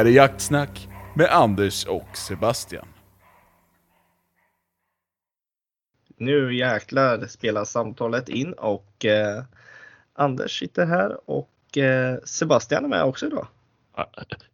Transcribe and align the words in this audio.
här 0.00 0.06
är 0.06 0.10
Jaktsnack 0.10 0.88
med 1.14 1.26
Anders 1.30 1.86
och 1.86 2.16
Sebastian. 2.16 2.86
Nu 6.16 6.56
jäklar 6.56 7.26
spelar 7.26 7.64
samtalet 7.64 8.28
in 8.28 8.52
och 8.52 9.04
eh, 9.04 9.44
Anders 10.12 10.58
sitter 10.58 10.86
här 10.86 11.30
och 11.30 11.78
eh, 11.78 12.18
Sebastian 12.24 12.84
är 12.84 12.88
med 12.88 13.04
också 13.04 13.26
idag. 13.26 13.46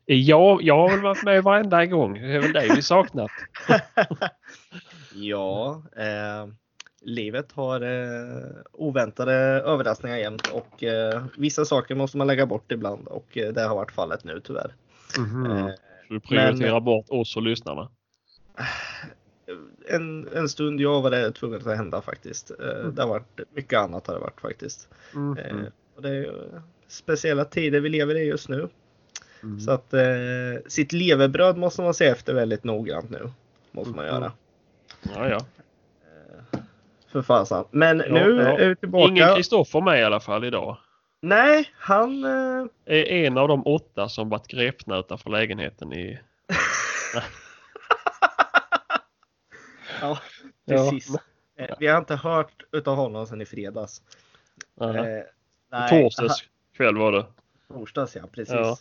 Ja, 0.06 0.58
jag 0.62 0.76
har 0.78 0.90
väl 0.90 1.02
varit 1.02 1.22
med 1.22 1.42
varenda 1.42 1.86
gång. 1.86 2.14
Det 2.14 2.34
är 2.34 2.40
väl 2.40 2.52
dig 2.52 2.70
vi 2.76 2.82
saknat. 2.82 3.30
ja, 5.14 5.82
eh, 5.96 6.46
livet 7.00 7.52
har 7.52 7.80
eh, 7.80 8.50
oväntade 8.72 9.32
överraskningar 9.66 10.16
jämt 10.16 10.48
och 10.52 10.82
eh, 10.82 11.24
vissa 11.36 11.64
saker 11.64 11.94
måste 11.94 12.16
man 12.16 12.26
lägga 12.26 12.46
bort 12.46 12.72
ibland 12.72 13.08
och 13.08 13.38
eh, 13.38 13.52
det 13.52 13.62
har 13.62 13.74
varit 13.74 13.92
fallet 13.92 14.24
nu 14.24 14.40
tyvärr. 14.44 14.74
Mm. 15.18 15.70
Så 16.08 16.14
du 16.14 16.20
prioriterar 16.20 16.72
men, 16.72 16.84
bort 16.84 17.06
oss 17.08 17.36
och 17.36 17.42
lyssnarna? 17.42 17.88
En, 19.88 20.28
en 20.34 20.48
stund 20.48 20.80
jag 20.80 21.02
var 21.02 21.10
det 21.10 21.32
tvunget 21.32 21.66
att 21.66 21.76
hända 21.76 22.02
faktiskt. 22.02 22.50
Mm. 22.50 22.94
Det 22.94 23.02
har 23.02 23.08
varit 23.08 23.40
mycket 23.54 23.78
annat 23.78 24.06
har 24.06 24.14
det 24.14 24.20
varit 24.20 24.40
faktiskt. 24.40 24.88
Mm. 25.14 25.66
Och 25.96 26.02
det 26.02 26.08
är 26.08 26.62
speciella 26.88 27.44
tider 27.44 27.80
vi 27.80 27.88
lever 27.88 28.14
i 28.14 28.24
just 28.24 28.48
nu. 28.48 28.68
Mm. 29.42 29.60
Så 29.60 29.70
att 29.70 29.94
eh, 29.94 30.02
sitt 30.66 30.92
levebröd 30.92 31.56
måste 31.56 31.82
man 31.82 31.94
se 31.94 32.06
efter 32.06 32.34
väldigt 32.34 32.64
noggrant 32.64 33.10
nu. 33.10 33.30
Måste 33.72 33.96
man 33.96 34.06
göra. 34.06 34.32
Ja, 35.02 35.28
ja. 35.28 35.40
Eh, 36.56 36.60
för 37.12 37.22
fasen. 37.22 37.64
Men 37.70 37.98
ja, 37.98 38.12
nu 38.12 38.36
ja. 38.36 38.58
är 38.58 38.68
vi 38.68 38.76
tillbaka. 38.76 39.08
Ingen 39.08 39.34
Kristoffer 39.34 39.80
med 39.80 40.00
i 40.00 40.04
alla 40.04 40.20
fall 40.20 40.44
idag. 40.44 40.76
Nej, 41.26 41.70
han... 41.74 42.24
Eh... 42.24 42.66
Är 42.84 43.04
en 43.06 43.38
av 43.38 43.48
de 43.48 43.66
åtta 43.66 44.08
som 44.08 44.28
varit 44.28 44.46
grepna 44.46 44.98
utanför 44.98 45.30
lägenheten 45.30 45.92
i... 45.92 46.18
ja, 50.00 50.18
precis. 50.68 51.08
Ja. 51.56 51.64
Eh, 51.64 51.76
vi 51.78 51.86
har 51.86 51.98
inte 51.98 52.16
hört 52.16 52.62
utav 52.72 52.96
honom 52.96 53.26
sedan 53.26 53.40
i 53.40 53.46
fredags. 53.46 54.02
Uh 54.82 54.88
-huh. 54.88 55.22
eh, 55.72 55.88
Torsdags 55.88 56.44
kväll 56.76 56.96
var 56.96 57.12
det. 57.12 57.26
Torsdags 57.68 58.16
ja, 58.16 58.26
precis. 58.32 58.54
Ja. 58.54 58.76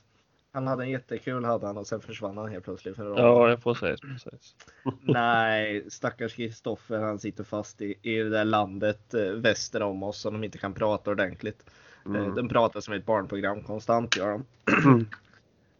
Han 0.52 0.68
hade 0.68 0.84
en 0.84 0.90
jättekul 0.90 1.46
hade 1.46 1.68
han 1.68 1.78
och 1.78 1.88
sen 1.88 2.02
försvann 2.02 2.38
han 2.38 2.52
helt 2.52 2.66
plötsligt. 2.66 2.96
För 2.96 3.20
ja, 3.20 3.58
precis. 3.64 4.02
precis. 4.02 4.56
Nej, 5.02 5.92
stackars 5.92 6.34
Kristoffer 6.34 7.00
han 7.00 7.20
sitter 7.20 7.44
fast 7.44 7.82
i, 7.82 7.95
i 8.02 8.17
det 8.17 8.30
där 8.30 8.45
landet 8.45 9.14
eh, 9.14 9.22
väster 9.22 9.82
om 9.82 10.04
oss 10.04 10.22
som 10.22 10.34
de 10.34 10.44
inte 10.44 10.58
kan 10.58 10.73
prata 10.73 11.11
ordentligt. 11.11 11.64
Eh, 12.05 12.16
mm. 12.16 12.36
De 12.36 12.49
pratar 12.49 12.80
som 12.80 12.93
ett 12.93 13.05
barnprogram 13.05 13.61
konstant 13.61 14.17
gör 14.17 14.32
de. 14.32 14.45
Mm. 14.86 15.08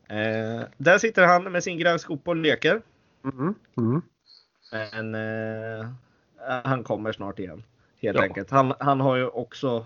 eh, 0.60 0.68
där 0.78 0.98
sitter 0.98 1.28
han 1.28 1.44
med 1.44 1.64
sin 1.64 1.78
grävskopa 1.78 2.32
och 2.32 2.38
leker. 2.38 2.82
Mm. 3.24 3.56
mm. 3.78 4.02
Men 4.72 5.16
eh, 5.16 5.88
han 6.64 6.84
kommer 6.84 7.12
snart 7.12 7.40
igen. 7.40 7.64
Helt 8.02 8.18
ja. 8.18 8.24
enkelt. 8.24 8.50
Han, 8.50 8.74
han 8.80 9.00
har 9.00 9.16
ju 9.16 9.28
också 9.28 9.86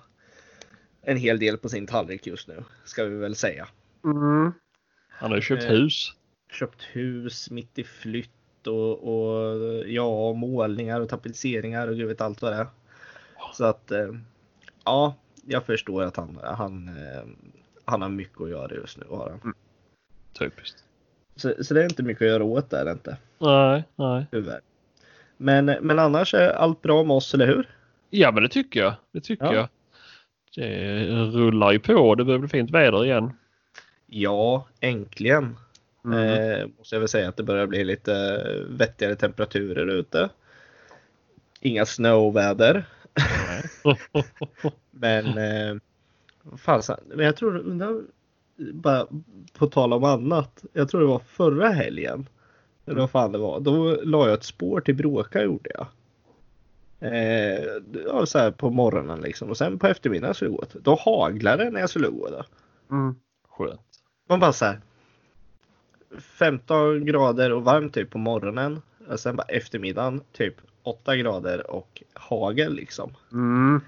en 1.02 1.18
hel 1.18 1.40
del 1.40 1.58
på 1.58 1.70
sin 1.70 1.88
tallrik 1.88 2.28
just 2.28 2.48
nu. 2.48 2.64
Ska 2.86 3.06
vi 3.06 3.16
väl 3.16 3.36
säga. 3.36 3.68
Mm. 4.04 4.52
Han 5.10 5.30
har 5.30 5.36
ju 5.36 5.42
köpt 5.42 5.64
eh, 5.64 5.70
hus. 5.70 6.14
Köpt 6.52 6.82
hus 6.82 7.52
mitt 7.52 7.80
i 7.80 7.84
flytt 7.84 8.68
och, 8.68 9.04
och 9.04 9.60
ja, 9.88 10.34
målningar 10.34 11.02
och 11.02 11.10
tapetseringar 11.10 11.88
och 11.88 11.96
gud 11.96 12.08
vet 12.08 12.22
allt 12.22 12.42
vad 12.42 12.52
det 12.52 12.58
är. 12.58 12.68
Så 13.54 13.66
att 13.66 13.92
eh, 13.92 14.14
ja, 14.86 15.16
jag 15.50 15.66
förstår 15.66 16.04
att 16.04 16.16
han, 16.18 16.40
han, 16.44 16.88
eh, 16.88 17.24
han 17.86 18.02
har 18.02 18.10
mycket 18.10 18.42
att 18.42 18.50
göra 18.50 18.76
just 18.76 18.98
nu. 18.98 19.06
Har 19.10 19.30
han. 19.30 19.40
Mm. 19.44 19.56
Typiskt. 20.40 20.84
Så, 21.36 21.54
så 21.64 21.74
det 21.74 21.82
är 21.82 21.84
inte 21.84 22.04
mycket 22.04 22.22
att 22.22 22.28
göra 22.28 22.44
åt 22.44 22.70
där 22.70 22.92
inte. 22.92 23.18
Nej, 23.40 23.84
nej. 23.96 24.26
Tyvärr. 24.32 24.62
Men, 25.38 25.66
men 25.66 26.00
annars 26.00 26.34
är 26.34 26.50
allt 26.50 26.82
bra 26.82 27.04
med 27.04 27.16
oss, 27.16 27.34
eller 27.34 27.48
hur? 27.48 27.70
Ja, 28.10 28.32
men 28.32 28.44
det 28.44 28.50
tycker 28.50 28.80
jag. 28.80 28.94
Det 29.12 29.22
tycker 29.22 29.46
ja. 29.46 29.54
jag. 29.54 29.68
Det 30.56 31.06
rullar 31.08 31.72
ju 31.72 31.80
på. 31.80 32.16
Det 32.16 32.26
börjar 32.26 32.40
bli 32.40 32.50
fint 32.50 32.72
väder 32.72 33.06
igen. 33.06 33.32
Ja, 34.06 34.68
äntligen. 34.80 35.58
Mm. 36.06 36.20
Eh, 36.20 36.68
måste 36.78 36.96
jag 36.96 37.00
väl 37.00 37.10
säga 37.10 37.30
att 37.30 37.38
det 37.38 37.44
börjar 37.44 37.68
bli 37.68 37.84
lite 37.84 38.44
vettigare 38.70 39.16
temperaturer 39.16 39.88
ute. 39.88 40.30
Inga 41.62 41.86
snöväder. 41.86 42.86
Men 44.92 45.26
eh, 45.38 45.78
fasen, 46.58 47.00
men 47.08 47.26
jag 47.26 47.36
tror, 47.36 47.64
bara 48.74 49.08
på 49.54 49.68
tal 49.68 49.94
om 49.94 50.04
annat. 50.04 50.64
Jag 50.74 50.90
tror 50.90 51.02
det 51.02 51.08
var 51.08 51.20
förra 51.20 51.70
helgen. 51.70 52.30
Eller 52.86 53.00
vad 53.00 53.12
fan 53.12 53.32
det 53.32 53.38
var. 53.38 53.60
Då 53.60 54.02
la 54.04 54.26
jag 54.26 54.34
ett 54.34 54.44
spår 54.44 54.82
till 54.82 54.96
Bråka 54.96 55.44
gjorde 55.44 55.70
jag. 55.74 55.88
Eh, 57.00 57.64
ja, 58.06 58.26
så 58.26 58.40
här 58.40 58.52
på 58.52 58.70
morgonen 58.70 59.22
liksom. 59.22 59.50
Och 59.50 59.58
sen 59.58 59.80
på 59.80 59.88
eftermiddagen 59.88 60.34
skulle 60.34 60.52
jag 60.52 60.60
gå. 60.60 60.80
Då 60.80 60.96
haglade 60.96 61.64
det 61.64 61.70
när 61.70 61.80
jag 61.80 61.90
skulle 61.90 62.08
gå. 62.08 62.44
Mm. 62.92 63.16
Skönt. 63.50 63.82
Man 64.30 64.40
bara 64.40 64.54
så 64.54 64.66
här. 64.66 64.80
15 66.20 67.06
grader 67.06 67.52
och 67.52 67.64
varmt 67.64 67.94
typ 67.94 68.10
på 68.10 68.18
morgonen. 68.18 68.82
Och 69.08 69.20
sen 69.20 69.36
bara 69.36 69.48
eftermiddagen 69.48 70.22
typ 70.32 70.56
8 70.84 71.16
grader 71.16 71.72
och 71.72 72.04
hagel 72.14 72.74
liksom. 72.74 73.16
Mm. 73.32 73.82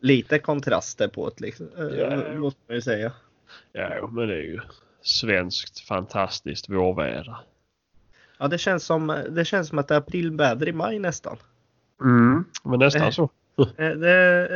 Lite 0.00 0.38
kontraster 0.38 1.08
på 1.08 1.28
det 1.28 1.40
liksom. 1.40 1.68
Ja. 1.98 2.34
Måste 2.34 2.60
man 2.66 2.74
ju 2.74 2.82
säga. 2.82 3.12
Ja, 3.72 4.08
men 4.12 4.28
det 4.28 4.34
är 4.34 4.42
ju 4.42 4.60
svenskt 5.02 5.80
fantastiskt 5.80 6.68
vårväder. 6.68 7.36
Ja, 8.38 8.48
det 8.48 8.58
känns 8.58 8.84
som, 8.84 9.24
det 9.30 9.44
känns 9.44 9.68
som 9.68 9.78
att 9.78 9.88
det 9.88 9.94
är 9.94 9.98
aprilväder 9.98 10.68
i 10.68 10.72
maj 10.72 10.98
nästan. 10.98 11.36
Mm, 12.00 12.44
men 12.64 12.78
nästan 12.78 13.02
eh, 13.02 13.10
så. 13.10 13.30
Det 13.76 14.10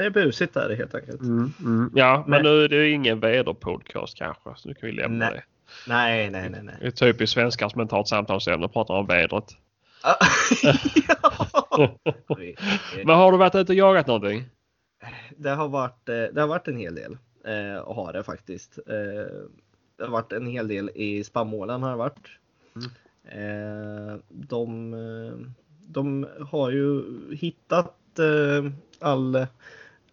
är 0.05 0.11
busigt 0.11 0.55
där 0.55 0.77
helt 0.77 0.95
enkelt. 0.95 1.21
Mm, 1.21 1.53
mm. 1.61 1.91
Ja, 1.95 2.25
men, 2.27 2.31
men, 2.31 2.43
nu 2.43 2.65
är 2.65 2.69
det 2.69 2.89
ingen 2.89 3.21
väderpodcast 3.21 4.19
kanske. 4.19 4.51
Så 4.57 4.69
nu 4.69 4.75
kan 4.75 4.87
vi 4.87 4.93
lämna 4.93 5.25
nej. 5.25 5.35
det. 5.35 5.43
Nej, 5.89 6.31
nej, 6.31 6.51
nej. 6.51 6.63
nej. 6.63 6.77
Det 6.81 6.87
är 6.87 6.91
typiskt 6.91 7.35
svenskar 7.35 7.69
som 7.69 7.81
inte 7.81 7.95
har 7.95 8.03
ett 8.03 8.09
samtalsämne 8.09 8.65
och 8.65 8.73
pratar 8.73 8.95
om 8.95 9.07
vädret. 9.07 9.57
Men 13.05 13.17
har 13.17 13.33
du 13.33 13.39
varit 13.39 13.55
ute 13.55 13.73
och 13.73 13.77
jagat 13.77 14.07
någonting? 14.07 14.45
Det 15.37 15.51
har 15.51 15.69
varit, 15.69 16.09
eh, 16.09 16.25
det 16.33 16.41
har 16.41 16.49
varit 16.49 16.69
en 16.69 16.77
hel 16.77 16.95
del. 16.95 17.17
Eh, 17.45 17.79
och 17.79 17.95
har 17.95 18.13
det 18.13 18.23
faktiskt. 18.23 18.79
Eh, 18.79 18.95
det 19.97 20.05
har 20.05 20.09
varit 20.09 20.33
en 20.33 20.47
hel 20.47 20.69
del 20.69 20.91
i 20.95 21.25
spannmålen 21.25 21.83
har 21.83 21.91
det 21.91 21.97
varit. 21.97 22.29
Mm. 22.77 22.91
De, 24.29 25.55
de 25.87 26.27
har 26.51 26.71
ju 26.71 27.03
hittat 27.35 27.97
all, 28.99 29.47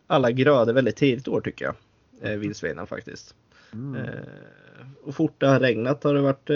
alla 0.08 0.32
grödor 0.32 0.74
väldigt 0.74 0.96
tidigt 0.96 1.28
år 1.28 1.42
tycker 1.42 1.66
jag. 1.66 1.76
Eh, 2.22 2.38
vildsvinen 2.38 2.88
faktiskt. 2.88 3.36
Mm. 3.74 3.98
Och 5.04 5.16
fort 5.16 5.36
det 5.38 5.48
har 5.48 5.60
regnat 5.60 6.04
har 6.04 6.14
det 6.14 6.22
varit 6.22 6.50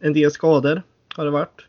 en 0.00 0.12
del 0.12 0.30
skador. 0.30 0.82
Har 1.16 1.24
det 1.24 1.30
varit. 1.30 1.66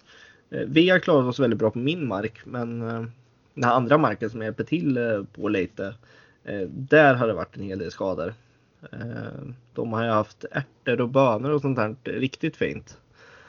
Eh, 0.50 0.64
vi 0.68 0.90
har 0.90 1.00
klarat 1.00 1.26
oss 1.26 1.40
väldigt 1.40 1.60
bra 1.60 1.72
på 1.72 1.80
min 1.80 2.08
mark 2.08 2.40
men 2.46 2.82
eh, 2.82 3.06
den 3.54 3.64
här 3.64 3.74
andra 3.74 3.98
marken 3.98 4.30
som 4.30 4.42
jag 4.42 4.48
hjälper 4.48 4.64
till 4.64 4.98
eh, 4.98 5.24
på 5.36 5.50
lite. 5.50 5.96
Där 6.68 7.14
har 7.14 7.28
det 7.28 7.34
varit 7.34 7.58
en 7.58 7.64
hel 7.64 7.80
del 7.80 7.92
skador. 7.92 8.34
de 9.74 9.94
har 9.94 10.04
ju 10.04 10.10
haft 10.10 10.46
ärtor 10.52 11.02
och 11.02 11.10
bönor 11.10 11.50
och 11.50 11.62
sånt 11.62 11.78
där 11.78 11.96
riktigt 12.04 12.58
fint. 12.58 12.98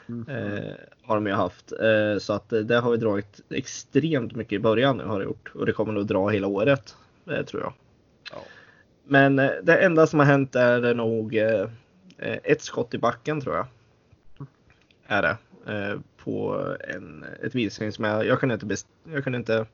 Mm. 0.09 0.29
Eh, 0.29 0.73
har 1.01 1.15
de 1.15 1.27
ju 1.27 1.33
haft. 1.33 1.71
Eh, 1.71 2.17
så 2.19 2.33
att 2.33 2.49
det 2.49 2.75
har 2.75 2.91
vi 2.91 2.97
dragit 2.97 3.41
extremt 3.49 4.35
mycket 4.35 4.53
i 4.53 4.59
början 4.59 4.97
nu 4.97 5.03
har 5.03 5.19
det 5.19 5.25
gjort. 5.25 5.51
Och 5.55 5.65
det 5.65 5.71
kommer 5.71 5.93
nog 5.93 6.07
dra 6.07 6.29
hela 6.29 6.47
året. 6.47 6.95
Eh, 7.29 7.45
tror 7.45 7.61
jag. 7.61 7.73
Ja. 8.31 8.43
Men 9.03 9.35
det 9.35 9.77
enda 9.77 10.07
som 10.07 10.19
har 10.19 10.25
hänt 10.25 10.55
är 10.55 10.93
nog 10.93 11.35
ett 12.17 12.61
skott 12.61 12.93
i 12.93 12.97
backen 12.97 13.41
tror 13.41 13.55
jag. 13.55 13.65
Är 15.07 15.21
det. 15.21 15.37
Eh, 16.27 16.33
på 16.33 16.75
en, 16.79 17.25
ett 17.43 17.55
vildsvin 17.55 17.93
som 17.93 18.05
jag, 18.05 18.25
jag 18.25 18.39
kunde 18.39 18.53
inte, 18.53 18.75
jag 19.11 19.23
kunde 19.23 19.37
inte 19.37 19.65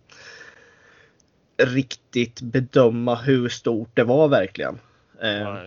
riktigt 1.57 2.41
bedöma 2.41 3.15
hur 3.15 3.49
stort 3.49 3.89
det 3.93 4.03
var 4.03 4.27
verkligen. 4.27 4.79
Ja, 5.21 5.57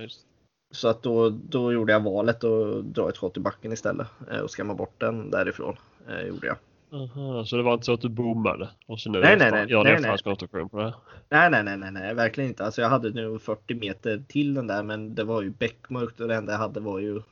så 0.70 0.88
att 0.88 1.02
då, 1.02 1.30
då 1.30 1.72
gjorde 1.72 1.92
jag 1.92 2.00
valet 2.00 2.44
att 2.44 2.84
dra 2.84 3.08
ett 3.08 3.16
skott 3.16 3.36
i 3.36 3.40
backen 3.40 3.72
istället 3.72 4.06
eh, 4.30 4.38
och 4.38 4.50
skamma 4.50 4.74
bort 4.74 4.94
den 4.98 5.30
därifrån. 5.30 5.76
Eh, 6.08 6.26
gjorde 6.26 6.46
jag. 6.46 6.56
Aha, 6.92 7.44
så 7.44 7.56
det 7.56 7.62
var 7.62 7.74
inte 7.74 7.86
så 7.86 7.92
att 7.92 8.00
du 8.00 8.08
bommade? 8.08 8.68
Och 8.86 9.00
så 9.00 9.10
nu 9.10 9.20
nej, 9.20 9.36
nej, 9.38 9.50
nej, 9.50 9.66
nej, 9.66 10.68
på 10.70 10.78
det? 10.78 10.94
Nej, 11.28 11.50
nej, 11.50 11.64
nej, 11.64 11.76
nej, 11.76 11.92
nej, 11.92 12.14
verkligen 12.14 12.50
inte. 12.50 12.64
Alltså 12.64 12.82
jag 12.82 12.88
hade 12.88 13.10
nu 13.10 13.38
40 13.38 13.74
meter 13.74 14.22
till 14.28 14.54
den 14.54 14.66
där 14.66 14.82
men 14.82 15.14
det 15.14 15.24
var 15.24 15.42
ju 15.42 15.50
beckmörkt 15.50 16.20
och 16.20 16.28
det 16.28 16.34
enda 16.34 16.52
jag 16.52 16.58
hade 16.58 16.80
var 16.80 16.98
ju 16.98 17.22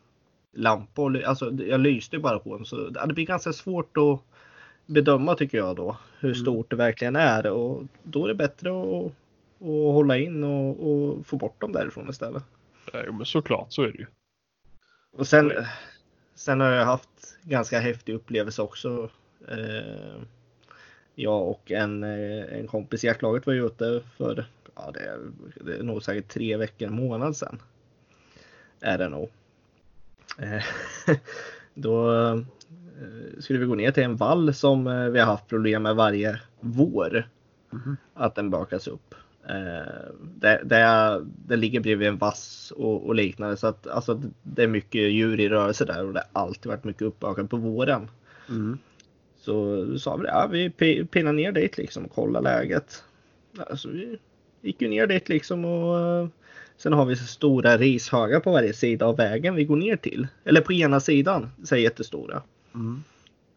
lampor. 0.54 1.22
Alltså 1.22 1.52
jag 1.52 1.80
lyste 1.80 2.18
bara 2.18 2.38
på 2.38 2.56
den 2.56 2.66
så 2.66 2.88
det 2.88 3.14
blir 3.14 3.26
ganska 3.26 3.52
svårt 3.52 3.96
att 3.96 4.20
bedöma 4.86 5.34
tycker 5.34 5.58
jag 5.58 5.76
då 5.76 5.96
hur 6.18 6.30
mm. 6.30 6.42
stort 6.42 6.70
det 6.70 6.76
verkligen 6.76 7.16
är 7.16 7.46
och 7.46 7.82
då 8.02 8.24
är 8.24 8.28
det 8.28 8.34
bättre 8.34 8.70
att, 8.70 9.06
att 9.60 9.94
hålla 9.94 10.18
in 10.18 10.44
och, 10.44 10.90
och 10.90 11.26
få 11.26 11.36
bort 11.36 11.60
dem 11.60 11.72
därifrån 11.72 12.10
istället. 12.10 12.42
Jo 13.06 13.12
men 13.12 13.26
såklart 13.26 13.72
så 13.72 13.82
är 13.82 13.92
det 13.92 13.98
ju. 13.98 14.06
Och 15.12 15.26
sen, 15.26 15.52
sen 16.34 16.60
har 16.60 16.70
jag 16.70 16.84
haft 16.84 17.38
ganska 17.42 17.80
häftig 17.80 18.14
upplevelse 18.14 18.62
också. 18.62 19.10
Eh, 19.48 20.22
jag 21.14 21.48
och 21.48 21.70
en, 21.70 22.04
eh, 22.04 22.58
en 22.58 22.66
kompis 22.66 23.04
i 23.04 23.06
jaktlaget 23.06 23.46
var 23.46 23.54
ju 23.54 23.66
ute 23.66 24.02
för, 24.16 24.46
ja 24.74 24.90
det 24.94 25.00
är, 25.00 25.18
det 25.64 25.76
är 25.76 25.82
nog 25.82 26.02
säkert 26.02 26.28
tre 26.28 26.56
veckor, 26.56 26.88
en 26.88 26.94
månad 26.94 27.36
sedan. 27.36 27.62
Är 28.80 28.98
det 28.98 29.08
nog. 29.08 29.30
Eh, 30.38 30.62
då 31.74 32.14
eh, 32.14 32.38
skulle 33.38 33.58
vi 33.58 33.66
gå 33.66 33.74
ner 33.74 33.90
till 33.90 34.02
en 34.02 34.16
vall 34.16 34.54
som 34.54 34.86
eh, 34.86 35.08
vi 35.08 35.18
har 35.18 35.26
haft 35.26 35.48
problem 35.48 35.82
med 35.82 35.96
varje 35.96 36.40
vår. 36.60 37.28
Mhm. 37.70 37.96
Att 38.14 38.34
den 38.34 38.50
bakas 38.50 38.88
upp. 38.88 39.14
Det, 40.34 40.60
det, 40.64 41.20
det 41.24 41.56
ligger 41.56 41.80
bredvid 41.80 42.08
en 42.08 42.18
vass 42.18 42.72
och, 42.76 43.06
och 43.06 43.14
liknande 43.14 43.56
så 43.56 43.66
att 43.66 43.86
alltså, 43.86 44.22
det 44.42 44.62
är 44.62 44.68
mycket 44.68 45.00
djur 45.00 45.40
i 45.40 45.48
rörelse 45.48 45.84
där 45.84 46.06
och 46.06 46.12
det 46.12 46.24
har 46.32 46.42
alltid 46.42 46.66
varit 46.66 46.84
mycket 46.84 47.02
uppbakat 47.02 47.50
på 47.50 47.56
våren. 47.56 48.10
Mm. 48.48 48.78
Så 49.40 49.86
sa 49.98 50.16
vi 50.16 50.26
ja, 50.26 50.48
vi 50.50 50.68
pi- 50.68 51.06
pinnar 51.06 51.32
ner 51.32 51.52
dit 51.52 51.78
liksom 51.78 52.04
och 52.04 52.12
kollar 52.12 52.42
läget. 52.42 53.04
Alltså, 53.58 53.88
vi 53.88 54.18
gick 54.62 54.82
ju 54.82 54.88
ner 54.88 55.06
dit 55.06 55.28
liksom 55.28 55.64
och 55.64 56.28
sen 56.76 56.92
har 56.92 57.04
vi 57.04 57.16
så 57.16 57.24
stora 57.26 57.76
rishögar 57.76 58.40
på 58.40 58.52
varje 58.52 58.72
sida 58.72 59.06
av 59.06 59.16
vägen 59.16 59.54
vi 59.54 59.64
går 59.64 59.76
ner 59.76 59.96
till. 59.96 60.26
Eller 60.44 60.60
på 60.60 60.72
ena 60.72 61.00
sidan, 61.00 61.50
så 61.64 61.74
är 61.74 61.78
jättestora. 61.78 62.42
Mm. 62.74 63.02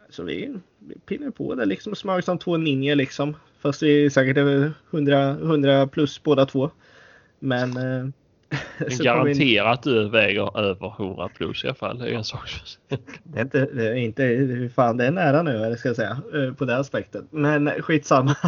Så 0.10 0.24
vi, 0.24 0.54
vi 0.80 0.96
pinnar 1.00 1.32
på 1.32 1.56
det 1.56 1.66
liksom 1.66 1.96
smög 1.96 2.24
som 2.24 2.38
två 2.38 2.58
ninjor 2.58 2.96
liksom. 2.96 3.36
Fast 3.60 3.84
vi 3.84 4.06
är 4.06 4.10
säkert 4.10 4.38
över 4.38 4.72
100, 4.92 5.30
100 5.30 5.88
plus 5.88 6.24
båda 6.24 6.46
två. 6.46 6.70
Men... 7.40 7.78
Eh, 7.78 8.08
Men 8.80 8.90
kom 8.90 8.98
vi- 8.98 9.04
garanterat 9.04 9.84
du 9.84 10.10
väger 10.10 10.60
över 10.60 10.94
100 11.00 11.30
plus 11.36 11.64
i 11.64 11.68
alla 11.68 11.76
fall. 11.76 12.00
Det 12.00 12.10
är 12.10 12.14
en 12.14 12.24
sak. 12.24 12.50
Det 13.24 13.40
är 13.40 13.44
inte, 13.44 13.66
det 13.66 13.88
är 13.88 13.96
inte, 13.96 14.70
fan 14.76 14.98
det 14.98 15.06
är 15.06 15.12
nära 15.12 15.42
nu 15.44 15.76
ska 15.78 15.90
jag 15.90 15.96
säga 15.96 16.22
eh, 16.34 16.54
på 16.54 16.66
det 16.66 16.78
aspektet. 16.78 17.26
Men 17.30 17.70
skitsamma. 17.82 18.36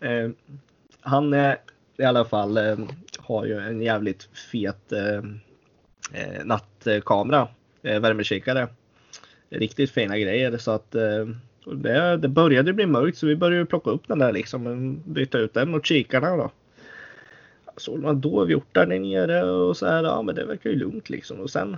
Eh, 0.00 0.30
Han 1.00 1.32
är 1.32 1.56
i 1.98 2.02
alla 2.04 2.24
fall 2.24 2.56
eh, 2.56 2.76
har 3.26 3.44
ju 3.44 3.58
en 3.58 3.80
jävligt 3.80 4.28
fet 4.52 4.92
eh, 4.92 5.22
eh, 6.12 6.44
nattkamera, 6.44 7.48
eh, 7.82 8.00
värmekikare. 8.00 8.68
Riktigt 9.50 9.90
fina 9.90 10.18
grejer 10.18 10.58
så 10.58 10.70
att 10.70 10.94
eh, 10.94 11.26
det, 11.64 12.16
det 12.16 12.28
började 12.28 12.72
bli 12.72 12.86
mörkt 12.86 13.18
så 13.18 13.26
vi 13.26 13.36
började 13.36 13.66
plocka 13.66 13.90
upp 13.90 14.08
den 14.08 14.18
där 14.18 14.32
liksom 14.32 14.66
och 14.66 14.76
byta 15.10 15.38
ut 15.38 15.54
den 15.54 15.70
mot 15.70 15.86
kikarna 15.86 16.36
då. 16.36 16.50
Såg 17.76 17.98
man 17.98 18.20
dovhjortar 18.20 18.86
där 18.86 18.98
nere 18.98 19.42
och 19.42 19.76
så 19.76 19.86
här, 19.86 20.04
ja 20.04 20.22
men 20.22 20.34
det 20.34 20.44
verkar 20.44 20.70
ju 20.70 20.76
lugnt 20.76 21.10
liksom 21.10 21.40
och 21.40 21.50
sen 21.50 21.76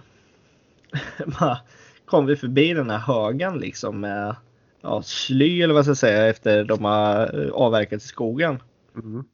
kom 2.04 2.26
vi 2.26 2.36
förbi 2.36 2.74
den 2.74 2.90
här 2.90 2.98
högen 2.98 3.58
liksom 3.58 4.00
med 4.00 4.36
ja, 4.80 5.02
sly 5.02 5.62
eller 5.62 5.74
vad 5.74 5.84
ska 5.84 5.90
jag 5.90 5.96
säga 5.96 6.26
efter 6.26 6.64
de 6.64 6.84
har 6.84 7.44
eh, 7.44 7.50
avverkat 7.50 8.02
i 8.02 8.06
skogen. 8.06 8.62
Mm. 8.94 9.24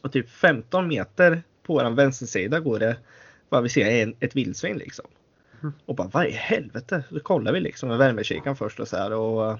Och 0.00 0.12
typ 0.12 0.30
15 0.30 0.88
meter 0.88 1.42
på 1.62 1.74
vår 1.74 1.90
vänstersida 1.90 2.60
går 2.60 2.78
det 2.78 2.96
vad 3.48 3.62
vi 3.62 3.68
ser 3.68 3.86
en, 3.86 4.14
ett 4.20 4.36
vildsvin 4.36 4.78
liksom. 4.78 5.04
Mm. 5.62 5.74
Och 5.86 5.94
bara 5.94 6.08
vad 6.08 6.26
i 6.26 6.30
helvete? 6.30 7.04
Så 7.08 7.20
kollar 7.20 7.52
vi 7.52 7.60
liksom 7.60 7.88
med 7.88 7.98
värmekikaren 7.98 8.56
först 8.56 8.80
och 8.80 8.88
så 8.88 8.96
här 8.96 9.12
och 9.12 9.50
eh, 9.50 9.58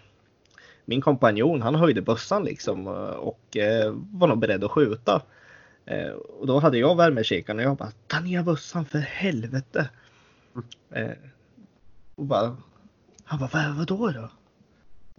min 0.84 1.00
kompanjon 1.00 1.62
han 1.62 1.74
höjde 1.74 2.02
bössan 2.02 2.44
liksom 2.44 2.86
eh, 2.86 2.92
och 3.02 3.56
eh, 3.56 3.94
var 4.12 4.28
nog 4.28 4.38
beredd 4.38 4.64
att 4.64 4.70
skjuta. 4.70 5.22
Och 6.38 6.46
då 6.46 6.58
hade 6.58 6.78
jag 6.78 6.96
värmekikaren 6.96 7.58
och 7.58 7.64
jag 7.64 7.76
bara 7.76 7.90
ta 8.06 8.20
ner 8.20 8.42
bössan 8.42 8.84
för 8.84 8.98
helvete. 8.98 9.90
Eh, 10.90 11.10
och 12.14 12.24
bara, 12.24 12.56
han 13.24 13.38
bara 13.38 13.50
vad, 13.52 13.76
vadå 13.76 14.10
då? 14.10 14.30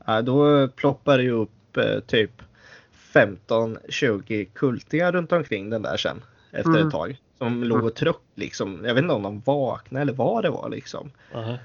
Ja, 0.06 0.22
då 0.22 0.68
ploppar 0.68 1.18
det 1.18 1.24
ju 1.24 1.31
upp 1.31 1.78
typ 2.08 2.42
15-20 3.18 4.46
kultingar 4.54 5.12
runt 5.12 5.31
omkring 5.31 5.69
den 5.69 5.81
där 5.81 5.98
sen 5.98 6.22
efter 6.52 6.69
Mm. 6.69 6.88
ett 6.88 6.92
tag. 6.94 7.18
Som 7.38 7.64
låg 7.64 7.84
och 7.84 7.96
trött 7.96 8.22
liksom. 8.36 8.81
Jag 8.86 8.94
vet 8.94 9.02
inte 9.02 9.14
om 9.16 9.24
de 9.24 9.40
vaknade 9.40 10.02
eller 10.02 10.14
vad 10.14 10.44
det 10.44 10.50
var 10.50 10.69
liksom. 10.69 11.12
Aha. 11.36 11.58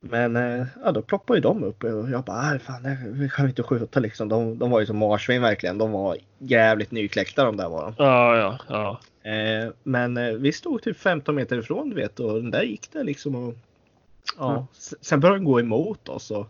Men 0.00 0.36
eh, 0.36 0.66
ja, 0.84 0.92
då 0.92 1.02
ploppade 1.02 1.36
ju 1.38 1.40
de 1.42 1.64
upp 1.64 1.84
och 1.84 2.10
jag 2.10 2.24
bara, 2.24 2.42
"Nej, 2.42 2.58
fan 2.58 2.82
det 2.82 2.98
vi 3.06 3.28
kan 3.28 3.44
vi 3.44 3.48
inte 3.50 3.62
skjuta 3.62 4.00
liksom. 4.00 4.28
De, 4.28 4.58
de 4.58 4.70
var 4.70 4.80
ju 4.80 4.86
som 4.86 4.96
marsvin 4.96 5.42
verkligen. 5.42 5.78
De 5.78 5.92
var 5.92 6.16
jävligt 6.38 6.90
nykläckta 6.90 7.44
de 7.44 7.56
där 7.56 7.68
var 7.68 7.82
de. 7.82 7.94
Ja, 8.04 8.36
ja, 8.36 8.58
ja. 8.68 9.30
Eh, 9.30 9.70
men 9.82 10.16
eh, 10.16 10.32
vi 10.32 10.52
stod 10.52 10.82
typ 10.82 10.96
15 10.98 11.34
meter 11.34 11.58
ifrån 11.58 11.88
du 11.90 11.96
vet 11.96 12.20
och 12.20 12.34
den 12.34 12.50
där 12.50 12.62
gick 12.62 12.88
det 12.92 13.02
liksom. 13.02 13.34
Och, 13.34 13.54
ja, 14.38 14.52
Mm. 14.52 14.64
Sen 15.00 15.20
började 15.20 15.38
den 15.38 15.44
gå 15.44 15.60
emot 15.60 16.08
oss 16.08 16.30
och 16.30 16.46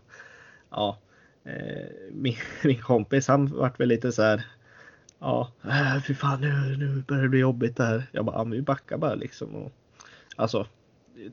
ja, 0.71 0.97
Eh, 1.43 2.11
min, 2.11 2.35
min 2.63 2.81
kompis 2.81 3.27
han 3.27 3.47
vart 3.47 3.79
väl 3.79 3.89
lite 3.89 4.11
så 4.11 4.21
här. 4.21 4.45
Ja, 5.19 5.51
äh, 5.63 6.03
fy 6.07 6.13
fan 6.13 6.41
nu, 6.41 6.77
nu 6.77 7.03
börjar 7.07 7.23
det 7.23 7.29
bli 7.29 7.39
jobbigt 7.39 7.77
det 7.77 7.83
här. 7.83 8.03
Jag 8.11 8.25
bara, 8.25 8.35
ja, 8.35 8.43
men 8.43 8.51
vi 8.51 8.61
backar 8.61 8.97
bara 8.97 9.15
liksom. 9.15 9.55
Och, 9.55 9.71
alltså, 10.35 10.67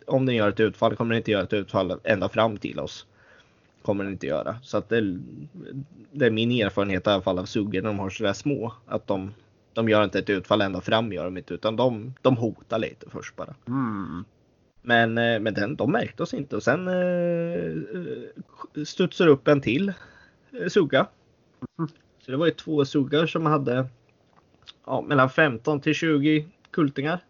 om 0.06 0.26
den 0.26 0.34
gör 0.34 0.48
ett 0.48 0.60
utfall 0.60 0.96
kommer 0.96 1.14
den 1.14 1.18
inte 1.18 1.30
göra 1.30 1.42
ett 1.42 1.52
utfall 1.52 2.00
ända 2.04 2.28
fram 2.28 2.56
till 2.56 2.80
oss. 2.80 3.06
Kommer 3.82 4.04
den 4.04 4.12
inte 4.12 4.26
göra. 4.26 4.56
Så 4.62 4.76
att 4.78 4.88
det, 4.88 5.18
det 6.12 6.26
är 6.26 6.30
min 6.30 6.50
erfarenhet 6.50 7.06
i 7.06 7.10
alla 7.10 7.22
fall 7.22 7.38
av 7.38 7.44
suggor 7.44 7.82
när 7.82 7.88
de 7.88 7.98
har 7.98 8.10
sådär 8.10 8.32
små. 8.32 8.74
Att 8.86 9.06
de, 9.06 9.34
de 9.72 9.88
gör 9.88 10.04
inte 10.04 10.18
ett 10.18 10.30
utfall 10.30 10.60
ända 10.60 10.80
fram 10.80 11.12
gör 11.12 11.24
de 11.24 11.36
inte 11.36 11.54
utan 11.54 11.76
de, 11.76 12.14
de 12.22 12.36
hotar 12.36 12.78
lite 12.78 13.10
först 13.10 13.36
bara. 13.36 13.54
Mm. 13.68 14.24
Men, 14.82 15.18
eh, 15.18 15.40
men 15.40 15.54
den, 15.54 15.76
de 15.76 15.92
märkte 15.92 16.22
oss 16.22 16.34
inte 16.34 16.56
och 16.56 16.62
sen 16.62 16.88
eh, 16.88 18.84
studsar 18.84 19.26
upp 19.26 19.48
en 19.48 19.60
till 19.60 19.92
eh, 20.60 20.68
sugga. 20.68 21.06
Så 22.24 22.30
det 22.30 22.36
var 22.36 22.46
ju 22.46 22.52
två 22.52 22.84
suggar 22.84 23.26
som 23.26 23.46
hade 23.46 23.86
ja, 24.86 25.00
mellan 25.02 25.30
15 25.30 25.80
till 25.80 25.94
20 25.94 26.46
kultingar. 26.70 27.20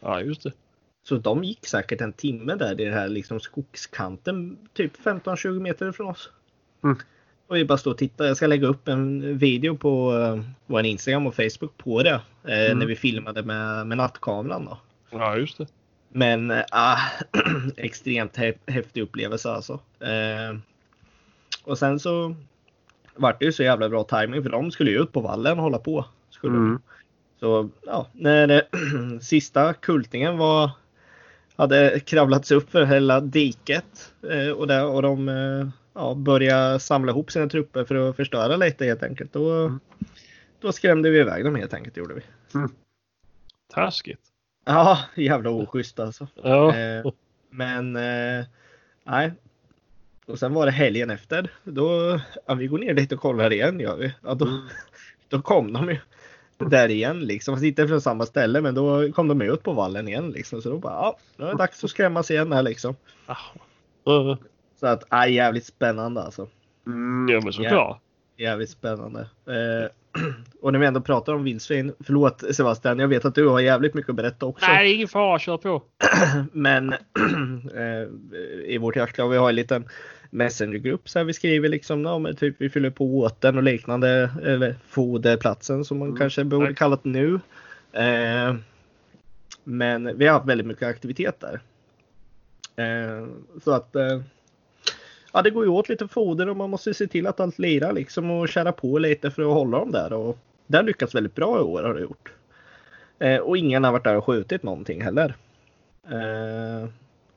Ja, 0.00 0.20
just 0.20 0.42
det. 0.42 0.52
Så 1.08 1.16
de 1.16 1.44
gick 1.44 1.66
säkert 1.66 2.00
en 2.00 2.12
timme 2.12 2.54
där 2.54 2.80
i 2.80 2.84
den 2.84 2.94
här 2.94 3.08
liksom 3.08 3.40
skogskanten, 3.40 4.58
typ 4.72 4.96
15-20 5.04 5.60
meter 5.60 5.88
ifrån 5.88 6.06
oss. 6.06 6.30
Mm. 6.84 6.96
Och 7.46 7.56
vi 7.56 7.64
bara 7.64 7.78
står 7.78 7.90
och 7.90 7.98
tittar. 7.98 8.24
Jag 8.24 8.36
ska 8.36 8.46
lägga 8.46 8.66
upp 8.66 8.88
en 8.88 9.38
video 9.38 9.76
på 9.76 10.12
uh, 10.12 10.40
vår 10.66 10.84
Instagram 10.84 11.26
och 11.26 11.34
Facebook 11.34 11.76
på 11.76 12.02
det. 12.02 12.20
eh, 12.44 12.66
Mm. 12.66 12.78
När 12.78 12.86
vi 12.86 12.96
filmade 12.96 13.42
med, 13.42 13.86
med 13.86 13.96
nattkameran 13.98 14.64
då. 14.64 14.78
Ja, 15.10 15.36
just 15.36 15.58
det. 15.58 15.66
Men 16.08 16.50
äh, 16.50 16.98
extremt 17.76 18.36
hä- 18.36 18.58
häftig 18.66 19.02
upplevelse 19.02 19.50
alltså. 19.50 19.72
Eh, 20.00 20.58
och 21.64 21.78
sen 21.78 22.00
så 22.00 22.34
vart 23.16 23.38
det 23.38 23.44
ju 23.44 23.52
så 23.52 23.62
jävla 23.62 23.88
bra 23.88 24.04
timing 24.04 24.42
för 24.42 24.50
de 24.50 24.70
skulle 24.70 24.90
ju 24.90 25.02
ut 25.02 25.12
på 25.12 25.20
vallen 25.20 25.56
och 25.58 25.62
hålla 25.64 25.78
på. 25.78 26.04
Skulle. 26.30 26.54
Mm. 26.56 26.78
Så 27.40 27.68
ja, 27.86 28.06
när 28.12 28.48
eh, 28.50 29.18
sista 29.20 29.74
kultingen 29.74 30.38
var 30.38 30.70
hade 31.56 32.00
kravlats 32.00 32.50
upp 32.50 32.70
för 32.70 32.84
hela 32.84 33.20
diket 33.20 34.12
eh, 34.30 34.50
och, 34.50 34.66
där, 34.66 34.84
och 34.86 35.02
de 35.02 35.28
eh, 35.28 35.68
ja, 35.94 36.14
började 36.14 36.80
samla 36.80 37.12
ihop 37.12 37.30
sina 37.32 37.48
trupper 37.48 37.84
för 37.84 37.94
att 38.10 38.16
förstöra 38.16 38.56
lite 38.56 38.84
helt 38.84 39.02
enkelt. 39.02 39.32
Då, 39.32 39.50
Mm. 39.52 39.80
då 40.60 40.72
skrämde 40.72 41.10
vi 41.10 41.18
iväg 41.18 41.44
dem 41.44 41.54
helt 41.54 41.74
enkelt 41.74 41.96
gjorde 41.96 42.14
vi. 42.14 42.20
Taskigt. 43.74 44.20
Ja, 44.68 44.98
jävla 45.14 45.50
oschysst 45.50 46.00
alltså. 46.00 46.26
Ja. 46.42 46.76
Eh, 46.76 47.06
men 47.50 47.96
eh, 47.96 48.44
nej. 49.04 49.32
Och 50.26 50.38
sen 50.38 50.54
var 50.54 50.66
det 50.66 50.72
helgen 50.72 51.10
efter. 51.10 51.50
Då, 51.64 52.20
ja, 52.46 52.54
vi 52.54 52.66
går 52.66 52.78
ner 52.78 52.94
dit 52.94 53.12
och 53.12 53.20
kollar 53.20 53.52
igen 53.52 53.80
gör 53.80 53.96
vi. 53.96 54.14
Ja, 54.22 54.34
då, 54.34 54.46
Mm. 54.46 54.60
då 55.28 55.42
kom 55.42 55.72
de 55.72 55.88
ju 55.88 55.98
där 56.58 56.88
igen 56.88 57.20
liksom. 57.20 57.54
Fast 57.54 57.64
inte 57.64 57.88
från 57.88 58.00
samma 58.00 58.26
ställe 58.26 58.60
men 58.60 58.74
då 58.74 59.12
kom 59.12 59.28
de 59.28 59.42
ut 59.42 59.62
på 59.62 59.72
vallen 59.72 60.08
igen 60.08 60.30
liksom. 60.30 60.62
Så 60.62 60.70
då 60.70 60.78
bara 60.78 60.92
ja, 60.92 61.18
nu 61.36 61.44
är 61.44 61.48
det 61.50 61.58
dags 61.58 61.84
att 61.84 61.90
skrämmas 61.90 62.30
igen 62.30 62.52
här 62.52 62.62
liksom. 62.62 62.96
Ah. 63.26 64.36
Så 64.80 64.86
att 64.86 65.04
ja, 65.10 65.26
jävligt 65.26 65.66
spännande 65.66 66.22
alltså. 66.22 66.48
Mm, 66.86 67.28
ja, 67.28 67.40
men 67.44 67.52
såklart. 67.52 68.00
Jävligt 68.38 68.70
spännande. 68.70 69.20
Eh, 69.46 69.90
och 70.60 70.72
när 70.72 70.78
vi 70.78 70.86
ändå 70.86 71.00
pratar 71.00 71.32
om 71.34 71.44
vildsvin. 71.44 71.92
Förlåt 72.00 72.44
Sebastian, 72.50 72.98
jag 72.98 73.08
vet 73.08 73.24
att 73.24 73.34
du 73.34 73.46
har 73.46 73.60
jävligt 73.60 73.94
mycket 73.94 74.10
att 74.10 74.16
berätta 74.16 74.46
också. 74.46 74.66
Nej, 74.66 74.88
det 74.88 74.94
ingen 74.94 75.08
fara. 75.08 75.38
Kör 75.38 75.56
på. 75.56 75.82
Men 76.52 76.92
eh, 77.74 78.08
i 78.66 78.78
vårt 78.80 78.96
jaktlag, 78.96 79.28
vi 79.28 79.36
har 79.36 79.48
en 79.48 79.54
liten 79.54 79.88
messengergrupp 80.30 81.08
så 81.08 81.18
här 81.18 81.24
vi 81.26 81.32
skriver 81.32 81.68
liksom, 81.68 82.04
ja, 82.04 82.18
men 82.18 82.36
typ 82.36 82.54
vi 82.58 82.70
fyller 82.70 82.90
på 82.90 83.18
åten 83.18 83.56
och 83.56 83.62
liknande, 83.62 84.30
eller 84.44 84.74
foderplatsen 84.88 85.84
som 85.84 85.98
man 85.98 86.08
Mm, 86.08 86.18
kanske 86.18 86.44
borde 86.44 86.64
nej. 86.64 86.74
kallat 86.74 87.04
nu. 87.04 87.40
Eh, 87.92 88.54
men 89.64 90.18
vi 90.18 90.26
har 90.26 90.32
haft 90.34 90.48
väldigt 90.48 90.66
mycket 90.66 90.88
aktivitet 90.88 91.40
där. 91.40 91.60
Eh, 92.76 93.26
så 93.64 93.72
att 93.72 93.96
eh, 93.96 94.20
ja, 95.38 95.42
det 95.42 95.50
går 95.50 95.64
ju 95.64 95.70
åt 95.70 95.88
lite 95.88 96.08
foder 96.08 96.48
och 96.48 96.56
man 96.56 96.70
måste 96.70 96.94
se 96.94 97.06
till 97.06 97.26
att 97.26 97.40
allt 97.40 97.58
lirar 97.58 97.92
liksom 97.92 98.30
och 98.30 98.48
kära 98.48 98.72
på 98.72 98.98
lite 98.98 99.30
för 99.30 99.42
att 99.42 99.54
hålla 99.54 99.78
dem 99.78 99.92
där. 99.92 100.12
Och 100.12 100.38
det 100.66 100.76
har 100.76 100.84
lyckats 100.84 101.14
väldigt 101.14 101.34
bra 101.34 101.58
i 101.58 101.62
år 101.62 101.82
har 101.82 101.94
det 101.94 102.00
gjort. 102.00 102.32
Eh, 103.18 103.36
och 103.36 103.56
ingen 103.56 103.84
har 103.84 103.92
varit 103.92 104.04
där 104.04 104.16
och 104.16 104.24
skjutit 104.24 104.62
någonting 104.62 105.02
heller. 105.02 105.34
Eh, 106.10 106.88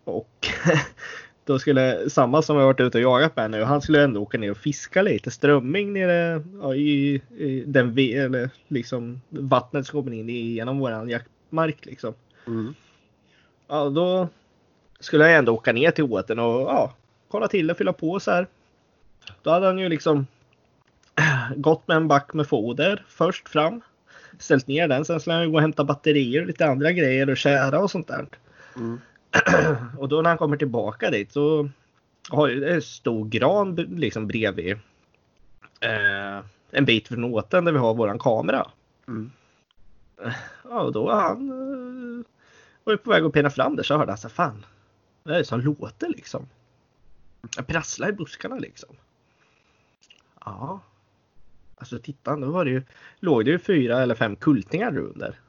Och 0.03 0.48
då 1.46 1.60
skulle 1.60 2.10
samma 2.10 2.41
som 2.41 2.58
jag 2.58 2.65
varit 2.65 2.79
ute 2.79 2.98
och 2.98 3.03
jagat 3.03 3.36
med 3.36 3.51
nu, 3.51 3.63
han 3.63 3.81
skulle 3.81 4.03
ändå 4.03 4.22
åka 4.22 4.38
ner 4.38 4.51
och 4.51 4.58
fiska 4.58 5.01
lite 5.01 5.31
strömming 5.31 5.93
nere 5.93 6.43
ja, 6.62 6.75
i, 6.75 7.22
i 7.38 7.63
den 7.67 7.98
eller 7.98 8.50
liksom 8.67 9.22
vattnet 9.29 9.88
som 9.88 10.03
kommer 10.03 10.17
in 10.17 10.29
genom 10.29 10.79
våran 10.79 11.10
jaktmark 11.10 11.86
liksom. 11.86 12.13
Mm. 12.48 12.74
Ja, 13.67 13.89
då 13.89 14.27
skulle 15.00 15.29
jag 15.29 15.38
ändå 15.38 15.53
åka 15.53 15.74
ner 15.74 15.91
till 15.91 16.03
åten 16.03 16.39
och 16.39 16.62
ja, 16.62 16.93
kolla 17.32 17.48
till 17.48 17.68
det, 17.68 17.76
fylla 17.76 17.94
på 17.94 18.20
så 18.20 18.32
här. 18.32 18.48
Då 19.42 19.50
hade 19.50 19.66
han 19.66 19.78
ju 19.78 19.90
liksom 19.90 20.28
gått 21.56 21.88
med 21.88 21.98
en 21.98 22.08
back 22.08 22.34
med 22.34 22.48
foder 22.48 23.06
först 23.08 23.50
fram. 23.50 23.82
Ställt 24.40 24.68
ner 24.68 24.88
den, 24.88 25.06
sen 25.06 25.20
skulle 25.20 25.36
han 25.36 25.52
gå 25.52 25.56
och 25.56 25.62
hämta 25.62 25.84
batterier 25.84 26.42
och 26.42 26.48
lite 26.48 26.66
andra 26.66 26.92
grejer 26.92 27.30
och 27.30 27.38
kära 27.38 27.80
och 27.80 27.92
sånt 27.92 28.08
där. 28.08 28.26
Mm. 28.76 29.00
och 29.98 30.10
då 30.10 30.22
när 30.22 30.30
han 30.30 30.38
kommer 30.38 30.58
tillbaka 30.58 31.10
dit 31.10 31.32
så 31.32 31.70
har 32.30 32.48
ju 32.48 32.70
en 32.70 32.82
stor 32.82 33.26
gran 33.26 33.76
liksom 33.76 34.28
bredvid 34.28 34.72
eh, 35.82 36.46
en 36.72 36.86
bit 36.86 37.08
från 37.08 37.24
åten 37.24 37.66
där 37.66 37.72
vi 37.72 37.78
har 37.78 37.94
våran 37.94 38.20
kamera. 38.20 38.68
Mm. 39.08 39.32
Ja, 40.64 40.82
och 40.82 40.92
då 40.92 41.06
var 41.06 41.22
han 41.22 41.50
eh, 41.50 42.26
var 42.84 42.94
ju 42.94 42.98
på 42.98 43.10
väg 43.10 43.24
att 43.24 43.34
pena 43.34 43.50
fram 43.50 43.76
där 43.76 43.84
så 43.84 43.98
hörde 43.98 44.12
han 44.12 44.18
så 44.18 44.30
fan, 44.30 44.66
vad 45.24 45.36
är 45.36 45.40
det 45.40 45.46
som 45.46 45.62
låter 45.62 46.10
liksom? 46.10 46.48
Jag 47.56 47.68
prasslar 47.68 48.10
i 48.10 48.14
buskarna 48.14 48.56
liksom. 48.56 48.96
Ja. 50.46 50.80
Alltså 51.76 52.00
titta, 52.00 52.36
då 52.36 52.52
var 52.52 52.66
det 52.66 52.72
ju, 52.72 52.84
låg 53.20 53.46
det 53.46 53.52
ju 53.52 53.60
fyra 53.60 54.02
eller 54.02 54.16
fem 54.16 54.36
kultingar 54.36 54.98
under. 54.98 55.40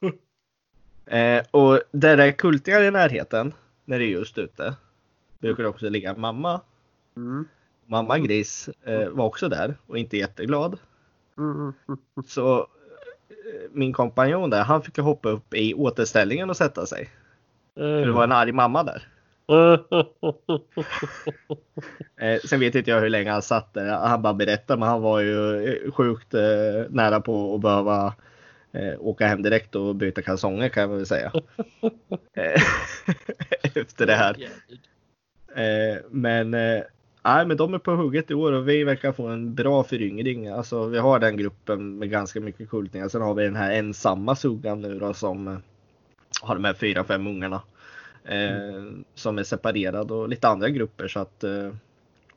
Eh, 1.10 1.44
och 1.50 1.80
där 1.90 2.16
det 2.16 2.24
är 2.24 2.32
kultingar 2.32 2.82
i 2.82 2.90
närheten, 2.90 3.52
när 3.84 3.98
det 3.98 4.04
är 4.04 4.08
just 4.08 4.38
ute, 4.38 4.76
brukar 5.38 5.62
det 5.62 5.68
också 5.68 5.88
ligga 5.88 6.14
mamma. 6.16 6.60
Mm. 7.16 7.48
Mamma 7.86 8.18
Gris 8.18 8.68
eh, 8.82 9.08
var 9.08 9.24
också 9.24 9.48
där 9.48 9.76
och 9.86 9.98
inte 9.98 10.16
jätteglad. 10.16 10.78
Mm. 11.38 11.72
Så 12.26 12.58
eh, 12.58 12.66
min 13.72 13.92
kompanjon 13.92 14.50
där, 14.50 14.62
han 14.62 14.82
fick 14.82 14.98
hoppa 14.98 15.28
upp 15.28 15.54
i 15.54 15.74
återställningen 15.74 16.50
och 16.50 16.56
sätta 16.56 16.86
sig. 16.86 17.10
För 17.74 18.06
det 18.06 18.12
var 18.12 18.24
en 18.24 18.32
arg 18.32 18.52
mamma 18.52 18.82
där. 18.82 19.08
Eh, 22.20 22.40
sen 22.40 22.60
vet 22.60 22.74
inte 22.74 22.90
jag 22.90 23.00
hur 23.00 23.08
länge 23.08 23.30
han 23.30 23.42
satt 23.42 23.74
där. 23.74 24.08
Han 24.08 24.22
bara 24.22 24.34
berättade, 24.34 24.80
men 24.80 24.88
han 24.88 25.02
var 25.02 25.20
ju 25.20 25.66
eh, 25.68 25.92
sjukt 25.92 26.34
eh, 26.34 26.40
nära 26.90 27.20
på 27.20 27.54
att 27.54 27.60
behöva 27.60 28.14
eh, 28.72 28.94
åka 29.00 29.26
hem 29.26 29.42
direkt 29.42 29.74
och 29.74 29.96
byta 29.96 30.22
kalsonger 30.22 30.68
kan 30.68 30.80
jag 30.80 30.88
väl 30.88 31.06
säga. 31.06 31.32
Efter 33.74 34.06
det 34.06 34.14
här. 34.14 34.36
Men, 36.10 36.50
nej, 36.50 37.46
men 37.46 37.56
de 37.56 37.74
är 37.74 37.78
på 37.78 37.92
hugget 37.92 38.30
i 38.30 38.34
år 38.34 38.52
och 38.52 38.68
vi 38.68 38.84
verkar 38.84 39.12
få 39.12 39.26
en 39.26 39.54
bra 39.54 39.84
föryngring. 39.84 40.48
Alltså, 40.48 40.86
vi 40.86 40.98
har 40.98 41.18
den 41.18 41.36
gruppen 41.36 41.98
med 41.98 42.10
ganska 42.10 42.40
mycket 42.40 42.70
kultingar. 42.70 43.08
Sen 43.08 43.22
har 43.22 43.34
vi 43.34 43.44
den 43.44 43.56
här 43.56 43.72
ensamma 43.72 44.36
suggan 44.36 44.80
nu 44.80 44.98
då 44.98 45.14
som 45.14 45.62
har 46.42 46.54
de 46.54 46.64
här 46.64 46.74
fyra, 46.74 47.04
fem 47.04 47.26
ungarna. 47.26 47.62
Eh, 48.28 48.84
Som 49.14 49.38
är 49.38 49.42
separerad 49.42 50.10
och 50.10 50.28
lite 50.28 50.48
andra 50.48 50.68
grupper. 50.68 51.08
Så 51.08 51.20
att, 51.20 51.44
eh, 51.44 51.70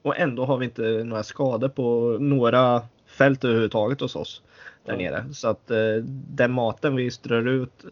och 0.01 0.17
ändå 0.17 0.45
har 0.45 0.57
vi 0.57 0.65
inte 0.65 1.03
några 1.03 1.23
skador 1.23 1.69
på 1.69 2.17
några 2.19 2.81
fält 3.05 3.43
överhuvudtaget 3.43 4.01
hos 4.01 4.15
oss 4.15 4.41
där 4.85 4.97
nere. 4.97 5.25
Så 5.33 5.47
att 5.47 5.71
eh, 5.71 5.95
den 6.29 6.51
maten 6.51 6.95
vi 6.95 7.11
strör 7.11 7.47
ut, 7.47 7.85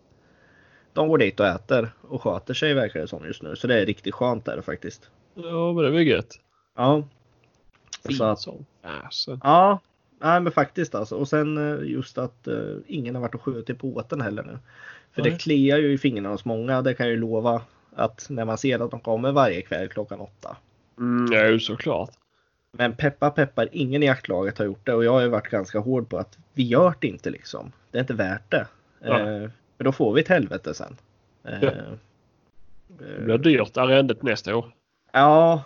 de 0.94 1.08
går 1.08 1.18
dit 1.18 1.40
och 1.40 1.46
äter 1.46 1.92
och 2.02 2.22
sköter 2.24 2.54
sig 2.54 2.74
verkar 2.74 3.00
det 3.00 3.08
som 3.08 3.26
just 3.26 3.44
nu. 3.44 3.56
Så 3.56 3.68
det 3.68 3.82
är 3.82 3.86
riktigt 3.86 4.14
skönt 4.14 4.46
där 4.46 4.62
faktiskt. 4.62 5.10
Ja, 5.34 5.74
men 5.74 5.84
det 5.84 5.92
var 5.92 6.00
gött. 6.00 6.40
Ja. 6.76 7.04
Fint 8.08 8.18
Så 8.18 8.24
att, 8.24 8.40
som 8.40 8.66
fasen. 8.84 9.40
ja, 9.44 9.80
nej, 10.20 10.42
men 10.42 10.52
faktiskt 10.52 10.96
alltså. 10.96 11.16
Och 11.16 11.28
sen 11.28 11.80
just 11.86 12.18
att 12.18 12.48
ingen 12.88 13.16
har 13.16 13.22
varit 13.22 13.36
och 13.36 13.42
skjutit 13.42 13.80
på 13.80 13.94
åten 13.96 14.22
heller 14.22 14.44
nu. 14.44 14.58
För 15.12 15.22
Nej. 15.22 15.32
det 15.32 15.38
kliar 15.38 15.78
ju 15.78 15.94
i 15.94 15.98
fingrarna 15.98 16.30
hos 16.30 16.46
många. 16.46 16.82
Det 16.82 16.94
kan 16.94 17.06
jag 17.06 17.14
ju 17.14 17.20
lova 17.20 17.62
att 18.00 18.26
när 18.30 18.46
man 18.46 18.58
ser 18.58 18.80
att 18.86 18.92
de 18.92 19.00
kommer 19.00 19.32
varje 19.32 19.62
kväll 19.62 19.90
klockan 19.90 20.20
åtta. 20.20 20.58
Mm, 20.98 21.34
ja, 21.34 21.60
såklart. 21.60 22.10
Men 22.72 22.94
peppa 22.96 23.30
peppar, 23.30 23.70
ingen 23.72 24.04
i 24.04 24.06
jaktlaget 24.06 24.58
har 24.58 24.66
gjort 24.66 24.86
det 24.86 24.94
och 24.94 25.06
jag 25.06 25.12
har 25.12 25.22
ju 25.22 25.28
varit 25.28 25.48
ganska 25.48 25.80
hård 25.80 26.10
på 26.10 26.18
att 26.18 26.38
vi 26.54 26.64
gör 26.64 26.94
det 27.00 27.08
inte 27.08 27.30
liksom. 27.30 27.72
Det 27.92 27.98
är 27.98 28.02
inte 28.02 28.14
värt 28.14 28.52
det. 28.52 28.68
Ja. 29.02 29.20
Eh, 29.20 29.50
för 29.78 29.84
då 29.84 29.92
får 29.92 30.14
vi 30.14 30.22
ett 30.22 30.28
helvete 30.28 30.74
sen. 30.74 30.98
Eh, 31.44 31.64
Ja. 31.64 31.72
Det 32.88 33.22
blir 33.24 33.38
dyrt 33.38 33.78
arrendet 33.78 34.24
nästa 34.24 34.56
år. 34.56 34.72
Ja, 35.12 35.64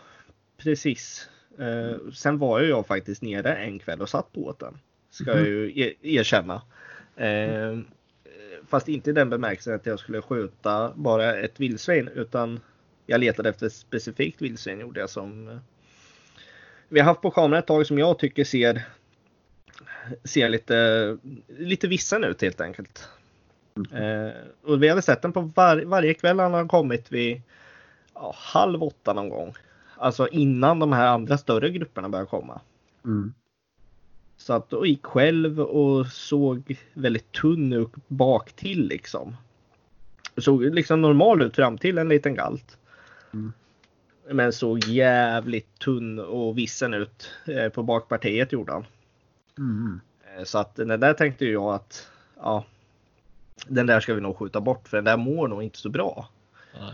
precis. 0.58 1.30
Eh, 1.60 2.12
sen 2.14 2.38
var 2.38 2.60
ju 2.60 2.70
jag 2.70 2.88
faktiskt 2.88 3.22
nere 3.22 3.56
en 3.56 3.80
kväll 3.80 4.02
och 4.02 4.10
satt 4.10 4.34
på 4.34 4.40
båten. 4.40 4.80
Ska 5.10 5.32
jag 5.32 5.48
ju 5.48 5.82
e- 5.82 5.94
erkänna. 6.02 6.62
Eh, 7.16 7.78
fast 8.74 8.88
inte 8.88 9.10
i 9.10 9.14
den 9.14 9.30
bemärkelsen 9.30 9.76
att 9.76 9.86
jag 9.86 10.00
skulle 10.00 10.22
skjuta 10.22 10.94
bara 10.96 11.36
ett 11.36 11.60
vildsvin 11.60 12.08
utan 12.08 12.60
jag 13.06 13.20
letade 13.20 13.50
efter 13.50 13.66
ett 13.66 13.74
specifikt 13.74 14.42
vildsvin 14.42 14.80
gjorde 14.80 15.00
jag 15.00 15.10
som 15.10 15.48
eh, 15.48 15.58
vi 16.90 17.00
har 17.00 17.06
haft 17.06 17.22
på 17.22 17.32
kameran 17.32 17.60
ett 17.60 17.68
tag 17.68 17.88
som 17.88 18.00
jag 18.00 18.20
tycker 18.20 18.44
ser 18.44 18.82
ser 20.24 20.50
lite, 20.50 21.18
lite 21.48 21.88
vissen 21.88 22.24
ut 22.24 22.42
helt 22.42 22.62
enkelt. 22.62 23.08
Eh, 23.92 24.32
och 24.64 24.84
vi 24.84 24.90
hade 24.90 25.02
sett 25.02 25.22
den 25.22 25.34
på 25.34 25.42
var, 25.42 25.86
varje 25.86 26.14
kväll 26.14 26.40
han 26.40 26.54
har 26.54 26.68
kommit 26.68 27.12
vid 27.12 27.42
ja, 28.14 28.36
halv 28.38 28.84
åtta 28.84 29.14
någon 29.14 29.30
gång. 29.30 29.54
Alltså 29.98 30.28
innan 30.28 30.80
de 30.80 30.94
här 30.94 31.08
andra 31.08 31.38
större 31.38 31.70
grupperna 31.70 32.10
börjar 32.10 32.26
komma. 32.26 32.62
Mm. 33.06 33.34
Så 34.44 34.54
att 34.54 34.74
och 34.74 34.88
gick 34.88 35.06
själv 35.06 35.60
och 35.62 36.08
såg 36.08 36.78
väldigt 36.94 37.32
tunn 37.32 37.74
ut 37.74 37.92
bak 38.08 38.54
till 38.54 38.88
liksom. 38.88 39.36
Såg 40.38 40.64
liksom 40.64 41.02
normal 41.02 41.42
ut 41.42 41.56
fram 41.56 41.78
till 41.78 41.98
en 41.98 42.10
liten 42.10 42.36
galt. 42.36 42.78
Mm. 43.34 43.54
Men 44.30 44.54
såg 44.54 44.84
jävligt 44.84 45.80
tunn 45.80 46.20
och 46.20 46.58
vissen 46.58 46.94
ut 46.94 47.32
eh, 47.46 47.70
på 47.70 47.84
bakpartiet 47.84 48.52
gjorde 48.52 48.72
han. 48.72 48.86
Mm. 49.58 50.02
Eh, 50.38 50.44
Så 50.44 50.58
att 50.58 50.76
den 50.76 51.00
där 51.00 51.14
tänkte 51.14 51.46
jag 51.46 51.74
att 51.74 52.08
ja, 52.36 52.66
den 53.68 53.86
där 53.86 54.00
ska 54.00 54.14
vi 54.14 54.22
nog 54.22 54.38
skjuta 54.38 54.62
bort 54.62 54.88
för 54.88 54.98
den 54.98 55.06
där 55.06 55.18
mår 55.18 55.48
nog 55.48 55.64
inte 55.64 55.78
så 55.78 55.90
bra. 55.90 56.30
Nej. 56.80 56.94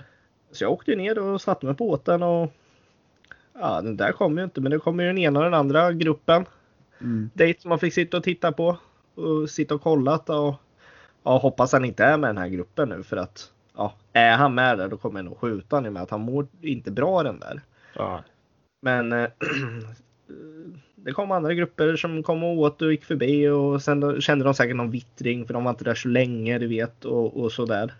Så 0.51 0.63
jag 0.63 0.71
åkte 0.71 0.95
ner 0.95 1.19
och 1.19 1.41
satte 1.41 1.65
mig 1.65 1.75
på 1.75 1.85
båten 1.85 2.23
och 2.23 2.53
ja, 3.53 3.81
den 3.81 3.97
där 3.97 4.11
kom 4.11 4.37
ju 4.37 4.43
inte 4.43 4.61
men 4.61 4.71
det 4.71 4.79
kommer 4.79 5.03
ju 5.03 5.09
den 5.09 5.17
ena 5.17 5.39
och 5.39 5.45
den 5.45 5.53
andra 5.53 5.91
gruppen 5.91 6.45
Mm. 7.01 7.29
dit 7.33 7.61
som 7.61 7.69
man 7.69 7.79
fick 7.79 7.93
sitta 7.93 8.17
och 8.17 8.23
titta 8.23 8.51
på 8.51 8.77
och 9.15 9.49
sitta 9.49 9.75
och 9.75 9.81
kollat 9.81 10.29
och 10.29 10.55
ja, 11.23 11.37
hoppas 11.37 11.73
han 11.73 11.85
inte 11.85 12.03
är 12.03 12.17
med 12.17 12.29
den 12.29 12.37
här 12.37 12.47
gruppen 12.47 12.89
nu 12.89 13.03
för 13.03 13.17
att 13.17 13.51
ja, 13.75 13.93
är 14.13 14.37
han 14.37 14.55
med 14.55 14.77
där 14.77 14.87
då 14.87 14.97
kommer 14.97 15.19
jag 15.19 15.25
nog 15.25 15.37
skjuta 15.37 15.75
honom 15.75 15.93
med 15.93 16.03
att 16.03 16.09
han 16.11 16.21
mår 16.21 16.47
inte 16.61 16.91
bra 16.91 17.23
den 17.23 17.39
där. 17.39 17.61
Ja. 17.95 18.23
Men 18.81 19.11
eh, 19.13 19.29
det 20.95 21.11
kom 21.11 21.31
andra 21.31 21.53
grupper 21.53 21.95
som 21.95 22.23
kom 22.23 22.43
och 22.43 22.57
åt 22.57 22.81
och 22.81 22.91
gick 22.91 23.05
förbi 23.05 23.47
och 23.47 23.81
sen 23.81 24.21
kände 24.21 24.45
de 24.45 24.53
säkert 24.53 24.75
någon 24.75 24.91
vittring 24.91 25.45
för 25.45 25.53
de 25.53 25.63
var 25.63 25.71
inte 25.71 25.83
där 25.83 25.95
så 25.95 26.07
länge 26.07 26.57
du 26.57 26.67
vet 26.67 27.05
och, 27.05 27.37
och 27.37 27.51
sådär. 27.51 27.93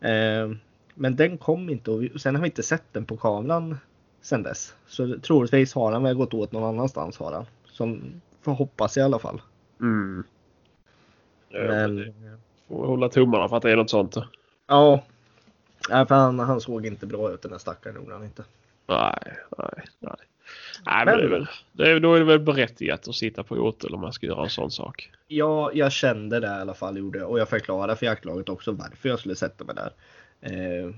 Eh, 0.00 0.50
men 0.94 1.16
den 1.16 1.38
kom 1.38 1.70
inte 1.70 1.90
och 1.90 2.02
vi, 2.02 2.18
sen 2.18 2.34
har 2.34 2.42
vi 2.42 2.48
inte 2.48 2.62
sett 2.62 2.92
den 2.92 3.04
på 3.04 3.16
kameran 3.16 3.78
sen 4.20 4.42
dess. 4.42 4.74
Så 4.86 5.18
troligtvis 5.18 5.74
har 5.74 5.92
han 5.92 6.02
väl 6.02 6.14
gått 6.14 6.34
åt 6.34 6.52
någon 6.52 6.74
annanstans 6.74 7.18
har 7.18 7.32
han. 7.32 7.46
Som 7.78 8.20
får 8.42 8.52
hoppas 8.52 8.96
i 8.96 9.00
alla 9.00 9.18
fall. 9.18 9.42
Mm. 9.80 10.24
Men 11.50 11.94
Men 11.94 12.12
får 12.68 12.86
hålla 12.86 13.08
tummarna 13.08 13.48
för 13.48 13.56
att 13.56 13.62
det 13.62 13.70
är 13.72 13.76
något 13.76 13.90
sånt. 13.90 14.16
ja. 14.66 15.04
Nej, 15.90 16.06
för 16.06 16.14
han, 16.14 16.38
han 16.38 16.60
såg 16.60 16.86
inte 16.86 17.06
bra 17.06 17.32
ut 17.32 17.42
den 17.42 17.50
där 17.50 17.58
stackaren 17.58 17.96
gjorde 17.96 18.12
han 18.14 18.24
inte. 18.24 18.44
Nej, 18.86 19.36
nej, 19.58 19.84
nej. 19.98 20.12
Nej, 20.86 21.04
men 21.06 21.18
det 21.18 21.24
är 21.24 21.28
väl, 21.28 21.46
det 21.72 21.90
är, 21.90 22.00
då 22.00 22.14
är 22.14 22.18
det 22.18 22.24
väl 22.24 22.38
berättigat 22.40 23.08
att 23.08 23.14
sitta 23.14 23.42
på 23.42 23.54
åtel 23.54 23.94
om 23.94 24.00
man 24.00 24.12
ska 24.12 24.26
göra 24.26 24.42
en 24.42 24.50
sån 24.50 24.70
sak. 24.70 25.10
Ja, 25.28 25.70
jag 25.74 25.92
kände 25.92 26.40
det 26.40 26.46
i 26.46 26.50
alla 26.50 26.74
fall 26.74 26.98
gjorde 26.98 27.18
jag. 27.18 27.30
Och 27.30 27.38
jag 27.38 27.48
förklarade 27.48 27.96
för 27.96 28.06
jaktlaget 28.06 28.48
också 28.48 28.72
varför 28.72 29.08
jag 29.08 29.18
skulle 29.18 29.36
sätta 29.36 29.64
mig 29.64 29.74
där. 29.74 29.92
Eh, 30.40 30.90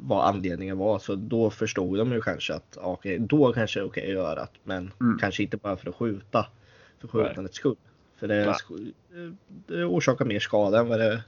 vad 0.00 0.26
anledningen 0.26 0.78
var. 0.78 0.98
Så 0.98 1.14
då 1.14 1.50
förstod 1.50 1.98
de 1.98 2.12
ju 2.12 2.20
kanske 2.20 2.54
att 2.54 2.78
okej, 2.80 3.18
då 3.18 3.52
kanske 3.52 3.80
det 3.80 3.84
är 3.84 3.86
okej 3.86 4.02
att 4.02 4.12
göra 4.12 4.34
det. 4.34 4.48
Men 4.64 4.92
Mm. 5.00 5.18
kanske 5.18 5.42
inte 5.42 5.56
bara 5.56 5.76
för 5.76 5.88
att 5.88 5.94
skjuta. 5.96 6.46
För 7.00 7.08
skjutandets 7.08 7.56
skull. 7.56 7.76
För 8.16 8.28
det, 8.28 8.44
det 9.66 9.84
orsakar 9.84 10.24
mer 10.24 10.40
skada 10.40 10.78
än 10.80 10.88
vad 10.88 10.98
det, 11.00 11.22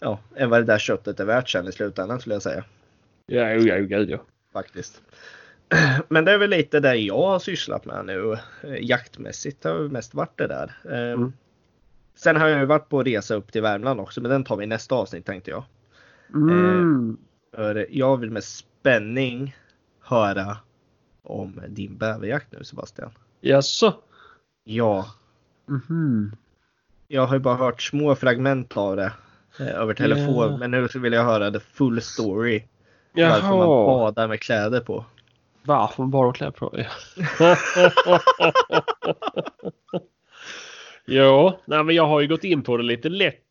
ja, 0.00 0.18
än 0.36 0.50
vad 0.50 0.60
det 0.60 0.64
där 0.64 0.78
köttet 0.78 1.20
är 1.20 1.24
värt 1.24 1.48
sen 1.50 1.68
i 1.68 1.72
slutändan 1.72 2.20
skulle 2.20 2.34
jag 2.34 2.42
säga. 2.42 2.64
Ja, 3.26 3.50
jo, 3.52 3.60
ja, 3.60 3.76
gud 3.78 4.10
ja. 4.10 4.18
Faktiskt. 4.52 5.02
Men 6.08 6.24
det 6.24 6.32
är 6.32 6.38
väl 6.38 6.50
lite 6.50 6.80
det 6.80 6.94
jag 6.96 7.22
har 7.26 7.38
sysslat 7.38 7.84
med 7.84 8.06
nu. 8.06 8.32
Eh, 8.62 8.84
Jaktmässigt 8.84 9.64
har 9.64 9.74
det 9.78 9.88
mest 9.88 10.14
varit 10.14 10.38
det 10.38 10.46
där. 10.46 10.72
Eh, 10.84 11.12
Mm. 11.12 11.32
Sen 12.14 12.36
har 12.36 12.48
jag 12.48 12.60
ju 12.60 12.66
varit 12.66 12.88
på 12.88 13.02
resa 13.02 13.34
upp 13.34 13.52
till 13.52 13.62
Värmland 13.62 14.00
också, 14.00 14.20
men 14.20 14.30
den 14.30 14.44
tar 14.44 14.56
vi 14.56 14.64
i 14.64 14.66
nästa 14.66 14.94
avsnitt 14.94 15.26
tänkte 15.26 15.50
jag. 15.50 15.64
Mm. 16.34 17.16
För 17.54 17.86
jag 17.90 18.16
vill 18.16 18.30
med 18.30 18.44
spänning 18.44 19.56
höra 20.00 20.56
om 21.22 21.60
din 21.68 21.96
bäverjakt 21.98 22.52
nu 22.52 22.64
Sebastian. 22.64 23.10
Jaså? 23.40 23.94
Ja, 24.64 25.06
Mhm. 25.68 26.32
jag 27.08 27.26
har 27.26 27.34
ju 27.36 27.40
bara 27.40 27.54
hört 27.56 27.82
små 27.82 28.14
fragment 28.14 28.76
av 28.76 28.96
det 28.96 29.12
eh, 29.60 29.66
över 29.80 29.94
telefon. 29.94 30.50
Ja. 30.50 30.56
Men 30.56 30.70
nu 30.70 30.88
så 30.88 30.98
vill 30.98 31.12
jag 31.12 31.24
höra 31.24 31.50
the 31.50 31.60
full 31.60 32.02
story. 32.02 32.62
Varför 33.14 33.48
man 33.48 33.58
Jaha. 33.58 33.86
badar 33.86 34.28
med 34.28 34.40
kläder 34.40 34.80
på. 34.80 35.04
Varför 35.62 36.04
bara 36.04 36.24
de 36.24 36.32
klär 36.32 36.50
på 36.50 36.70
ja. 41.04 41.58
Nej 41.64 41.84
men 41.84 41.94
jag 41.94 42.06
har 42.06 42.20
ju 42.20 42.28
gått 42.28 42.44
in 42.44 42.62
på 42.62 42.76
det 42.76 42.82
lite 42.82 43.08
lätt 43.08 43.42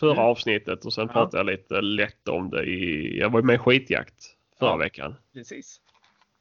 förra 0.00 0.12
Mm. 0.12 0.24
avsnittet 0.24 0.84
och 0.84 0.92
sen 0.92 1.06
Ja. 1.06 1.12
pratade 1.12 1.36
jag 1.38 1.46
lite 1.46 1.80
lätt 1.80 2.28
om 2.28 2.50
det 2.50 2.62
i, 2.64 3.18
jag 3.18 3.30
var 3.30 3.42
med 3.42 3.54
i 3.54 3.58
skitjakt 3.58 4.24
förra 4.58 4.70
Ja. 4.70 4.76
veckan. 4.76 5.14
Precis. 5.32 5.80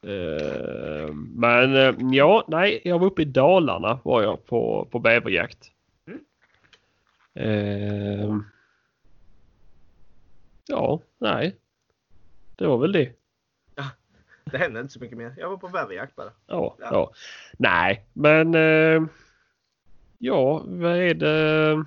Eh, 0.04 1.13
men 1.13 1.75
eh, 1.75 1.96
ja, 2.16 2.46
nej, 2.48 2.82
jag 2.84 3.00
var 3.00 3.08
uppe 3.08 3.22
i 3.22 3.25
Dalarna 3.25 4.00
var 4.04 4.22
jag 4.24 4.46
på, 4.46 4.88
på 4.92 5.00
bäverjakt. 5.00 5.72
Mm. 6.08 6.20
Eh, 7.34 8.36
ja, 10.68 11.01
nej. 11.18 11.56
Det 12.56 12.68
var 12.68 12.77
väl 12.77 12.92
det. 12.92 13.12
Det 14.51 14.58
hände 14.58 14.80
inte 14.80 14.94
så 14.94 15.00
mycket 15.00 15.18
mer. 15.18 15.36
Jag 15.38 15.50
var 15.50 15.58
på 15.58 15.68
bäverjakt 15.68 16.16
bara. 16.16 16.32
Ja, 16.48 16.75
Ja. 16.80 16.88
ja. 16.92 17.12
Nej, 17.58 18.06
men 18.13 18.54
ja, 20.18 20.63
vad 20.66 20.98
är 20.98 21.13
det? 21.13 21.86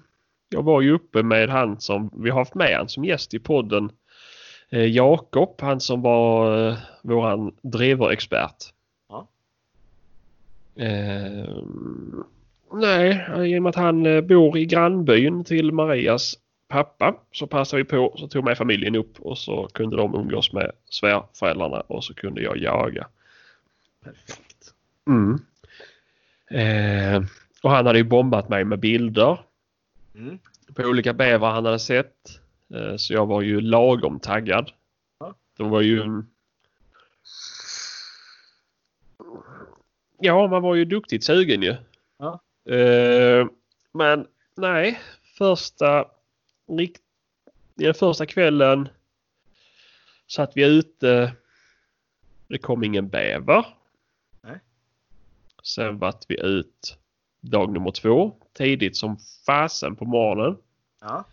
Jag 0.53 0.63
var 0.63 0.81
ju 0.81 0.93
uppe 0.93 1.23
med 1.23 1.49
han 1.49 1.81
som 1.81 2.11
vi 2.17 2.31
har 2.31 2.39
haft 2.39 2.55
med 2.55 2.77
han 2.77 2.89
som 2.89 3.05
gäst 3.05 3.35
i 3.35 3.39
podden. 3.39 3.91
Eh, 4.71 4.85
Jakob, 4.85 5.61
han 5.61 5.81
som 5.81 6.03
var 6.03 6.69
eh, 6.69 6.77
våran 7.03 7.55
dreverexpert. 7.63 8.57
Ja. 9.09 9.29
Eh, 10.77 11.63
nej, 12.73 13.27
i 13.37 13.59
och 13.59 13.63
med 13.63 13.71
att 13.71 13.77
han 13.77 14.07
eh, 14.07 14.21
bor 14.21 14.59
i 14.59 14.67
grannbyn 14.67 15.45
till 15.45 15.73
Marias 15.73 16.39
pappa 16.69 17.15
så 17.33 17.47
passade 17.47 17.83
vi 17.83 17.89
på 17.89 18.15
så 18.19 18.29
tog 18.29 18.45
med 18.45 18.59
familjen 18.59 18.95
upp 18.95 19.21
och 19.21 19.39
så 19.39 19.69
kunde 19.73 19.97
de 19.97 20.15
umgås 20.15 20.53
med 20.53 20.73
svärföräldrarna 20.89 21.81
och 21.81 22.05
så 22.05 22.15
kunde 22.15 22.43
jag 22.43 22.59
jaga. 22.59 23.07
Perfekt. 24.05 24.75
Mm. 25.07 25.39
Eh, 26.51 27.23
och 27.63 27.71
han 27.71 27.87
hade 27.87 27.99
ju 27.99 28.05
bombat 28.05 28.49
mig 28.49 28.65
med 28.65 28.79
bilder 28.79 29.39
Mm. 30.15 30.39
på 30.75 30.83
olika 30.83 31.13
bävrar 31.13 31.51
han 31.51 31.65
hade 31.65 31.79
sett. 31.79 32.41
Eh, 32.75 32.97
så 32.97 33.13
jag 33.13 33.27
var 33.27 33.43
ju 33.43 33.61
lagom 33.61 34.21
taggad. 34.21 34.73
Ja. 35.19 35.35
De 35.57 35.71
var 35.71 35.81
ju... 35.81 36.23
Ja, 40.19 40.47
man 40.47 40.63
var 40.63 40.75
ju 40.75 40.85
duktigt 40.85 41.25
sugen 41.25 41.63
ju. 41.63 41.77
Ja. 42.19 42.41
Eh, 42.75 43.47
men 43.93 44.27
nej, 44.57 45.01
första, 45.39 46.05
ja, 47.75 47.95
första 47.95 48.27
kvällen 48.27 48.89
satt 50.27 50.53
vi 50.57 50.65
ute. 50.65 51.33
Det 52.49 52.59
kom 52.59 52.85
ingen 52.85 53.09
bäver. 53.09 53.67
Nej. 54.41 54.61
Sen 55.63 55.99
vart 55.99 56.25
vi 56.29 56.41
ut 56.41 56.99
dag 57.41 57.73
nummer 57.73 57.91
två 57.91 58.33
tidigt 58.57 58.97
som 58.97 59.17
fasen 59.47 59.97
på 59.97 60.05
morgonen. 60.05 60.57
Ja. 61.01 61.25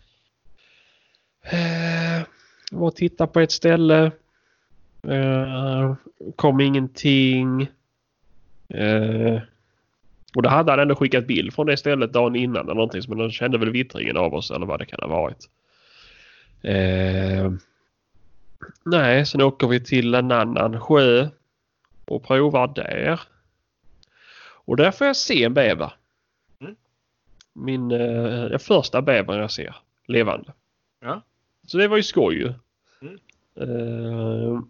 Eh, 1.42 2.26
var 2.72 2.86
och 2.86 2.96
tittade 2.96 3.32
på 3.32 3.40
ett 3.40 3.52
ställe. 3.52 4.10
Eh, 5.02 5.94
kom 6.36 6.60
ingenting. 6.60 7.62
Eh, 8.68 9.40
och 10.34 10.42
då 10.42 10.48
hade 10.48 10.72
han 10.72 10.80
ändå 10.80 10.94
skickat 10.94 11.26
bild 11.26 11.54
från 11.54 11.66
det 11.66 11.76
stället 11.76 12.12
dagen 12.12 12.36
innan 12.36 12.64
eller 12.64 12.74
någonting. 12.74 13.02
Men 13.08 13.18
de 13.18 13.30
kände 13.30 13.58
väl 13.58 13.70
vittringen 13.70 14.16
av 14.16 14.34
oss 14.34 14.50
eller 14.50 14.66
vad 14.66 14.78
det 14.78 14.86
kan 14.86 15.00
ha 15.02 15.08
varit. 15.08 15.48
Eh, 16.62 17.52
nej, 18.84 19.26
sen 19.26 19.42
åker 19.42 19.66
vi 19.66 19.84
till 19.84 20.14
en 20.14 20.32
annan 20.32 20.80
sjö 20.80 21.28
och 22.04 22.24
provar 22.24 22.72
där. 22.74 23.20
Och 24.64 24.76
där 24.76 24.90
får 24.90 25.06
jag 25.06 25.16
se 25.16 25.44
en 25.44 25.54
bäver. 25.54 25.92
Min 27.54 27.90
eh, 27.90 28.58
första 28.58 29.02
bävern 29.02 29.40
jag 29.40 29.50
ser 29.50 29.76
levande. 30.06 30.52
Ja. 31.00 31.22
Så 31.66 31.78
det 31.78 31.88
var 31.88 31.96
ju 31.96 32.02
skoj 32.02 32.34
ju. 32.34 32.52
Mm. 33.02 33.18
Eh, 33.60 34.60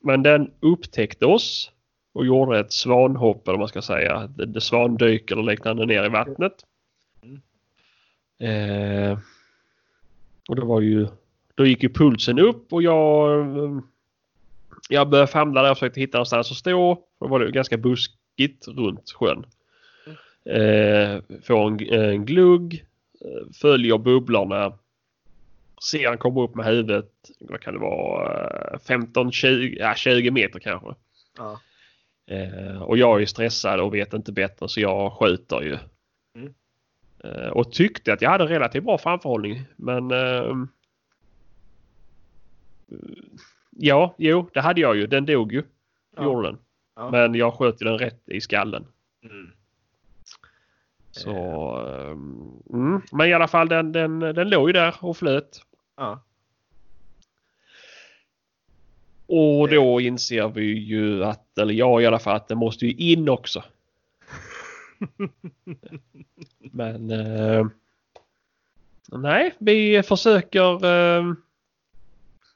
men 0.00 0.22
den 0.22 0.50
upptäckte 0.60 1.26
oss 1.26 1.72
och 2.12 2.26
gjorde 2.26 2.58
ett 2.58 2.72
svanhopp 2.72 3.48
eller 3.48 3.52
vad 3.52 3.58
man 3.58 3.68
ska 3.68 3.82
säga. 3.82 4.26
Det, 4.26 4.46
det 4.46 4.60
svandyk 4.60 5.30
eller 5.30 5.42
liknande 5.42 5.86
ner 5.86 6.04
i 6.04 6.08
vattnet. 6.08 6.64
Mm. 7.22 7.40
Eh, 8.38 9.18
och 10.48 10.56
det 10.56 10.62
var 10.62 10.80
ju 10.80 11.08
då 11.54 11.66
gick 11.66 11.82
ju 11.82 11.88
pulsen 11.88 12.38
upp 12.38 12.72
och 12.72 12.82
jag 12.82 13.40
eh, 13.40 13.80
jag 14.88 15.08
började 15.08 15.32
famla 15.32 15.62
där 15.62 15.70
och 15.70 15.76
försökte 15.76 16.00
hitta 16.00 16.18
någonstans 16.18 16.50
att 16.50 16.56
stå. 16.56 17.04
Då 17.20 17.28
var 17.28 17.40
det 17.40 17.50
ganska 17.50 17.76
buskigt 17.76 18.68
runt 18.68 19.10
sjön. 19.10 19.46
Eh, 20.44 21.20
får 21.42 21.66
en, 21.66 21.92
en 21.92 22.26
glugg, 22.26 22.84
eh, 23.20 23.52
följer 23.60 23.98
bubblorna. 23.98 24.78
Ser 25.90 26.08
han 26.08 26.18
komma 26.18 26.42
upp 26.42 26.54
med 26.54 26.66
huvudet, 26.66 27.10
vad 27.40 27.60
kan 27.60 27.74
det 27.74 27.80
vara, 27.80 28.78
15-20 28.78 29.76
ja, 29.78 29.94
20 29.94 30.30
meter 30.30 30.58
kanske. 30.58 30.94
Ja. 31.38 31.60
Eh, 32.26 32.82
och 32.82 32.98
jag 32.98 33.22
är 33.22 33.26
stressad 33.26 33.80
och 33.80 33.94
vet 33.94 34.12
inte 34.12 34.32
bättre 34.32 34.68
så 34.68 34.80
jag 34.80 35.12
skjuter 35.12 35.60
ju. 35.60 35.78
Mm. 36.34 36.54
Eh, 37.24 37.48
och 37.48 37.72
tyckte 37.72 38.12
att 38.12 38.22
jag 38.22 38.30
hade 38.30 38.46
relativt 38.46 38.84
bra 38.84 38.98
framförhållning 38.98 39.62
men 39.76 40.10
eh, 40.10 40.54
Ja, 43.70 44.14
jo 44.18 44.50
det 44.52 44.60
hade 44.60 44.80
jag 44.80 44.96
ju. 44.96 45.06
Den 45.06 45.26
dog 45.26 45.52
ju. 45.52 45.62
Ja. 46.16 46.24
Gjorde 46.24 46.48
den. 46.48 46.58
Ja. 46.96 47.10
Men 47.10 47.34
jag 47.34 47.54
sköt 47.54 47.82
ju 47.82 47.86
den 47.86 47.98
rätt 47.98 48.28
i 48.28 48.40
skallen. 48.40 48.86
Mm. 49.24 49.50
Så, 51.20 51.76
ehm, 51.86 52.62
mm. 52.72 53.02
Men 53.12 53.28
i 53.28 53.32
alla 53.32 53.48
fall 53.48 53.68
den, 53.68 53.92
den, 53.92 54.20
den 54.20 54.50
låg 54.50 54.68
ju 54.68 54.72
där 54.72 54.94
och 55.00 55.16
flöt. 55.16 55.62
Ja. 55.96 56.22
Och 59.26 59.68
då 59.68 60.00
inser 60.00 60.48
vi 60.48 60.78
ju 60.78 61.24
att, 61.24 61.58
eller 61.58 61.74
jag 61.74 62.02
i 62.02 62.06
alla 62.06 62.18
fall, 62.18 62.36
att 62.36 62.48
den 62.48 62.58
måste 62.58 62.86
ju 62.86 63.12
in 63.12 63.28
också. 63.28 63.64
Men 66.58 67.10
eh, 67.10 67.66
nej, 69.08 69.54
vi 69.58 70.02
försöker. 70.02 70.84
Eh, 70.84 71.24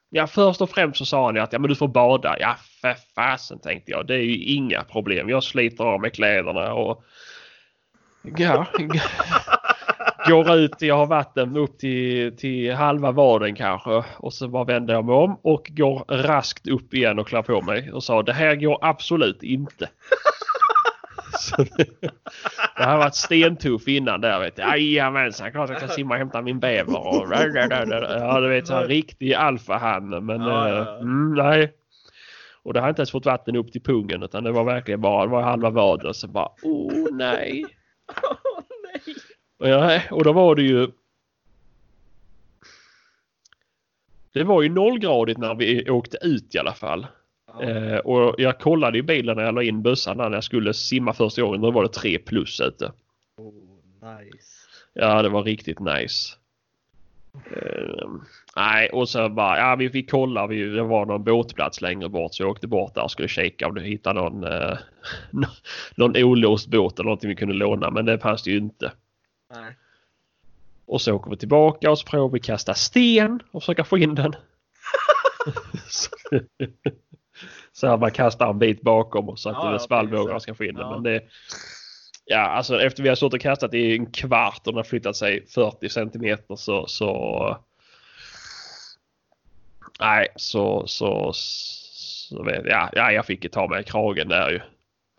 ja, 0.09 0.27
först 0.27 0.61
och 0.61 0.69
främst 0.69 0.97
så 0.97 1.05
sa 1.05 1.25
han 1.25 1.37
att 1.37 1.53
ja, 1.53 1.59
men 1.59 1.69
du 1.69 1.75
får 1.75 1.87
bada. 1.87 2.35
Ja, 2.39 2.55
för 2.81 2.95
fasen 3.15 3.59
tänkte 3.59 3.91
jag. 3.91 4.07
Det 4.07 4.15
är 4.15 4.23
ju 4.23 4.43
inga 4.43 4.83
problem. 4.83 5.29
Jag 5.29 5.43
sliter 5.43 5.83
av 5.83 6.01
mig 6.01 6.11
kläderna 6.11 6.73
och 6.73 7.03
ja, 8.37 8.67
går 10.27 10.55
ut. 10.55 10.81
Jag 10.81 10.97
har 10.97 11.05
vatten 11.05 11.57
upp 11.57 11.77
till, 11.77 12.37
till 12.37 12.73
halva 12.73 13.11
vaden 13.11 13.55
kanske 13.55 14.03
och 14.17 14.33
så 14.33 14.47
bara 14.47 14.63
vänder 14.63 14.93
jag 14.93 15.05
mig 15.05 15.15
om 15.15 15.39
och 15.41 15.67
går 15.69 16.05
raskt 16.07 16.67
upp 16.67 16.93
igen 16.93 17.19
och 17.19 17.27
klär 17.27 17.41
på 17.41 17.61
mig 17.61 17.91
och 17.91 18.03
sa 18.03 18.23
det 18.23 18.33
här 18.33 18.55
går 18.55 18.79
absolut 18.81 19.43
inte. 19.43 19.89
Så 21.39 21.55
det, 21.57 21.87
det 22.77 22.83
har 22.83 22.97
varit 22.97 23.15
stentuff 23.15 23.87
innan 23.87 24.21
där 24.21 24.39
vet 24.39 24.57
jag. 24.57 24.67
Jajamensan, 24.67 25.51
klart 25.51 25.69
jag 25.69 25.79
kan 25.79 25.89
simma 25.89 26.13
och 26.13 26.17
hämta 26.17 26.41
min 26.41 26.59
bäver. 26.59 27.07
Och, 27.07 27.27
ja, 28.19 28.39
du 28.41 28.49
vet, 28.49 28.67
så 28.67 28.73
här 28.73 28.87
riktig 28.87 29.33
alfahanne. 29.33 30.19
Men 30.19 30.41
Ja, 30.41 30.69
ja, 30.69 30.75
eh, 30.75 30.85
ja. 30.87 30.97
mm, 30.97 31.33
nej. 31.33 31.73
Och 32.63 32.73
det 32.73 32.79
har 32.79 32.89
inte 32.89 32.99
ens 32.99 33.11
fått 33.11 33.25
vatten 33.25 33.55
upp 33.55 33.71
till 33.71 33.81
pungen 33.83 34.23
utan 34.23 34.43
det 34.43 34.51
var 34.51 34.63
verkligen 34.63 35.01
bara 35.01 35.25
det 35.25 35.31
var 35.31 35.41
halva 35.41 35.69
vaden. 35.69 36.13
Så 36.13 36.27
bara, 36.27 36.49
oh 36.63 37.07
nej. 37.11 37.65
Åh, 38.23 38.61
nej. 38.83 39.15
Och, 39.57 39.69
ja, 39.69 40.01
och 40.11 40.23
då 40.23 40.33
var 40.33 40.55
det 40.55 40.63
ju... 40.63 40.87
Det 44.31 44.43
var 44.43 44.61
ju 44.61 44.69
nollgradigt 44.69 45.37
när 45.37 45.55
vi 45.55 45.89
åkte 45.89 46.17
ut 46.21 46.55
i 46.55 46.59
alla 46.59 46.73
fall. 46.73 47.07
Ja. 47.47 47.63
Eh, 47.63 47.97
och 47.97 48.35
jag 48.37 48.59
kollade 48.59 48.97
i 48.97 49.01
bilen 49.01 49.37
när 49.37 49.43
jag 49.43 49.55
la 49.55 49.63
in 49.63 49.81
bössan 49.81 50.17
när 50.17 50.31
jag 50.31 50.43
skulle 50.43 50.73
simma 50.73 51.13
första 51.13 51.41
gången. 51.41 51.61
Då 51.61 51.71
var 51.71 51.83
det 51.83 51.89
3 51.89 52.17
plus 52.17 52.61
ute. 52.61 52.91
Oh, 53.37 53.53
nice. 54.19 54.55
Ja, 54.93 55.21
det 55.21 55.29
var 55.29 55.43
riktigt 55.43 55.79
nice. 55.79 56.35
Eh, 57.51 58.09
nej, 58.55 58.89
och 58.89 59.09
så 59.09 59.29
bara, 59.29 59.57
ja 59.57 59.75
vi 59.75 59.89
fick 59.89 60.11
kolla. 60.11 60.47
Vi, 60.47 60.63
det 60.63 60.83
var 60.83 61.05
någon 61.05 61.23
båtplats 61.23 61.81
längre 61.81 62.09
bort 62.09 62.33
så 62.33 62.43
jag 62.43 62.49
åkte 62.49 62.67
bort 62.67 62.95
där 62.95 63.03
och 63.03 63.11
skulle 63.11 63.27
kika 63.27 63.67
om 63.67 63.75
du 63.75 63.81
hittade 63.81 64.19
någon, 64.19 64.43
eh, 64.43 64.77
någon 65.95 66.17
olåst 66.17 66.67
båt 66.67 66.99
eller 66.99 67.03
någonting 67.03 67.29
vi 67.29 67.35
kunde 67.35 67.53
låna. 67.53 67.91
Men 67.91 68.05
det 68.05 68.19
fanns 68.19 68.43
det 68.43 68.51
ju 68.51 68.57
inte. 68.57 68.91
Nej. 69.55 69.75
Och 70.85 71.01
så 71.01 71.13
åker 71.13 71.31
vi 71.31 71.37
tillbaka 71.37 71.91
och 71.91 71.99
så 71.99 72.05
provar 72.05 72.29
vi 72.29 72.39
kasta 72.39 72.73
sten 72.73 73.39
och 73.51 73.63
försöka 73.63 73.83
få 73.83 73.97
in 73.97 74.15
den. 74.15 74.35
så 77.73 77.87
här 77.87 77.97
man 77.97 78.11
kastar 78.11 78.49
en 78.49 78.59
bit 78.59 78.81
bakom 78.81 79.29
och 79.29 79.39
så 79.39 79.49
att 79.49 79.55
Ja, 79.55 79.71
ja, 79.71 79.79
svallvågorna 79.79 80.39
ska 80.39 80.55
få 80.55 80.63
in 80.63 80.75
den. 80.75 80.83
Ja. 80.83 80.93
Men 80.93 81.03
det, 81.03 81.23
ja, 82.25 82.39
alltså 82.39 82.81
efter 82.81 83.03
vi 83.03 83.09
har 83.09 83.15
stått 83.15 83.33
och 83.33 83.41
kastat 83.41 83.73
i 83.73 83.95
en 83.95 84.11
kvart 84.11 84.61
och 84.65 84.73
den 84.73 84.75
har 84.75 84.83
flyttat 84.83 85.15
sig 85.15 85.45
40 85.47 85.89
centimeter 85.89 86.55
så, 86.55 86.87
så 86.87 87.57
Nej, 89.99 90.27
så, 90.35 90.87
så, 90.87 91.31
så 91.33 92.43
vet, 92.43 92.65
ja, 92.65 92.89
ja, 92.93 93.11
jag 93.11 93.25
fick 93.25 93.43
ju 93.43 93.49
ta 93.49 93.67
mig 93.67 93.81
i 93.81 93.83
kragen 93.83 94.27
där 94.27 94.49
ju. 94.49 94.59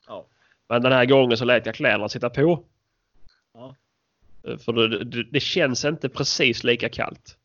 Ja. 0.07 0.27
Men 0.69 0.83
den 0.83 0.93
här 0.93 1.05
gången 1.07 1.37
så 1.37 1.45
lät 1.45 1.67
jag 1.67 1.75
kläderna 1.75 2.09
sitta 2.09 2.31
på. 2.31 2.65
Ja. 3.55 3.75
För 4.65 4.73
det, 4.73 5.05
det, 5.05 5.25
det 5.25 5.41
känns 5.41 5.85
inte 5.85 6.09
precis 6.09 6.65
lika 6.65 6.89
kallt. 6.89 7.39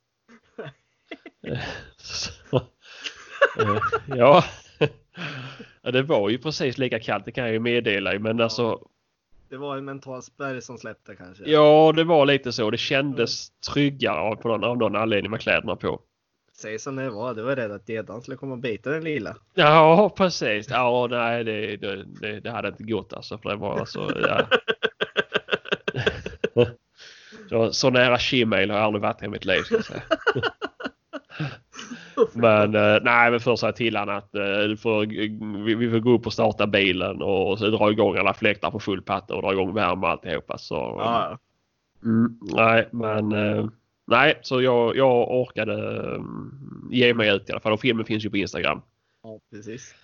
Så, 1.98 2.32
ja. 4.08 4.44
ja, 5.82 5.92
det 5.92 6.02
var 6.04 6.30
ju 6.30 6.38
precis 6.38 6.78
lika 6.78 7.00
kallt, 7.00 7.26
det 7.26 7.32
kan 7.32 7.44
jag 7.44 7.54
ju 7.54 7.60
meddela. 7.60 8.20
Men 8.20 8.42
alltså, 8.42 8.88
Det 9.50 9.58
var 9.58 9.78
en 9.78 9.86
mental 9.86 10.24
spärr 10.24 10.60
som 10.60 10.78
släppte 10.78 11.16
kanske. 11.16 11.44
ja 11.46 11.94
det 11.96 12.04
var 12.04 12.26
lite 12.26 12.52
så. 12.52 12.72
Det 12.72 12.78
kändes 12.78 13.50
tryggare 13.50 14.20
av, 14.20 14.36
på 14.36 14.48
någon, 14.48 14.64
av 14.64 14.78
någon 14.78 14.96
anledning 14.96 15.32
med 15.32 15.42
kläderna 15.42 15.76
på. 15.76 16.02
Säg 16.62 16.80
som 16.80 16.96
det 16.96 17.10
var, 17.10 17.34
du 17.34 17.42
var 17.42 17.56
rädd 17.56 17.72
att 17.72 17.90
gäddan 17.90 18.22
skulle 18.22 18.38
komma 18.38 18.54
och 18.54 18.60
bita 18.60 18.90
den 18.90 19.04
lilla. 19.04 19.36
Ja, 19.54 20.14
precis. 20.18 20.70
Ja, 20.70 21.08
nej, 21.10 21.44
det, 21.44 21.78
det, 21.78 22.40
det, 22.40 22.50
hade 22.50 22.68
inte 22.68 22.84
gått 22.84 23.14
alltså. 23.14 23.38
För 23.38 23.50
det 23.50 23.56
var 23.56 23.80
alltså, 23.80 24.12
ja. 24.22 24.48
så, 27.50 27.74
så 27.74 27.90
nära 27.90 28.18
Gmail 28.32 28.70
har 28.70 28.78
jag 28.78 28.86
aldrig 28.86 29.02
varit 29.02 29.24
i 29.24 29.28
mitt 29.28 29.46
liv 29.46 29.62
ska 29.62 29.76
jag 29.76 29.86
säga. 29.86 30.02
Men 32.34 32.76
eh, 32.76 32.98
nej, 33.04 33.32
men 33.32 33.40
först 33.40 33.60
sa 33.60 33.68
jag 33.68 33.76
till 33.76 33.98
honom 33.98 34.18
att 34.18 34.36
eh, 34.36 34.76
får, 34.80 35.06
vi, 35.76 35.90
får 35.92 36.00
gå 36.00 36.12
upp 36.12 36.26
och 36.26 36.34
starta 36.34 36.68
bilen 36.68 37.22
och, 37.22 37.60
så 37.60 37.68
dra 37.68 37.92
igång 37.92 38.18
alla 38.18 38.34
fläktar 38.34 38.72
på 38.72 38.80
full 38.80 39.02
patte 39.02 39.34
och 39.34 39.42
dra 39.42 39.54
igång 39.54 39.74
värme 39.74 40.02
och 40.02 40.10
alltihopa. 40.10 40.58
Så, 40.58 40.76
Ja, 40.76 41.38
mm, 42.04 42.40
nej, 42.42 42.90
men 42.92 43.32
eh, 43.32 43.66
nej, 44.12 44.40
så 44.42 44.62
jag, 44.62 44.96
jag 44.98 45.32
orkade 45.32 45.74
um, 46.16 46.88
ge 46.92 47.14
mig 47.14 47.30
ut 47.36 47.50
i 47.50 47.52
alla 47.52 47.62
fall. 47.62 47.74
Och 47.74 47.82
filmen 47.82 48.06
finns 48.06 48.26
ju 48.26 48.30
på 48.30 48.38
Instagram. 48.38 48.82
ja 49.24 49.40
precis. 49.52 49.96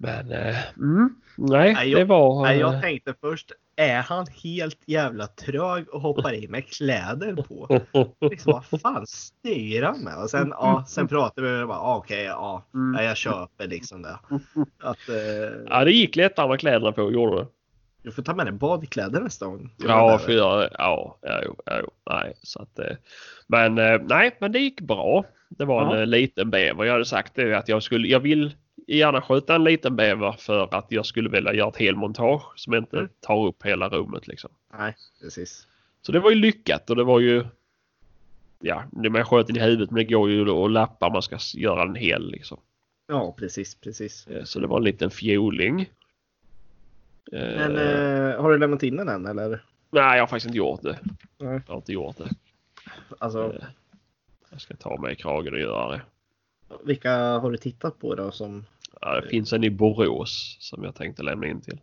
Men 0.00 0.32
eh, 0.32 0.56
mm, 0.76 1.08
nej, 1.36 1.72
Nej, 1.74 1.88
jag- 1.88 2.00
det 2.00 2.04
var... 2.04 2.42
Nej, 2.42 2.54
eh, 2.54 2.60
jag 2.60 2.82
tänkte 2.82 3.14
först, 3.20 3.52
är 3.76 4.00
han 4.02 4.26
helt 4.44 4.78
jävla 4.86 5.26
trög 5.26 5.88
och 5.88 6.00
hoppar 6.00 6.32
in 6.32 6.50
med 6.50 6.66
kläder 6.66 7.36
på? 7.36 7.80
Liksom, 8.30 8.52
vad 8.70 8.80
fan 8.80 9.06
styr 9.06 9.82
han 9.82 10.00
med? 10.00 10.22
Och 10.22 10.30
sen, 10.30 10.48
ja, 10.50 10.84
sen 10.88 11.08
pratade 11.08 11.56
vi 11.56 11.62
och 11.62 11.68
bara, 11.68 11.78
ah, 11.78 11.96
okej, 11.96 12.24
ja, 12.24 12.64
Mm. 12.74 12.94
ja, 13.00 13.02
jag 13.08 13.16
köper 13.16 13.66
liksom 13.66 14.02
det. 14.02 14.18
Att, 14.82 15.08
eh, 15.08 15.56
Ja, 15.68 15.84
det 15.84 15.92
gick 15.92 16.16
lättare 16.16 16.48
med 16.48 16.60
kläderna 16.60 16.92
på, 16.92 17.12
gjorde 17.12 17.36
det. 17.36 17.46
Du 18.08 18.12
får 18.12 18.22
ta 18.22 18.34
med 18.34 18.46
dig 18.46 18.52
badkläder 18.52 19.20
nästa 19.20 19.46
gång. 19.46 19.70
Ja, 19.76 20.20
jag 20.26 20.34
göra 20.34 20.60
det. 20.60 20.70
Ja, 20.78 21.18
ja, 21.22 21.42
ja, 21.66 21.82
nej, 22.10 22.34
så 22.42 22.62
att, 22.62 22.78
eh, 22.78 22.96
men 23.46 23.78
eh, 23.78 24.00
nej, 24.04 24.36
men 24.40 24.52
det 24.52 24.58
gick 24.58 24.80
bra. 24.80 25.24
Det 25.48 25.64
var 25.64 25.82
en 25.82 25.90
Ja. 25.90 26.00
eh, 26.00 26.06
liten 26.06 26.50
bäver. 26.50 26.84
Jag 26.84 26.92
hade 26.92 27.04
sagt 27.04 27.34
det 27.34 27.54
att 27.58 27.68
jag 27.68 27.82
skulle, 27.82 28.08
jag 28.08 28.20
vill 28.20 28.54
gärna 28.86 29.22
skjuta 29.22 29.54
en 29.54 29.64
liten 29.64 29.96
bäver 29.96 30.32
för 30.32 30.74
att 30.74 30.86
jag 30.92 31.06
skulle 31.06 31.28
vilja 31.28 31.54
göra 31.54 31.68
ett 31.68 31.76
helmontage 31.76 32.42
som 32.56 32.74
inte 32.74 32.96
Mm. 32.98 33.08
tar 33.20 33.46
upp 33.46 33.62
hela 33.66 33.88
rummet 33.88 34.26
liksom. 34.28 34.50
Nej, 34.78 34.94
precis. 35.22 35.66
Så 36.02 36.12
det 36.12 36.20
var 36.20 36.30
ju 36.30 36.36
lyckat 36.36 36.90
och 36.90 36.96
det 36.96 37.04
var 37.04 37.20
ju 37.20 37.44
Ja, 38.60 38.82
det 38.92 39.10
man 39.10 39.24
sköt 39.24 39.50
i 39.50 39.60
huvudet 39.60 39.90
men 39.90 39.96
det 39.98 40.04
går 40.14 40.30
ju 40.30 40.50
att 40.50 40.70
lappa 40.70 41.08
man 41.08 41.22
ska 41.22 41.38
göra 41.54 41.82
en 41.82 41.94
hel 41.94 42.30
liksom. 42.30 42.60
Ja, 43.08 43.34
precis, 43.38 43.74
precis. 43.80 44.26
Så 44.44 44.58
det 44.60 44.66
var 44.66 44.76
en 44.78 44.84
liten 44.84 45.10
fjoling. 45.10 45.90
Eh, 47.32 47.68
Men 47.68 47.76
eh, 47.76 48.40
har 48.42 48.50
du 48.52 48.58
lämnat 48.58 48.82
in 48.82 48.96
den 48.96 49.08
än 49.08 49.26
eller? 49.26 49.64
Nej, 49.90 50.16
jag 50.16 50.22
har 50.22 50.26
faktiskt 50.26 50.46
inte 50.46 50.58
gjort 50.58 50.82
det. 50.82 50.98
Nej. 51.38 51.60
Jag 51.66 51.72
har 51.72 51.76
inte 51.76 51.92
gjort 51.92 52.16
det. 52.16 52.28
Alltså, 53.18 53.52
Eh, 53.54 53.64
Jag 54.50 54.60
ska 54.60 54.76
ta 54.76 55.00
mig 55.00 55.12
i 55.12 55.16
kragen 55.16 55.54
och 55.54 55.60
göra 55.60 55.90
det. 55.90 56.00
vilka 56.84 57.12
har 57.16 57.50
du 57.50 57.56
tittat 57.56 57.98
på 57.98 58.14
då 58.14 58.30
som? 58.30 58.64
Ja, 59.00 59.20
det 59.20 59.28
finns 59.28 59.52
en 59.52 59.64
i 59.64 59.70
Borås 59.70 60.56
som 60.60 60.84
jag 60.84 60.94
tänkte 60.94 61.22
lämna 61.22 61.46
in 61.46 61.60
till. 61.60 61.80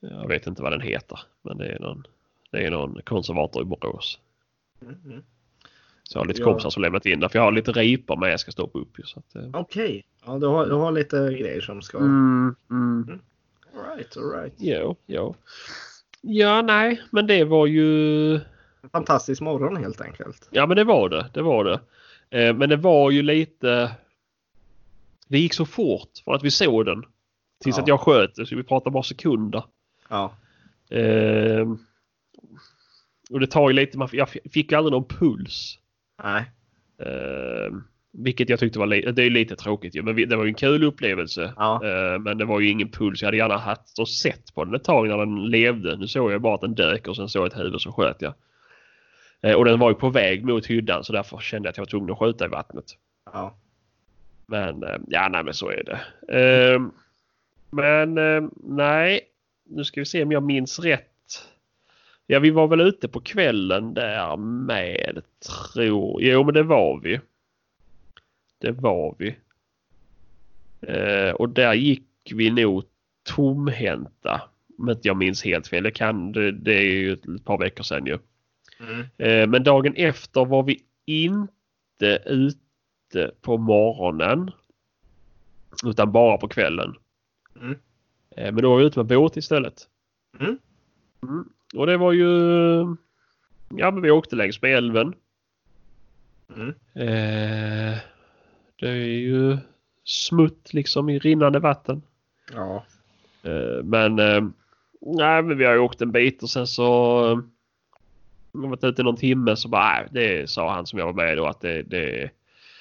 Jag 0.00 0.28
vet 0.28 0.46
inte 0.46 0.62
vad 0.62 0.72
den 0.72 0.80
heter, 0.80 1.20
men 1.42 1.58
det 1.58 1.66
är 1.66 1.78
någon, 1.80 2.06
det 2.50 2.66
är 2.66 2.70
någon 2.70 3.00
konservator 3.04 3.62
i 3.62 3.64
Borås. 3.64 4.18
Mm, 4.82 4.94
mm. 5.04 5.22
Så 6.02 6.16
jag 6.18 6.22
har 6.22 6.26
lite 6.28 6.40
Ja. 6.40 6.44
kompisar 6.44 6.70
som 6.70 6.82
lämnat 6.82 7.06
in 7.06 7.20
där, 7.20 7.28
för 7.28 7.38
jag 7.38 7.44
har 7.44 7.52
lite 7.52 7.72
ripor 7.72 8.16
med 8.16 8.32
jag 8.32 8.40
ska 8.40 8.50
stoppa 8.52 8.78
upp. 8.78 8.98
eh. 8.98 9.42
Okej, 9.52 10.04
ja, 10.26 10.38
du, 10.38 10.46
har, 10.46 10.66
du 10.66 10.72
har 10.74 10.92
lite 10.92 11.16
grejer 11.16 11.60
som 11.60 11.82
ska... 11.82 11.98
mm, 11.98 12.54
mm. 12.70 13.20
All 13.76 13.96
right, 13.96 14.16
all 14.16 14.30
right. 14.30 14.54
Jo, 14.58 14.96
jo. 15.06 15.34
Ja, 16.20 16.62
nej, 16.62 17.02
men 17.10 17.26
det 17.26 17.44
var 17.44 17.66
ju... 17.66 18.34
En 18.82 18.90
fantastisk 18.92 19.40
morgon 19.42 19.76
helt 19.76 20.00
enkelt. 20.00 20.48
Ja, 20.50 20.66
men 20.66 20.76
det 20.76 20.84
var 20.84 21.08
det. 21.08 21.30
Det 21.34 21.42
var 21.42 21.64
det. 21.64 21.80
Eh, 22.30 22.54
men 22.56 22.68
det 22.68 22.76
var 22.76 23.10
ju 23.10 23.22
lite... 23.22 23.90
Det 25.28 25.38
gick 25.38 25.54
så 25.54 25.66
fort 25.66 26.10
från 26.24 26.34
att 26.34 26.42
vi 26.44 26.50
såg 26.50 26.86
den. 26.86 27.04
Tills 27.64 27.76
Ja. 27.76 27.82
att 27.82 27.88
jag 27.88 28.00
sköt 28.00 28.34
det, 28.34 28.46
så 28.46 28.56
vi 28.56 28.62
pratar 28.62 28.90
bara 28.90 29.02
sekunder. 29.02 29.64
Ja, 30.08 30.34
Eh, 30.90 31.66
och 33.30 33.40
det 33.40 33.46
tar 33.46 33.70
ju 33.70 33.74
lite, 33.74 34.08
jag 34.12 34.28
fick 34.52 34.72
aldrig 34.72 34.92
någon 34.92 35.04
puls. 35.08 35.78
nej. 36.22 36.44
Eh, 36.98 37.76
vilket 38.14 38.48
jag 38.48 38.58
tyckte 38.58 38.78
var 38.78 38.86
lite, 38.86 39.12
det 39.12 39.22
är 39.22 39.30
lite 39.30 39.56
tråkigt 39.56 39.94
ju, 39.94 40.02
men 40.02 40.28
det 40.28 40.36
var 40.36 40.44
ju 40.44 40.48
en 40.48 40.54
kul 40.54 40.84
upplevelse. 40.84 41.52
Ja. 41.56 41.80
Eh, 41.84 42.18
men 42.18 42.38
det 42.38 42.44
var 42.44 42.60
ju 42.60 42.68
ingen 42.68 42.90
puls. 42.90 43.22
Jag 43.22 43.26
hade 43.26 43.36
gärna 43.36 43.56
haft 43.56 43.98
och 43.98 44.08
sett 44.08 44.54
på 44.54 44.64
den 44.64 44.74
ett 44.74 44.84
tag 44.84 45.08
när 45.08 45.18
den 45.18 45.44
levde. 45.44 45.96
Nu 45.96 46.08
såg 46.08 46.32
jag 46.32 46.40
bara 46.40 46.54
att 46.54 46.60
den 46.60 46.74
dök 46.74 47.08
och 47.08 47.16
sen 47.16 47.28
såg 47.28 47.40
jag 47.40 47.52
ett 47.52 47.58
huvud 47.58 47.80
så 47.80 47.92
sköt 47.92 48.22
jag. 48.22 48.34
Eh, 49.42 49.54
och 49.54 49.64
den 49.64 49.78
var 49.78 49.90
ju 49.90 49.94
på 49.94 50.10
väg 50.10 50.44
mot 50.44 50.66
hyddan 50.66 51.04
så 51.04 51.12
därför 51.12 51.38
kände 51.38 51.66
jag 51.66 51.70
att 51.70 51.76
jag 51.76 51.82
var 51.82 51.90
tvungen 51.90 52.10
att 52.10 52.18
skjuta 52.18 52.44
i 52.44 52.48
vattnet. 52.48 52.84
Ja. 53.32 53.58
Men 54.46 54.82
eh, 54.82 54.98
ja, 55.08 55.28
nej 55.28 55.44
men 55.44 55.54
så 55.54 55.70
är 55.70 55.84
det. 55.84 56.00
Eh, 56.38 56.80
men 57.70 58.14
nej, 58.62 59.20
nu 59.70 59.84
ska 59.84 60.00
vi 60.00 60.04
se 60.04 60.22
om 60.22 60.32
jag 60.32 60.42
minns 60.42 60.78
rätt. 60.78 61.10
Ja, 62.26 62.38
vi 62.38 62.50
var 62.50 62.66
väl 62.66 62.80
ute 62.80 63.08
på 63.08 63.20
kvällen 63.20 63.94
där 63.94 64.36
med, 64.36 65.22
tror 65.68 66.22
Jo, 66.22 66.44
men 66.44 66.54
det 66.54 66.62
var 66.62 67.00
vi. 67.02 67.20
Det 68.64 68.72
var 68.72 69.14
vi. 69.18 69.36
Eh, 70.80 71.30
och 71.30 71.48
där 71.48 71.74
gick 71.74 72.32
vi 72.34 72.50
nog 72.50 72.84
tomhänta. 73.22 74.42
Om 74.78 74.90
inte 74.90 75.08
jag 75.08 75.16
minns 75.16 75.44
helt 75.44 75.68
fel. 75.68 75.82
Det, 75.82 75.90
kan, 75.90 76.32
det, 76.32 76.52
det 76.52 76.74
är 76.74 76.82
ju 76.82 77.12
ett 77.12 77.44
par 77.44 77.58
veckor 77.58 77.82
sedan 77.82 78.06
ju. 78.06 78.18
Mm. 78.80 79.00
Eh, 79.18 79.48
men 79.48 79.64
dagen 79.64 79.94
efter 79.96 80.44
var 80.44 80.62
vi 80.62 80.82
inte 81.04 82.22
ute 82.26 83.30
på 83.40 83.58
morgonen. 83.58 84.50
Utan 85.84 86.12
bara 86.12 86.36
på 86.36 86.48
kvällen. 86.48 86.94
Mm. 87.60 87.78
Eh, 88.30 88.52
men 88.52 88.62
då 88.62 88.70
var 88.70 88.78
vi 88.78 88.84
ute 88.84 88.98
med 88.98 89.06
båt 89.06 89.36
istället. 89.36 89.88
Mm. 90.40 90.58
Mm. 91.22 91.48
Och 91.74 91.86
det 91.86 91.96
var 91.96 92.12
ju... 92.12 92.28
Ja 93.68 93.90
men 93.90 94.02
vi 94.02 94.10
åkte 94.10 94.36
längs 94.36 94.62
med 94.62 94.76
älven. 94.76 95.14
Mm. 96.56 96.74
Eh, 96.94 97.98
det 98.80 98.88
är 98.88 99.18
ju 99.18 99.58
smutt 100.04 100.74
liksom 100.74 101.08
i 101.08 101.18
rinnande 101.18 101.58
vatten. 101.58 102.02
Ja. 102.52 102.84
Eh, 103.42 103.84
men, 103.84 104.18
eh, 104.18 104.42
nej, 105.00 105.42
men 105.42 105.58
vi 105.58 105.64
har 105.64 105.72
ju 105.72 105.78
åkt 105.78 106.02
en 106.02 106.12
bit 106.12 106.42
och 106.42 106.50
sen 106.50 106.66
så 106.66 107.18
eh, 107.30 107.38
vi 108.52 108.60
har 108.60 108.68
varit 108.68 108.84
ute 108.84 109.02
någon 109.02 109.16
timme 109.16 109.56
så 109.56 109.68
bara, 109.68 109.92
nej, 109.92 110.08
det 110.10 110.50
sa 110.50 110.74
han 110.74 110.86
som 110.86 110.98
jag 110.98 111.06
var 111.06 111.12
med 111.12 111.36
då 111.36 111.46
att 111.46 111.60
det, 111.60 111.82
det, 111.82 112.30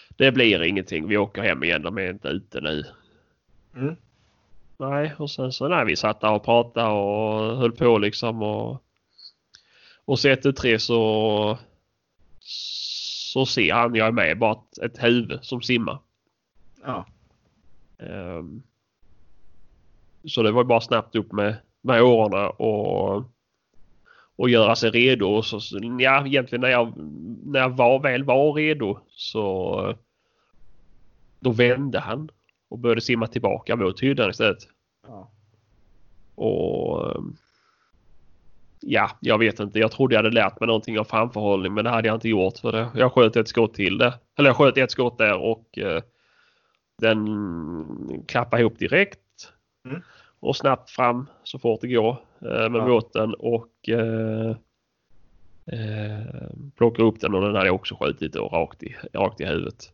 det 0.10 0.32
blir 0.32 0.64
ingenting. 0.64 1.08
Vi 1.08 1.18
åker 1.18 1.42
hem 1.42 1.64
igen, 1.64 1.82
de 1.82 1.98
är 1.98 2.10
inte 2.10 2.28
ute 2.28 2.62
nu. 2.62 2.84
Mm. 3.76 3.96
Nej, 4.78 5.14
och 5.18 5.32
sen 5.32 5.52
så 5.52 5.68
när 5.68 5.86
vi 5.86 5.96
satt 5.96 6.22
där 6.22 6.32
och 6.32 6.46
pratade 6.46 6.90
och 6.90 7.58
höll 7.58 7.72
på 7.72 7.98
liksom 7.98 8.44
och 8.44 8.84
och 10.06 10.20
så 10.20 10.30
ett, 10.30 10.56
tre 10.56 10.80
så 10.80 11.58
så 13.34 13.46
ser 13.46 13.74
han 13.74 13.96
jag 13.96 14.08
är 14.08 14.12
med 14.12 14.38
bara 14.38 14.52
ett, 14.52 14.78
ett 14.78 15.04
huvud 15.04 15.40
som 15.44 15.62
simmar. 15.62 16.00
Ja. 16.84 17.06
Ehm, 18.00 18.62
så 20.26 20.44
det 20.44 20.52
var 20.52 20.64
bara 20.64 20.82
snabbt 20.82 21.16
upp 21.16 21.32
med, 21.32 21.56
med 21.82 22.02
årorna 22.02 22.50
och, 22.50 23.24
och 24.36 24.50
göra 24.50 24.76
sig 24.76 24.90
redo. 24.90 25.26
Och 25.28 25.46
så, 25.46 25.60
så- 25.60 25.80
ja, 26.00 26.26
egentligen 26.28 26.62
när 26.62 26.70
jag, 26.70 26.94
när 27.46 27.60
jag 27.60 27.70
var, 27.70 28.00
väl 28.00 28.24
var 28.24 28.54
redo 28.54 29.00
så 29.10 29.96
då 31.40 31.52
vände 31.52 32.00
han 32.00 32.30
och 32.70 32.80
började 32.80 33.02
simma 33.02 33.28
tillbaka 33.28 33.76
mot 33.76 34.04
hyddan 34.04 34.30
istället. 34.30 34.68
Ja. 35.08 35.32
Och 36.36 37.16
ehm, 37.16 37.36
ja, 38.86 39.10
jag 39.20 39.38
vet 39.38 39.60
inte. 39.60 39.80
Jag 39.80 39.92
trodde 39.92 40.16
jag 40.16 40.24
hade 40.24 40.36
lärt 40.36 40.60
mig 40.60 40.68
någonting 40.68 41.00
av 41.00 41.04
framförhållning 41.04 41.74
men 41.74 41.84
det 41.84 41.90
hade 41.90 42.08
jag 42.08 42.16
inte 42.16 42.30
gjort 42.30 42.58
för 42.58 42.72
det. 42.72 42.88
Jag 42.96 43.12
sköt 43.14 43.36
ett 43.36 43.48
skott 43.48 43.74
till 43.74 43.98
det. 43.98 44.14
Eller 44.38 44.50
jag 44.50 44.58
sköt 44.58 44.78
ett 44.78 44.92
skott 44.92 45.18
där 45.18 45.38
och 45.38 45.78
eh, 45.78 46.02
Den 47.02 48.24
klappade 48.28 48.62
ihop 48.62 48.80
direkt. 48.80 49.20
Mm. 49.86 50.02
Och 50.40 50.56
snabbt 50.56 50.90
fram 50.90 51.28
så 51.44 51.60
fort 51.60 51.82
det 51.82 51.88
går 51.88 52.18
eh, 52.42 52.70
med 52.70 52.82
Ja. 52.82 52.86
båten 52.86 53.34
och 53.34 53.90
eh, 53.90 54.50
eh, 55.66 56.50
plockade 56.78 57.08
upp 57.08 57.20
den 57.20 57.36
och 57.36 57.42
den 57.42 57.56
hade 57.56 57.68
jag 57.68 57.76
också 57.76 57.96
skjutit 57.96 58.36
rakt 58.36 58.84
i, 58.84 58.96
rakt 59.14 59.42
i 59.42 59.46
huvudet. 59.46 59.94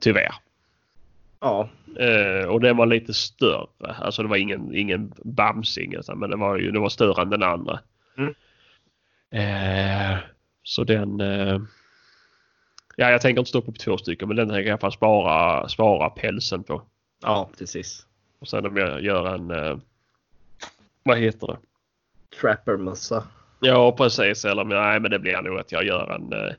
Tyvärr. 0.00 0.34
Ja, 1.40 1.68
Eh, 1.98 2.48
och 2.48 2.60
den 2.60 2.76
var 2.76 2.86
lite 2.86 3.14
större. 3.14 3.94
Alltså 3.98 4.22
det 4.22 4.28
var 4.28 4.36
ingen, 4.36 4.74
ingen 4.74 5.12
bamsing 5.24 5.94
men 6.14 6.30
den 6.30 6.40
var 6.40 6.58
ju 6.58 6.70
det 6.70 6.78
var 6.78 6.88
större 6.88 7.22
än 7.22 7.30
den 7.30 7.42
andra. 7.42 7.80
Mm. 8.16 8.34
Eh, 9.30 10.18
så 10.62 10.84
den... 10.84 11.20
Eh, 11.20 11.60
ja, 12.96 13.10
jag 13.10 13.20
tänker 13.20 13.40
inte 13.40 13.48
stoppa 13.48 13.72
på 13.72 13.78
två 13.78 13.98
stycken 13.98 14.28
men 14.28 14.36
den 14.36 14.48
tänker 14.48 14.60
jag 14.60 14.66
i 14.66 14.70
alla 14.70 14.78
fall 14.78 14.92
spara, 14.92 15.68
spara 15.68 16.10
pälsen 16.10 16.62
på. 16.62 16.82
ja 17.22 17.50
precis. 17.58 18.06
Och 18.38 18.48
sen 18.48 18.66
om 18.66 18.76
jag 18.76 19.02
gör 19.02 19.34
en... 19.34 19.50
Eh, 19.50 19.78
vad 21.02 21.18
heter 21.18 21.46
det? 21.46 21.56
Trappermössa. 22.40 23.24
Ja 23.60 23.92
precis. 23.92 24.44
Eller 24.44 24.64
nej 24.64 25.00
men 25.00 25.10
det 25.10 25.18
blir 25.18 25.42
nog 25.42 25.58
att 25.58 25.72
jag 25.72 25.84
gör 25.84 26.10
en... 26.10 26.32
Eh, 26.32 26.54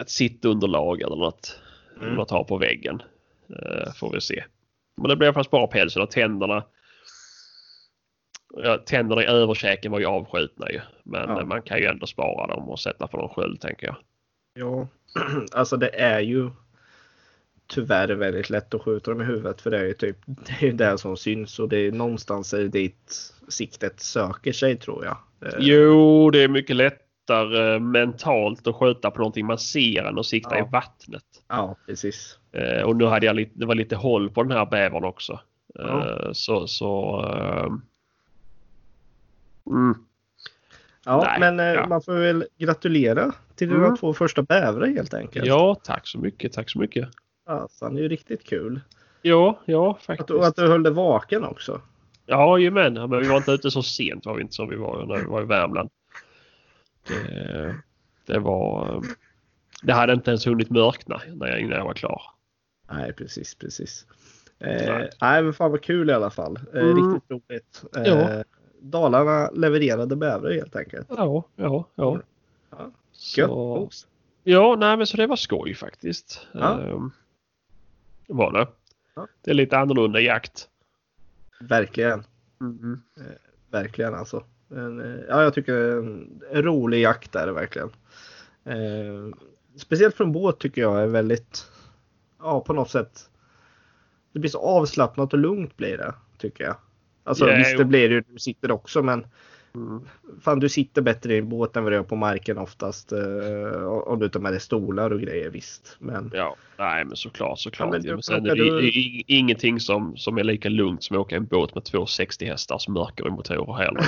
ett 0.00 0.10
sittunderlag 0.10 1.02
eller 1.02 1.16
något. 1.16 1.60
Mm. 2.04 2.16
Något 2.16 2.30
har 2.30 2.44
på 2.44 2.58
väggen. 2.58 3.02
Eh, 3.48 3.92
får 3.92 4.12
vi 4.12 4.20
se. 4.20 4.44
Men 4.96 5.08
det 5.08 5.16
blir 5.16 5.26
i 5.26 5.28
alla 5.28 5.34
fall 5.34 5.44
spara 5.44 5.66
pälsen 5.66 6.02
och 6.02 6.10
tänderna. 6.10 6.64
Ja, 8.56 8.78
tänderna 8.78 9.22
i 9.22 9.26
överkäken 9.26 9.92
var 9.92 9.98
ju 10.00 10.06
avskjutna 10.06 10.70
ju. 10.70 10.80
Men 11.02 11.28
Ja. 11.28 11.44
man 11.44 11.62
kan 11.62 11.78
ju 11.78 11.84
ändå 11.86 12.06
spara 12.06 12.46
dem 12.54 12.68
och 12.68 12.80
sätta 12.80 13.06
på 13.06 13.16
någon 13.16 13.28
sköld 13.28 13.60
tänker 13.60 13.86
jag. 13.86 13.96
Ja, 14.54 14.88
alltså 15.52 15.76
det 15.76 16.00
är 16.00 16.20
ju 16.20 16.50
tyvärr 17.66 18.08
väldigt 18.08 18.50
lätt 18.50 18.74
att 18.74 18.82
skjuta 18.82 19.10
dem 19.10 19.20
i 19.20 19.24
huvudet 19.24 19.60
för 19.60 19.70
det 19.70 19.78
är 19.78 19.84
ju 19.84 19.94
typ 19.94 20.16
det 20.26 20.52
är 20.60 20.66
ju 20.66 20.72
det 20.72 20.98
som 20.98 21.16
syns 21.16 21.58
och 21.58 21.68
det 21.68 21.78
är 21.78 21.92
någonstans 21.92 22.54
är 22.54 22.64
dit 22.64 23.32
siktet 23.48 24.00
söker 24.00 24.52
sig 24.52 24.76
tror 24.76 25.04
jag. 25.04 25.16
Eh, 25.48 25.54
Jo, 25.58 26.30
det 26.30 26.42
är 26.42 26.48
mycket 26.48 26.76
lättare 27.34 27.78
mentalt 27.78 28.66
att 28.66 28.76
skjuta 28.76 29.10
på 29.10 29.18
någonting 29.18 29.46
man 29.46 29.58
ser 29.58 30.04
än 30.04 30.18
att 30.18 30.26
sikta 30.26 30.58
Ja. 30.58 30.64
i 30.64 30.68
vattnet. 30.72 31.24
Ja, 31.48 31.76
precis. 31.86 32.38
Eh, 32.52 32.82
och 32.82 32.96
nu 32.96 33.04
hade 33.04 33.26
jag 33.26 33.36
lite, 33.36 33.52
det 33.54 33.66
var 33.66 33.74
lite 33.74 33.96
håll 33.96 34.30
på 34.30 34.42
den 34.42 34.52
här 34.52 34.66
bävern 34.66 35.04
också. 35.04 35.32
Eh, 35.78 35.84
Ja. 35.86 36.30
Så, 36.34 36.66
så 36.66 37.20
eh, 37.36 37.66
mm. 39.66 39.94
Ja, 41.04 41.22
Nej, 41.26 41.40
men 41.40 41.60
eh, 41.60 41.66
ja. 41.74 41.86
man 41.86 42.02
får 42.02 42.14
väl 42.14 42.44
gratulera 42.58 43.32
till 43.54 43.68
dina 43.68 43.84
Mm. 43.84 43.96
två 43.96 44.14
första 44.14 44.42
bävrar 44.42 44.86
helt 44.86 45.14
enkelt. 45.14 45.46
Ja, 45.46 45.76
tack 45.84 46.06
så 46.08 46.18
mycket. 46.18 46.52
Tack 46.52 46.70
så 46.70 46.78
mycket. 46.78 47.08
Alltså, 47.46 47.88
det 47.88 47.98
är 47.98 48.02
ju 48.02 48.08
riktigt 48.08 48.44
kul. 48.44 48.80
Ja, 49.22 49.58
ja 49.64 49.90
Att, 49.98 50.02
faktiskt. 50.04 50.30
och 50.30 50.46
att 50.46 50.56
du 50.56 50.68
höll 50.68 50.82
dig 50.82 50.92
vaken 50.92 51.44
också. 51.44 51.80
Ja. 52.26 52.58
Men 52.58 52.94
vi 53.20 53.28
var 53.28 53.36
inte 53.36 53.52
ute 53.52 53.70
så 53.70 53.82
sent 53.82 54.26
var 54.26 54.34
vi 54.34 54.42
inte 54.42 54.54
som 54.54 54.68
vi 54.68 54.76
var 54.76 55.06
när 55.06 55.16
vi 55.16 55.24
var 55.24 55.42
i 55.42 55.44
Värmland. 55.44 55.90
Det, 57.08 57.76
det 58.26 58.38
var... 58.38 59.02
Det 59.82 59.92
hade 59.92 60.12
inte 60.12 60.30
ens 60.30 60.46
hunnit 60.46 60.70
mörkna 60.70 61.20
när 61.34 61.46
jag, 61.46 61.60
innan 61.60 61.78
jag 61.78 61.84
var 61.84 61.94
klar. 61.94 62.22
Nej, 62.90 63.12
precis, 63.12 63.54
precis. 63.54 64.06
Eh, 64.58 64.98
Nej. 65.20 65.42
men 65.42 65.52
fan 65.54 65.70
vad 65.70 65.82
kul 65.82 66.10
i 66.10 66.12
alla 66.12 66.30
fall. 66.30 66.58
Eh, 66.74 66.82
Mm. 66.82 67.12
Riktigt 67.12 67.30
roligt. 67.30 67.84
Eh, 67.96 68.02
Ja. 68.02 68.44
Dalarna 68.80 69.50
levererade 69.50 70.16
bävrar 70.16 70.52
helt 70.52 70.76
enkelt. 70.76 71.06
Ja, 71.10 71.44
ja, 71.56 71.88
ja. 71.94 72.20
Ja. 72.70 72.90
Gött. 73.36 73.50
Så, 73.50 73.88
ja, 74.42 74.76
nej 74.78 74.96
men 74.96 75.06
så 75.06 75.16
det 75.16 75.26
var 75.26 75.36
skoj 75.36 75.74
faktiskt. 75.74 76.46
Ja. 76.52 76.80
Ehm, 76.80 77.10
var 78.26 78.52
det. 78.52 78.68
Ja. 79.16 79.26
Det 79.42 79.50
är 79.50 79.54
lite 79.54 79.78
annorlunda 79.78 80.20
jakt. 80.20 80.68
Verkligen. 81.60 82.24
Mm. 82.60 83.02
Verkligen 83.70 84.14
alltså. 84.14 84.44
En, 84.70 85.00
eh, 85.00 85.24
ja, 85.28 85.42
jag 85.42 85.54
tycker 85.54 85.72
det 85.72 85.80
är 85.80 85.96
en, 86.52 86.62
rolig 86.62 87.02
jakt 87.02 87.34
är 87.34 87.46
det 87.46 87.52
verkligen. 87.52 87.90
Eh, 88.64 89.36
speciellt 89.76 90.14
från 90.14 90.32
båt 90.32 90.58
tycker 90.58 90.82
jag 90.82 91.02
är 91.02 91.06
väldigt, 91.06 91.66
ja 92.38 92.60
på 92.60 92.72
något 92.72 92.90
sätt. 92.90 93.30
Det 94.32 94.38
blir 94.38 94.50
så 94.50 94.58
avslappnat 94.58 95.32
och 95.32 95.38
lugnt 95.38 95.76
blir 95.76 95.98
det 95.98 96.14
tycker 96.38 96.64
jag. 96.64 96.76
Alltså 97.24 97.48
Ja, 97.48 97.56
visst 97.56 97.78
det 97.78 97.84
blir 97.84 98.08
det 98.08 98.14
ju 98.14 98.20
när 98.26 98.32
du 98.32 98.38
sitter 98.38 98.70
också 98.70 99.02
men 99.02 99.26
Mm. 99.76 100.00
fan 100.40 100.60
du 100.60 100.68
sitter 100.68 101.02
bättre 101.02 101.34
i 101.34 101.38
en 101.38 101.48
båt 101.48 101.76
än 101.76 101.82
vad 101.82 101.92
du 101.92 101.96
gör 101.96 102.02
på 102.02 102.16
marken 102.16 102.58
oftast. 102.58 103.12
Eh, 103.12 103.84
om 103.86 104.18
du 104.18 104.28
tar 104.28 104.40
med 104.40 104.52
dig 104.52 104.60
stolar 104.60 105.10
och 105.10 105.20
grejer 105.20 105.50
visst. 105.50 105.96
Men 105.98 106.30
Ja, 106.34 106.56
nej 106.78 107.04
men 107.04 107.16
såklart 107.16 107.58
såklart. 107.58 107.86
Ja, 107.94 107.98
men 108.02 108.10
men 108.14 108.22
sen 108.22 108.46
är 108.46 108.54
det 108.56 108.80
du- 108.80 109.22
ingenting 109.26 109.80
som, 109.80 110.16
som 110.16 110.38
är 110.38 110.44
lika 110.44 110.68
lugnt 110.68 111.02
som 111.04 111.16
att 111.16 111.20
åka 111.20 111.34
i 111.34 111.38
en 111.38 111.44
båt 111.44 111.74
med 111.74 111.84
två 111.84 112.06
60 112.06 112.44
hästars 112.46 112.88
mörker 112.88 113.26
i 113.26 113.30
motorer 113.30 113.72
heller. 113.74 114.04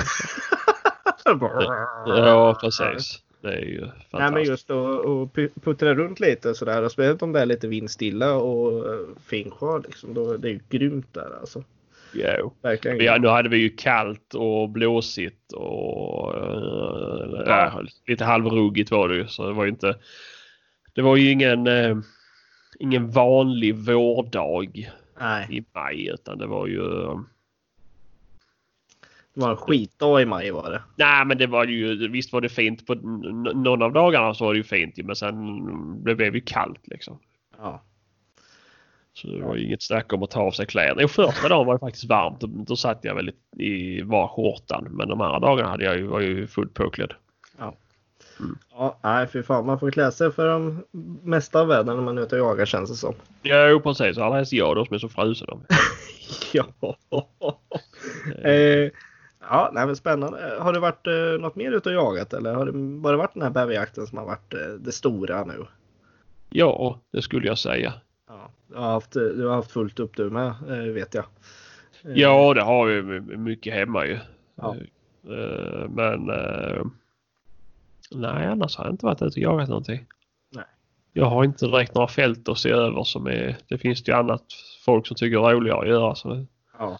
ja, 2.05 2.57
precis. 2.61 3.23
Det 3.41 3.53
är 3.53 3.61
ju 3.61 3.81
Nej 3.81 3.89
men 4.11 4.21
fantastiskt. 4.21 4.49
just 4.49 4.69
att 4.71 4.77
att 4.77 5.33
pu- 5.33 5.59
puttra 5.63 5.93
runt 5.95 6.19
lite 6.19 6.55
sådär. 6.55 6.89
Speciellt 6.89 7.21
om 7.21 7.31
det 7.31 7.39
är 7.39 7.45
lite 7.45 7.67
vindstilla 7.67 8.33
och 8.35 8.85
uh, 8.85 8.99
fin 9.25 9.51
sjö 9.51 9.79
liksom. 9.79 10.13
Då, 10.13 10.37
det 10.37 10.47
är 10.47 10.51
ju 10.51 10.59
grymt 10.69 11.13
där 11.13 11.39
alltså. 11.39 11.63
Jo. 12.13 12.53
Verkligen. 12.61 12.99
Ja, 13.05 13.17
nu 13.17 13.27
hade 13.27 13.49
vi 13.49 13.57
ju 13.57 13.69
kallt 13.69 14.33
och 14.33 14.69
blåsigt 14.69 15.53
och 15.53 16.35
eh, 16.35 17.43
ja, 17.45 17.81
lite 18.07 18.25
halvruggigt 18.25 18.91
var 18.91 19.09
det 19.09 19.15
ju. 19.15 19.27
Så 19.27 19.47
det 19.47 19.53
var 19.53 19.63
ju 19.63 19.69
inte. 19.69 19.95
Det 20.93 21.01
var 21.01 21.15
ju 21.15 21.31
ingen, 21.31 21.67
eh, 21.67 21.97
ingen 22.79 23.11
vanlig 23.11 23.75
vårdag 23.75 24.91
Nej, 25.19 25.47
i 25.49 25.63
maj 25.73 26.07
utan 26.13 26.37
det 26.37 26.47
var 26.47 26.67
ju. 26.67 27.03
eh, 27.03 27.19
det 29.33 29.41
var 29.41 29.49
en 29.49 29.57
skitdag 29.57 30.21
i 30.21 30.25
maj 30.25 30.51
var 30.51 30.71
det. 30.71 30.81
Nej 30.95 31.25
men 31.25 31.37
det 31.37 31.47
var 31.47 31.65
ju 31.65 32.07
visst 32.07 32.33
var 32.33 32.41
det 32.41 32.49
fint 32.49 32.85
på 32.87 32.95
någon 32.95 33.81
av 33.81 33.93
dagarna 33.93 34.33
så 34.33 34.45
var 34.45 34.53
det 34.53 34.57
ju 34.57 34.63
fint 34.63 34.97
men 34.97 35.15
sen 35.15 36.03
det 36.03 36.15
blev 36.15 36.35
ju 36.35 36.41
kallt 36.41 36.87
liksom. 36.87 37.19
Ja. 37.57 37.83
Så 39.21 39.27
det 39.27 39.41
var 39.41 39.55
ju 39.55 39.65
inget 39.65 39.83
snack 39.83 40.13
om 40.13 40.23
att 40.23 40.31
ta 40.31 40.41
av 40.41 40.51
sig 40.51 40.65
kläderna. 40.65 41.01
Jo 41.01 41.07
första 41.07 41.49
dagen 41.49 41.65
var 41.67 41.73
det 41.73 41.79
faktiskt 41.79 42.05
varmt. 42.05 42.39
Då, 42.39 42.75
satt 42.75 42.99
jag 43.01 43.15
väl 43.15 43.31
i, 43.57 44.01
var 44.01 44.27
skjortan. 44.27 44.87
Men 44.91 45.09
de 45.09 45.21
andra 45.21 45.39
dagarna 45.39 45.69
hade 45.69 45.83
jag 45.83 45.97
ju, 45.97 46.07
var 46.07 46.19
ju 46.19 46.47
fullt 46.47 46.73
påklädd. 46.73 47.13
Ja, 48.71 48.99
nej 49.03 49.27
för 49.27 49.41
fan. 49.41 49.65
Man 49.65 49.79
får 49.79 49.91
klä 49.91 50.11
sig 50.11 50.31
för 50.31 50.47
de 50.47 50.83
mesta 51.23 51.61
av 51.61 51.67
vädren 51.67 51.97
när 51.97 52.03
man 52.03 52.17
är 52.17 52.21
ute 52.21 52.41
och 52.41 52.47
jagar 52.47 52.65
känns 52.65 52.89
det 52.89 52.95
som. 52.95 53.13
Jo 53.43 53.79
precis, 53.79 54.17
alla 54.17 54.35
helst 54.35 54.53
jag 54.53 54.75
då 54.75 54.85
som 54.85 54.95
är 54.95 54.99
så 54.99 55.09
frusen. 55.09 55.47
ja. 56.53 56.65
eh, 58.43 58.91
ja, 59.49 59.71
nej 59.73 59.85
men 59.85 59.95
spännande. 59.95 60.57
Har 60.59 60.73
det 60.73 60.79
varit 60.79 61.07
eh, 61.07 61.41
något 61.41 61.55
mer 61.55 61.71
ute 61.71 61.89
och 61.89 61.95
jagat 61.95 62.33
eller 62.33 62.53
har 62.53 62.65
det 62.65 62.71
bara 63.01 63.17
varit 63.17 63.33
den 63.33 63.43
här 63.43 63.49
bäverjakten 63.49 64.07
som 64.07 64.17
har 64.17 64.25
varit 64.25 64.53
eh, 64.53 64.59
det 64.79 64.91
stora 64.91 65.43
nu? 65.43 65.65
Ja, 66.49 66.99
det 67.13 67.21
skulle 67.21 67.47
jag 67.47 67.57
säga. 67.57 67.93
Ja, 68.27 68.49
du 68.67 68.75
har 68.75 68.91
haft, 68.91 69.11
du 69.11 69.47
har 69.47 69.55
haft 69.55 69.71
fullt 69.71 69.99
upp 69.99 70.15
du 70.17 70.29
med 70.29 70.47
eh, 70.47 70.93
vet 70.93 71.13
jag. 71.13 71.25
Eh, 72.03 72.11
Ja, 72.15 72.53
det 72.53 72.61
har 72.61 72.85
vi 72.87 73.19
mycket 73.37 73.73
hemma 73.73 74.05
ju. 74.05 74.19
Ja. 74.55 74.75
Eh, 75.29 75.89
Men 75.89 76.25
nej, 78.11 78.45
annars 78.47 78.77
har 78.77 78.85
jag 78.85 78.93
inte 78.93 79.05
varit 79.05 79.21
ute 79.21 79.39
och 79.39 79.43
jagat 79.43 79.69
någonting. 79.69 80.05
Nej. 80.51 80.65
Jag 81.13 81.25
har 81.25 81.43
inte 81.43 81.65
direkt 81.65 81.95
några 81.95 82.07
fält 82.07 82.49
att 82.49 82.57
se 82.57 82.69
över 82.69 83.03
som 83.03 83.27
är. 83.27 83.57
Det 83.67 83.77
finns 83.77 84.07
ju 84.09 84.13
annat 84.13 84.43
folk 84.85 85.07
som 85.07 85.15
tycker 85.15 85.49
är 85.49 85.53
roligare 85.55 85.79
att 85.79 85.87
göra. 85.87 86.15
Så, 86.15 86.45
Ja. 86.79 86.99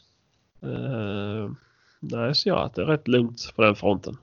nej, 2.00 2.36
så 2.36 2.50
jag 2.50 2.60
att 2.60 2.76
det 2.76 2.82
är 2.82 2.86
rätt 2.86 3.08
lugnt 3.08 3.54
på 3.56 3.62
den 3.62 3.76
fronten. 3.76 4.18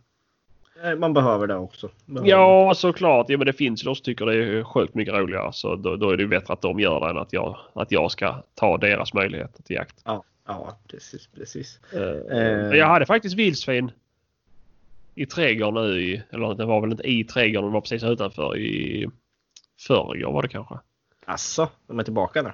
Man 0.99 1.13
behöver 1.13 1.47
det 1.47 1.57
också. 1.57 1.91
Behöver 2.07 2.31
Ja, 2.31 2.73
såklart. 2.77 3.27
Ja, 3.29 3.39
men 3.39 3.47
det 3.47 3.53
finns 3.53 3.83
ju 3.83 3.85
de 3.85 3.95
som 3.95 4.05
tycker 4.05 4.27
det 4.27 4.35
är 4.35 4.65
sjukt 4.65 4.95
mycket 4.95 5.15
roligare. 5.15 5.53
Så 5.53 5.77
då, 5.77 5.97
då 5.97 6.11
är 6.11 6.17
det 6.17 6.23
ju 6.23 6.29
bättre 6.29 6.53
att 6.53 6.63
de 6.63 6.81
gör 6.81 7.01
det 7.01 7.11
än 7.11 7.19
att 7.19 7.33
jag, 7.33 7.57
att 7.73 7.93
jag 7.93 8.11
ska 8.11 8.43
ta 8.55 8.79
deras 8.79 9.15
möjligheter 9.15 9.63
till 9.63 9.77
jakt. 9.77 10.03
Ja, 10.05 10.25
ja 10.47 10.79
precis, 10.91 11.27
precis. 11.27 11.81
Eh, 11.93 12.01
men 12.69 12.79
jag 12.79 12.87
hade 12.87 13.07
faktiskt 13.07 13.37
vildsvin 13.37 13.91
i 15.15 15.27
trädgården 15.27 15.75
nu. 15.75 16.01
I, 16.01 16.23
eller 16.31 16.55
det 16.55 16.65
var 16.65 16.81
väl 16.81 16.91
inte 16.91 17.11
i 17.11 17.25
trädgården, 17.25 17.71
det 17.71 17.75
var 17.75 17.81
precis 17.81 18.05
utanför 18.05 18.57
i 18.59 19.09
förrgår 19.87 20.33
var 20.33 20.43
det 20.43 20.49
kanske. 20.49 20.75
Asså, 21.27 21.69
de 21.87 21.99
är 21.99 22.03
tillbaka 22.03 22.43
nu? 22.43 22.53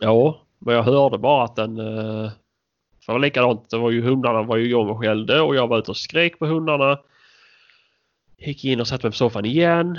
Ja, 0.00 0.40
men 0.58 0.74
jag 0.74 0.82
hörde 0.82 1.18
bara 1.18 1.44
att 1.44 1.56
den... 1.56 1.78
eh, 1.78 2.30
det 3.06 3.12
var 3.12 3.18
likadant, 3.18 3.70
det 3.70 3.78
var 3.78 3.90
ju 3.90 4.02
hundarna 4.02 4.42
var 4.42 4.56
ju 4.56 4.64
igång 4.64 4.88
och 4.88 4.98
skällde 4.98 5.40
och 5.40 5.56
jag 5.56 5.68
var 5.68 5.78
ute 5.78 5.90
och 5.90 5.96
skrek 5.96 6.38
på 6.38 6.46
hundarna. 6.46 6.98
Gick 8.38 8.64
in 8.64 8.80
och 8.80 8.88
satte 8.88 9.06
mig 9.06 9.12
på 9.12 9.16
soffan 9.16 9.44
igen. 9.44 9.98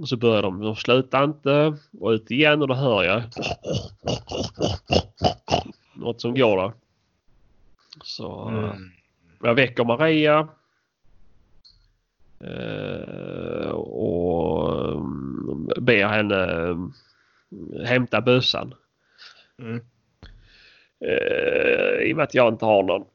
Och 0.00 0.08
så 0.08 0.16
började 0.16 0.42
de, 0.42 0.60
de 0.60 0.76
slutade 0.76 1.24
inte. 1.24 1.76
Och 2.00 2.10
ut 2.10 2.30
igen 2.30 2.62
och 2.62 2.68
då 2.68 2.74
hör 2.74 3.04
jag 3.04 3.22
något 5.94 6.20
som 6.20 6.34
går 6.34 6.56
där. 6.56 6.72
Så 8.04 8.50
eh, 8.50 8.74
jag 9.42 9.54
väcker 9.54 9.84
Maria. 9.84 10.48
Eh, 12.40 13.70
och 13.70 14.92
mm, 14.92 15.68
ber 15.80 16.06
henne 16.06 16.68
eh, 16.68 16.76
hämta 17.84 18.20
bössan. 18.20 18.74
Mm. 19.58 19.80
Eh, 21.00 22.08
I 22.08 22.12
och 22.12 22.16
med 22.16 22.24
att 22.24 22.34
jag 22.34 22.52
inte 22.52 22.64
har 22.64 22.82
någon 22.82 23.06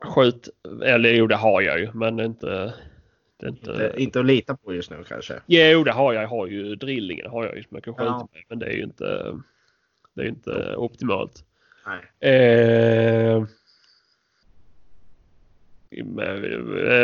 skjut. 0.00 0.48
Eller 0.84 1.10
jo 1.10 1.26
det 1.26 1.36
har 1.36 1.60
jag 1.60 1.80
ju 1.80 1.92
men 1.92 2.20
inte. 2.20 2.74
Är 3.42 3.48
inte, 3.48 3.70
Inte, 3.70 3.92
inte 3.96 4.20
att 4.20 4.26
lita 4.26 4.56
på 4.56 4.74
just 4.74 4.90
nu 4.90 5.04
kanske. 5.08 5.40
Jo 5.46 5.84
det 5.84 5.92
har 5.92 6.12
jag. 6.12 6.22
Jag 6.22 6.28
har 6.28 6.46
ju 6.46 6.74
drillingen 6.76 7.30
har 7.30 7.44
jag 7.46 7.56
ju 7.56 7.62
som 7.62 7.70
jag 7.74 7.84
kan 7.84 7.94
skjuta 7.94 8.04
Ja. 8.06 8.28
med. 8.32 8.42
Men 8.48 8.58
det 8.58 8.66
är 8.66 8.72
ju 8.76 8.82
inte. 8.82 9.38
Det 10.14 10.22
är 10.22 10.26
inte 10.26 10.74
optimalt. 10.76 11.44
Nej. 11.86 12.32
Eh, 12.32 13.44
men, 16.04 16.40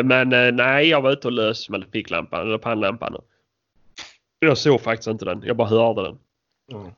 men 0.07 0.33
eh, 0.33 0.53
nej, 0.53 0.89
jag 0.89 1.01
var 1.03 1.13
ute 1.13 1.29
och 1.29 1.33
lös 1.33 1.69
med 1.71 1.85
ficklampan 1.93 2.47
eller 2.47 2.59
pannlampan. 2.59 3.17
Jag 4.39 4.59
såg 4.59 4.81
faktiskt 4.81 5.09
inte 5.09 5.25
den. 5.25 5.43
Jag 5.47 5.57
bara 5.57 5.69
hörde 5.69 6.03
den. 6.03 6.19
Mm. 6.81 6.93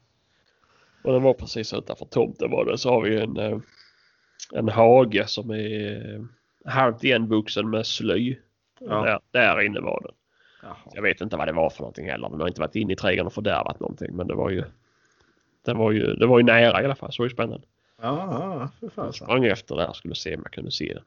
Och 1.02 1.12
den 1.12 1.22
var 1.22 1.34
precis 1.34 1.72
utanför 1.74 2.04
tomten 2.04 2.50
var 2.50 2.64
det. 2.64 2.78
Så 2.78 2.90
har 2.90 3.02
vi 3.02 3.20
en, 3.20 3.36
eh, 3.36 3.58
en 4.52 4.68
hage 4.68 5.24
som 5.28 5.50
är 5.50 6.14
eh, 6.14 6.22
halvt 6.72 7.04
igenvuxen 7.04 7.70
med 7.70 7.86
sly. 7.86 8.36
Ja. 8.80 9.04
Där, 9.04 9.20
där 9.30 9.60
inne 9.60 9.80
var 9.80 10.00
den. 10.02 10.14
Jaha. 10.62 10.76
Jag 10.94 11.02
vet 11.02 11.20
inte 11.20 11.36
vad 11.36 11.48
det 11.48 11.52
var 11.52 11.70
för 11.70 11.80
någonting 11.80 12.06
heller. 12.10 12.28
Den 12.28 12.40
har 12.40 12.48
inte 12.48 12.60
varit 12.60 12.74
inne 12.76 12.92
i 12.92 12.96
trädgården 12.96 13.26
och 13.26 13.32
fördärvat 13.32 13.80
någonting. 13.80 14.16
Men 14.16 14.26
det 14.26 14.34
var 14.34 14.50
ju 14.50 14.64
det 15.64 15.74
var 15.74 15.90
ju, 15.90 16.14
det 16.14 16.26
var 16.26 16.38
ju 16.38 16.44
nära 16.44 16.82
i 16.82 16.84
alla 16.84 16.94
fall. 16.94 17.12
Så 17.12 17.22
det 17.22 17.24
var 17.24 17.28
ju 17.28 17.34
spännande. 17.34 17.66
Ja, 18.02 18.28
ja, 18.60 18.68
för 18.80 18.86
Jag 18.86 18.92
fasen. 18.92 19.12
sprang 19.12 19.44
efter 19.44 19.76
där 19.76 19.92
skulle 19.92 20.14
se 20.14 20.34
om 20.36 20.40
jag 20.44 20.52
kunde 20.52 20.70
se 20.70 20.94
den. 20.94 21.02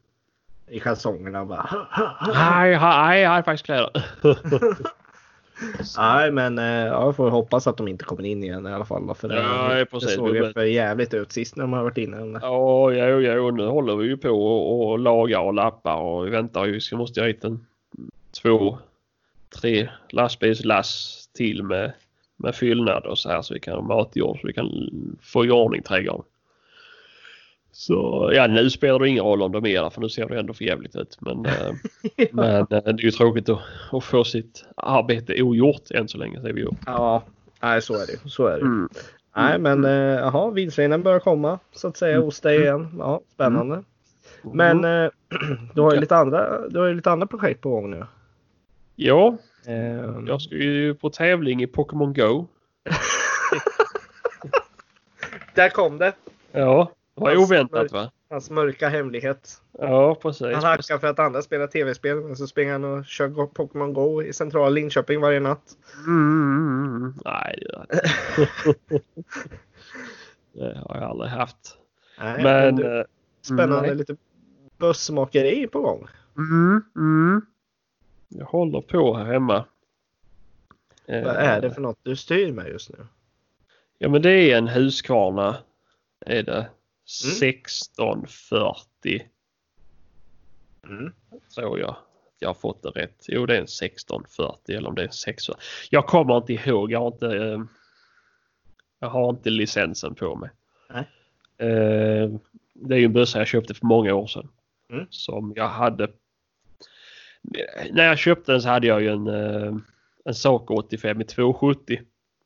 I 0.68 0.80
kalsongerna 0.80 1.46
bara. 1.46 1.70
Jag 2.28 2.82
nej, 2.82 3.22
jag 3.22 3.30
hade 3.30 3.44
faktiskt 3.44 3.66
kläder. 3.66 3.92
Nej, 5.98 6.32
men 6.32 6.60
eh, 6.60 6.66
ja, 6.66 7.06
jag 7.06 7.16
får 7.16 7.30
hoppas 7.30 7.68
att 7.68 7.78
de 7.78 7.88
inte 7.88 8.06
kommer 8.06 8.26
in 8.26 8.44
igen 8.44 8.68
i 8.68 8.74
alla 8.74 8.86
fall. 8.86 9.16
För 9.16 9.28
det, 9.28 9.36
Ja, 9.36 9.86
det 9.92 10.08
såg 10.08 10.36
ju 10.36 10.54
för 10.54 10.64
jävligt 10.64 11.14
ut 11.14 11.32
sist 11.32 11.56
när 11.56 11.64
de 11.64 11.74
har 11.74 11.84
varit 11.84 11.98
inne. 11.98 12.40
Ja, 12.42 12.94
ja, 12.94 13.42
och 13.42 13.54
nu 13.54 13.66
håller 13.66 13.96
vi 13.96 14.08
ju 14.08 14.18
på 14.18 14.30
och, 14.30 14.92
och 14.92 15.00
lagar 15.00 15.40
och 15.40 15.54
lappar 15.54 15.96
och 15.96 16.26
vi 16.26 16.30
väntar 16.30 16.66
ju. 16.66 16.80
Så 16.80 16.98
måste 16.98 17.20
jag 17.20 17.28
hit 17.28 17.44
en 17.44 17.66
två, 18.42 18.78
tre 19.62 19.90
lastbilslass 20.10 21.20
till 21.34 21.64
med, 21.64 21.94
med 22.38 22.56
fyllnad 22.56 23.06
och 23.06 23.18
så 23.18 23.30
här 23.30 23.42
så 23.42 23.54
vi 23.54 23.60
kan 23.60 23.74
ha 23.74 23.82
matjord 23.82 24.42
så 24.42 24.48
vi 24.48 24.54
kan 24.54 24.70
få 25.22 25.46
i 25.46 25.52
ordning 25.52 25.82
trädgården. 25.82 26.24
Så 27.76 28.32
ja, 28.34 28.48
nu 28.48 28.70
spelar 28.70 29.00
det 29.00 29.10
ingen 29.10 29.24
roll 29.24 29.42
om 29.42 29.52
de 29.52 29.66
är 29.66 29.82
där 29.82 29.90
för 29.90 30.02
nu 30.02 30.10
ser 30.10 30.28
det 30.30 30.40
ändå 30.40 30.54
för 30.54 30.66
jävligt 30.66 30.96
ut. 30.96 31.18
Men, 31.22 31.46
eh, 31.46 31.74
men 32.32 32.56
eh, 32.62 32.68
det 32.70 32.88
är 32.88 33.02
ju 33.04 33.12
tråkigt 33.12 33.50
att, 33.50 33.60
att 33.92 34.04
få 34.04 34.24
sitt 34.24 34.66
arbete 34.78 35.42
ogjort 35.42 35.92
än 35.92 36.08
så 36.08 36.18
länge. 36.18 36.42
Säger 36.42 36.54
vi 36.54 36.62
ju. 36.62 36.70
Ja, 36.86 37.24
nej, 37.62 37.82
så 37.82 37.94
är 37.94 38.08
det. 38.08 38.30
Så 38.30 38.48
är 38.48 38.56
det. 38.56 38.62
Mm. 38.62 38.90
Nej, 39.36 39.60
men 39.60 39.86
eh, 39.86 39.92
jaha, 40.20 40.50
vildsvinen 40.52 41.04
börjar 41.04 41.20
komma 41.20 41.60
så 41.72 41.88
att 41.88 41.98
säga 41.98 42.14
Mm. 42.16 42.26
hos 42.26 42.42
dig 42.42 42.62
igen. 42.62 42.96
Ja, 43.00 43.22
spännande. 43.34 43.84
Men 44.42 44.86
eh, 44.86 45.10
du 45.74 45.82
har 45.82 45.94
ju 45.94 46.00
lite 46.00 46.16
andra, 46.16 46.68
du 46.70 46.80
har 46.80 46.88
ju 46.88 46.94
lite 46.96 47.12
andra 47.12 47.28
projekt 47.28 47.62
på 47.62 47.70
gång 47.70 47.92
nu. 47.92 48.06
Ja, 48.96 49.38
Eh, 49.68 50.20
jag 50.28 50.42
ska 50.42 50.56
ju 50.56 50.96
på 50.96 51.10
tävling 51.10 51.64
i 51.64 51.68
Pokémon 51.68 52.14
Go. 52.14 52.48
Där 55.56 55.70
kom 55.70 55.98
det. 55.98 56.14
Ja, 56.52 56.92
det 57.16 57.22
var 57.22 57.38
oväntat 57.38 57.92
va? 57.92 58.12
Hans 58.30 58.50
mörka 58.50 58.90
hemlighet. 58.90 59.62
Ja, 59.80 60.16
precis. 60.16 60.54
Han 60.54 60.64
hackar 60.64 60.98
för 60.98 61.08
att 61.08 61.20
andra 61.20 61.42
spelar 61.42 61.68
tv-spel 61.68 62.22
men 62.22 62.36
så 62.36 62.48
springer 62.48 62.72
han 62.72 62.84
och 62.84 63.06
kör 63.06 63.46
Pokémon 63.46 63.94
Go 63.94 64.24
i 64.24 64.34
centrala 64.34 64.70
Linköping 64.70 65.22
varje 65.22 65.40
natt. 65.40 65.78
Mm. 66.08 67.14
Nej, 67.26 67.60
det 67.62 67.66
gör. 67.66 67.88
Det 70.54 70.78
har 70.86 70.96
jag 70.96 71.04
aldrig 71.04 71.32
haft. 71.32 71.78
Nej, 72.20 72.44
Men... 72.44 72.76
du, 72.76 73.00
eh, 73.00 73.06
spännande 73.42 73.88
nej. 73.88 73.96
lite 73.96 74.16
bussmakeri 74.78 75.68
på 75.68 75.82
gång. 75.82 76.08
Mm, 76.38 76.84
mm. 76.96 77.42
Jag 78.28 78.46
håller 78.46 78.82
på 78.82 79.18
här 79.18 79.26
hemma. 79.26 79.66
Eh, 81.06 81.24
Vad 81.24 81.36
är 81.36 81.62
det 81.62 81.72
för 81.72 81.82
något 81.82 82.00
du 82.04 82.16
styr 82.16 82.52
med 82.52 82.68
just 82.68 82.90
nu? 82.90 83.06
Ja 83.98 84.10
men 84.10 84.22
det 84.22 84.32
är 84.32 84.58
en 84.58 84.68
Husqvarna. 84.68 85.58
Är 86.26 86.44
det. 86.44 86.70
1640 87.06 89.30
Mm. 90.86 91.14
tror 91.56 91.80
jag. 91.80 91.96
Jag 92.40 92.50
har 92.50 92.54
fått 92.54 92.84
det 92.84 92.90
rätt. 92.90 93.26
Jo 93.28 93.46
det 93.46 93.54
är 93.54 93.58
en 93.58 93.64
1640 93.64 94.76
eller 94.78 94.90
om 94.90 94.96
det 94.96 95.02
är 95.02 95.06
en 95.06 95.12
640. 95.12 95.64
Jag 95.90 96.08
kommer 96.08 96.38
inte 96.38 96.54
ihåg. 96.54 96.92
Jag 96.92 97.00
har 97.00 97.08
inte, 97.08 97.28
eh, 97.28 97.60
jag 99.00 99.10
har 99.10 99.30
inte 99.30 99.50
licensen 99.50 100.16
på 100.16 100.36
mig. 100.36 100.50
Nej. 100.90 101.04
Eh, 101.70 102.30
det 102.74 102.96
är 102.96 103.00
ju 103.00 103.06
en 103.06 103.14
bössa 103.14 103.38
jag 103.38 103.48
köpte 103.48 103.74
för 103.74 103.86
många 103.86 104.14
år 104.14 104.28
sedan. 104.28 104.50
Mm. 104.92 105.06
Som 105.10 105.54
jag 105.56 105.68
hade. 105.68 106.12
När 107.92 108.06
jag 108.06 108.20
köpte 108.20 108.52
den 108.52 108.62
så 108.62 108.70
hade 108.70 108.88
jag 108.88 109.02
ju 109.02 109.10
en, 109.10 109.28
eh, 109.28 109.76
en 110.26 110.36
Saco 110.36 110.76
85 110.76 111.22
i 111.22 111.26
270. 111.26 112.02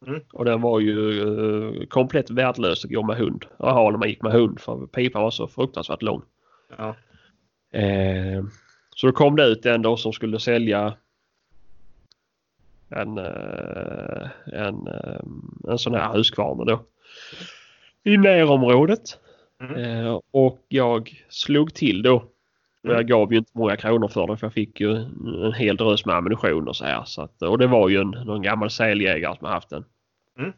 Mm. 0.06 0.22
Och 0.34 0.46
den 0.46 0.62
var 0.62 0.80
ju 0.80 1.22
eh, 1.22 1.86
komplett 1.88 2.30
värdelös 2.30 2.86
att 2.86 2.92
gå 2.92 3.04
med 3.04 3.18
hund. 3.18 3.46
Jaha, 3.60 3.92
när 3.92 3.98
man 3.98 4.10
gick 4.10 4.22
med 4.22 4.32
hund 4.32 4.60
för 4.60 4.88
pipan 4.88 5.22
var 5.22 5.32
så 5.32 5.48
fruktansvärt 5.48 6.02
lång. 6.02 6.22
Ja. 6.78 6.96
Eh, 7.80 8.44
så 8.96 9.08
då 9.08 9.14
kom 9.14 9.36
det 9.36 9.46
ut 9.46 9.66
en 9.66 9.82
då 9.82 9.98
som 9.98 10.14
skulle 10.14 10.40
sälja 10.40 10.94
en, 12.90 13.18
eh, 13.18 14.30
en, 14.46 14.88
eh, 14.88 15.20
en 15.68 15.78
sån 15.78 15.94
här 15.94 16.14
Husqvarna 16.14 16.64
då. 16.64 16.84
I 18.04 18.18
närområdet. 18.18 19.20
Mm. 19.62 19.76
Eh, 19.76 20.20
och 20.32 20.66
jag 20.68 21.26
slog 21.30 21.74
till 21.74 22.02
då. 22.02 22.24
Jag 22.88 23.08
gav 23.08 23.32
ju 23.32 23.38
inte 23.38 23.52
många 23.54 23.76
kronor 23.76 24.08
för 24.08 24.28
det 24.28 24.38
för 24.38 24.45
jag 24.45 24.54
fick 24.54 24.80
ju 24.80 24.95
en 25.45 25.54
hel 25.54 25.78
drös 25.78 26.06
med 26.06 26.15
ammunition 26.15 26.67
och 26.67 26.76
så 26.76 26.86
här. 26.86 27.04
Så 27.06 27.21
att, 27.21 27.41
och 27.41 27.58
det 27.58 27.67
var 27.67 27.89
ju 27.89 28.02
en, 28.02 28.10
någon 28.10 28.41
gammal 28.41 28.69
säljägare 28.69 29.38
som 29.38 29.47
har 29.47 29.54
haft 29.54 29.69
den. 29.69 29.86
Mm. 30.39 30.54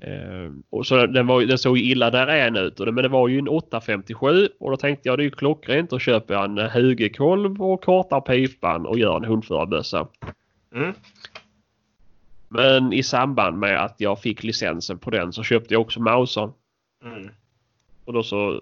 Eh, 0.00 0.52
och 0.70 0.86
så 0.86 1.06
den, 1.06 1.26
var, 1.26 1.42
den 1.42 1.58
såg 1.58 1.78
ju 1.78 1.84
illa 1.84 2.10
därän 2.10 2.56
ut. 2.56 2.80
Och 2.80 2.86
det, 2.86 2.92
men 2.92 3.02
det 3.02 3.08
var 3.08 3.28
ju 3.28 3.38
en 3.38 3.48
857 3.48 4.48
och 4.58 4.70
då 4.70 4.76
tänkte 4.76 5.08
jag 5.08 5.18
det 5.18 5.22
är 5.22 5.24
ju 5.24 5.30
klockrent 5.30 5.92
att 5.92 6.02
köpa 6.02 6.44
en 6.44 6.58
högerkolv 6.58 7.62
och 7.62 7.84
kortar 7.84 8.20
pipan 8.20 8.86
och 8.86 8.98
gör 8.98 9.16
en 9.16 9.24
hundförarbössa. 9.24 10.08
Mm. 10.74 10.92
Men 12.48 12.92
i 12.92 13.02
samband 13.02 13.58
med 13.58 13.84
att 13.84 13.94
jag 13.98 14.20
fick 14.20 14.42
licensen 14.42 14.98
på 14.98 15.10
den 15.10 15.32
så 15.32 15.42
köpte 15.42 15.74
jag 15.74 15.80
också 15.80 16.00
Mausern. 16.00 16.52
Mm. 17.04 17.28
Och 18.04 18.12
då 18.12 18.22
så, 18.22 18.60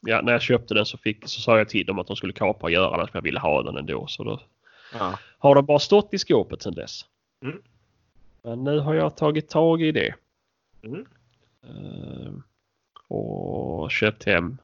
ja, 0.00 0.20
när 0.22 0.32
jag 0.32 0.42
köpte 0.42 0.74
den 0.74 0.86
så, 0.86 0.98
fick, 0.98 1.28
så 1.28 1.40
sa 1.40 1.58
jag 1.58 1.68
till 1.68 1.86
dem 1.86 1.98
att 1.98 2.06
de 2.06 2.16
skulle 2.16 2.32
kapa 2.32 2.66
och 2.66 2.70
göra 2.70 2.96
den 2.96 3.06
för 3.06 3.18
jag 3.18 3.22
ville 3.22 3.40
ha 3.40 3.62
den 3.62 3.76
ändå. 3.76 4.06
Så 4.06 4.24
då 4.24 4.40
Ja. 4.92 5.18
har 5.38 5.54
den 5.54 5.66
bara 5.66 5.78
stått 5.78 6.14
i 6.14 6.18
skåpet 6.18 6.62
sedan 6.62 6.74
dess. 6.74 7.00
Mm. 7.42 7.62
Men 8.42 8.64
nu 8.64 8.78
har 8.78 8.94
jag 8.94 9.16
tagit 9.16 9.48
tag 9.48 9.82
i 9.82 9.92
det. 9.92 10.14
Mm. 10.82 11.06
Eh, 11.64 12.32
och 13.08 13.90
köpt 13.90 14.24
hem. 14.24 14.58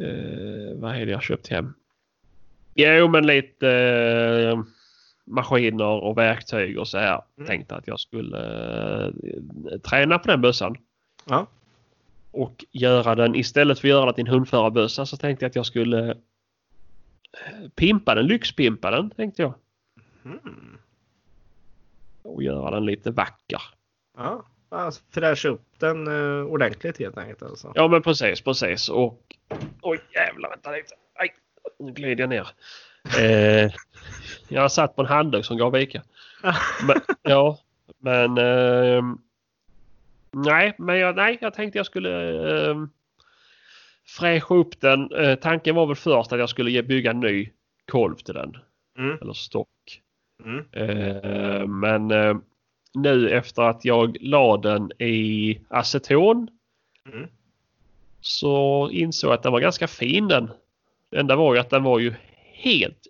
Uh, 0.00 0.74
vad 0.74 0.96
är 0.96 1.06
det 1.06 1.12
jag 1.12 1.22
köpt 1.22 1.48
hem? 1.48 1.74
Jo 2.74 3.08
men 3.08 3.26
lite 3.26 3.70
eh, 3.70 4.62
maskiner 5.24 5.84
och 6.02 6.18
verktyg 6.18 6.78
och 6.78 6.88
så 6.88 6.98
här. 6.98 7.22
Mm. 7.36 7.46
Tänkte 7.46 7.74
att 7.74 7.86
jag 7.86 8.00
skulle 8.00 8.38
eh, 9.72 9.78
träna 9.78 10.18
på 10.18 10.28
den 10.30 10.40
bössan. 10.40 10.76
Ja. 11.24 11.46
Och 12.36 12.64
göra 12.72 13.14
den 13.14 13.34
istället 13.34 13.78
för 13.78 13.88
att 13.88 13.90
göra 13.90 14.04
den 14.04 14.14
till 14.14 14.26
en 14.26 14.32
hundförarbössa 14.32 15.06
så 15.06 15.16
tänkte 15.16 15.44
jag 15.44 15.50
att 15.50 15.56
jag 15.56 15.66
skulle 15.66 16.10
eh, 16.10 17.68
pimpa 17.74 18.14
den, 18.14 18.26
lyxpimpa 18.26 18.90
den 18.90 19.10
tänkte 19.10 19.42
jag. 19.42 19.54
Mm. 20.24 20.78
Och 22.22 22.42
göra 22.42 22.70
den 22.70 22.86
lite 22.86 23.10
vacker. 23.10 23.62
Ja. 24.16 24.44
Alltså, 24.68 25.02
fräscha 25.10 25.48
upp 25.48 25.64
den 25.78 26.08
uh, 26.08 26.46
ordentligt 26.46 26.98
helt 26.98 27.18
enkelt. 27.18 27.42
Alltså. 27.42 27.72
Ja 27.74 27.88
men 27.88 28.02
precis, 28.02 28.40
precis. 28.40 28.88
Och 28.88 29.22
oj 29.82 30.00
jävlar 30.14 30.50
vänta 30.50 30.70
lite. 30.70 30.94
Aj, 31.14 31.34
nu 31.78 31.92
glider 31.92 32.22
jag 32.22 32.28
ner. 32.28 32.48
Eh, 33.18 33.72
jag 34.48 34.62
har 34.62 34.68
satt 34.68 34.96
på 34.96 35.02
en 35.02 35.08
handduk 35.08 35.44
som 35.44 35.56
gav 35.56 35.72
vika. 35.72 36.02
Men, 36.86 37.00
ja, 37.22 37.58
men 37.98 38.38
ehm, 38.38 39.18
nej, 40.44 40.74
men 40.78 40.98
jag, 40.98 41.16
nej, 41.16 41.38
jag 41.40 41.54
tänkte 41.54 41.78
jag 41.78 41.86
skulle 41.86 42.30
eh, 42.70 42.76
fräscha 44.18 44.54
upp 44.54 44.80
den. 44.80 45.12
Eh, 45.14 45.34
tanken 45.34 45.74
var 45.74 45.86
väl 45.86 45.96
först 45.96 46.32
att 46.32 46.38
jag 46.38 46.48
skulle 46.48 46.70
ge- 46.70 46.82
bygga 46.82 47.10
en 47.10 47.20
ny 47.20 47.50
kolv 47.86 48.14
till 48.16 48.34
den. 48.34 48.56
Mm. 48.98 49.18
Eller 49.20 49.32
stock. 49.32 50.02
Mm. 50.44 50.64
Eh, 50.72 51.66
men 51.66 52.10
eh, 52.10 52.36
nu 52.94 53.30
efter 53.30 53.62
att 53.62 53.84
jag 53.84 54.16
la 54.20 54.56
den 54.56 54.92
i 55.02 55.58
aceton 55.68 56.48
Mm. 57.12 57.28
så 58.20 58.88
insåg 58.92 59.28
jag 59.30 59.34
att 59.34 59.42
den 59.42 59.52
var 59.52 59.60
ganska 59.60 59.88
fin 59.88 60.28
den. 60.28 60.50
Det 61.10 61.16
enda 61.18 61.36
var 61.36 61.54
ju 61.54 61.60
att 61.60 61.70
den 61.70 61.82
var 61.82 61.98
ju 61.98 62.14
helt 62.52 63.06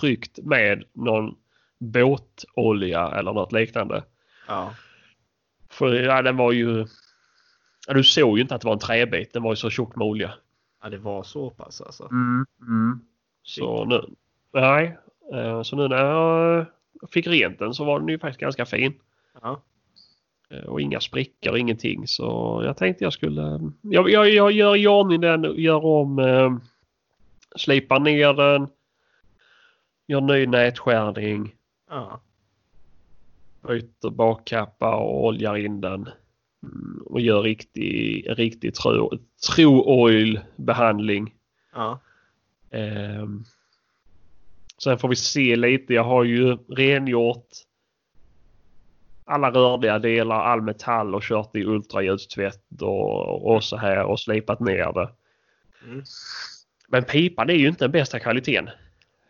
tryckt 0.00 0.38
med 0.42 0.84
någon 0.92 1.34
båtolja 1.78 3.08
eller 3.08 3.32
något 3.32 3.52
liknande. 3.52 4.02
Ja. 4.48 4.74
För 5.72 5.94
ja, 5.94 6.22
den 6.22 6.36
var 6.36 6.52
ju... 6.52 6.86
Ja, 7.88 7.94
du 7.94 8.04
såg 8.04 8.38
ju 8.38 8.42
inte 8.42 8.54
att 8.54 8.60
det 8.60 8.66
var 8.66 8.72
en 8.72 8.78
träbit. 8.78 9.32
Den 9.32 9.42
var 9.42 9.52
ju 9.52 9.56
så 9.56 9.70
tjock 9.70 9.96
med 9.96 10.06
olja. 10.06 10.34
ja, 10.82 10.88
det 10.88 10.98
var 10.98 11.22
så 11.22 11.50
pass 11.50 11.80
alltså. 11.80 12.08
Så 13.42 13.84
nu... 13.84 14.00
Nej. 14.52 14.98
eh, 15.34 15.62
Så 15.62 15.76
nu 15.76 15.88
när 15.88 15.96
jag 16.04 16.66
fick 17.10 17.26
rent 17.26 17.58
den 17.58 17.74
så 17.74 17.84
var 17.84 17.98
den 18.00 18.08
ju 18.08 18.18
faktiskt 18.18 18.40
ganska 18.40 18.66
fin. 18.66 18.94
Ja. 19.42 19.62
Eh, 20.50 20.64
Och 20.64 20.80
inga 20.80 21.00
sprickor 21.00 21.52
och 21.52 21.58
ingenting. 21.58 22.06
Så 22.06 22.60
jag 22.64 22.76
tänkte 22.76 23.04
jag 23.04 23.12
skulle... 23.12 23.60
Jag, 23.82 24.10
jag, 24.10 24.30
jag 24.30 24.52
gör 24.52 24.76
i 24.76 24.86
ordning 24.86 25.20
den, 25.20 25.54
gör 25.56 25.84
om... 25.84 26.18
Eh, 26.18 26.52
slipar 27.56 28.00
ner 28.00 28.32
den. 28.34 28.68
Gör 30.06 30.20
ny 30.20 30.46
nätskärning. 30.46 31.54
Ja. 31.90 32.20
Byter 33.68 34.10
bakkappa 34.10 34.96
och 34.96 35.24
oljar 35.24 35.56
in 35.56 35.80
den. 35.80 36.08
Mm, 36.62 37.02
Och 37.06 37.20
gör 37.20 37.42
riktig, 37.42 38.26
riktig 38.28 38.74
tro, 38.74 39.18
true 39.54 39.82
oil 39.86 40.40
behandling. 40.56 41.34
Ja. 41.74 42.00
Ehm, 42.70 43.44
sen 44.82 44.98
får 44.98 45.08
vi 45.08 45.16
se 45.16 45.56
lite. 45.56 45.94
Jag 45.94 46.04
har 46.04 46.24
ju 46.24 46.56
rengjort 46.68 47.48
alla 49.24 49.50
rörliga 49.50 49.98
delar, 49.98 50.40
all 50.40 50.62
metall 50.62 51.14
och 51.14 51.22
kört 51.22 51.56
i 51.56 51.64
ultraljudstvätt 51.64 52.82
och, 52.82 53.54
och 53.54 53.64
så 53.64 53.76
här 53.76 54.04
och 54.04 54.20
slipat 54.20 54.60
ner 54.60 54.92
det. 54.92 55.10
Mm. 55.84 56.02
Men 56.88 57.04
pipan 57.04 57.50
är 57.50 57.54
ju 57.54 57.68
inte 57.68 57.84
den 57.84 57.92
bästa 57.92 58.18
kvaliteten. 58.20 58.68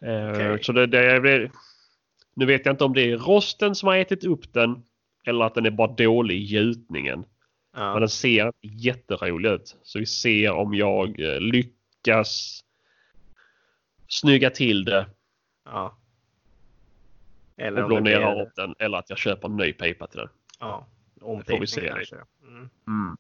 Eh, 0.01 0.31
Okej. 0.31 0.63
Så 0.63 0.73
det, 0.73 0.87
det, 0.87 1.21
det, 1.21 1.51
nu 2.35 2.47
vet 2.47 2.67
jag 2.67 2.73
inte 2.73 2.85
om 2.85 2.93
det 2.95 3.11
är 3.13 3.17
rosten 3.19 3.75
som 3.75 3.87
har 3.87 3.97
ätit 3.97 4.25
upp 4.25 4.53
den 4.53 4.83
eller 5.27 5.45
att 5.45 5.55
den 5.55 5.67
är 5.67 5.71
bara 5.71 5.93
dålig 5.93 6.37
i 6.37 6.43
gjutningen. 6.45 7.25
Men 7.75 7.83
Ja. 7.83 7.99
den 7.99 8.09
ser 8.09 8.53
jätterolig 8.63 9.51
ut. 9.51 9.77
Så 9.83 9.99
vi 9.99 10.07
ser 10.07 10.51
om 10.53 10.75
jag 10.75 11.21
eh, 11.21 11.41
lyckas 11.41 12.61
snygga 14.09 14.51
till 14.51 14.85
det 14.85 15.07
ja. 15.65 15.97
Eller 17.57 17.79
och 17.79 17.85
om 17.85 17.89
det 17.91 17.95
blonderar 18.03 18.35
blir... 18.35 18.43
upp 18.45 18.55
den 18.57 18.75
eller 18.79 18.99
att 18.99 19.11
jag 19.11 19.19
köper 19.19 19.49
en 19.49 19.57
ny 19.57 19.73
pipa 19.73 20.07
till 20.07 20.19
den. 20.19 20.29
Ja. 20.61 20.87
får 21.21 21.61
vi 21.61 21.67
se. 21.67 21.89
kanske. 21.89 22.17
Mm. 22.87 23.17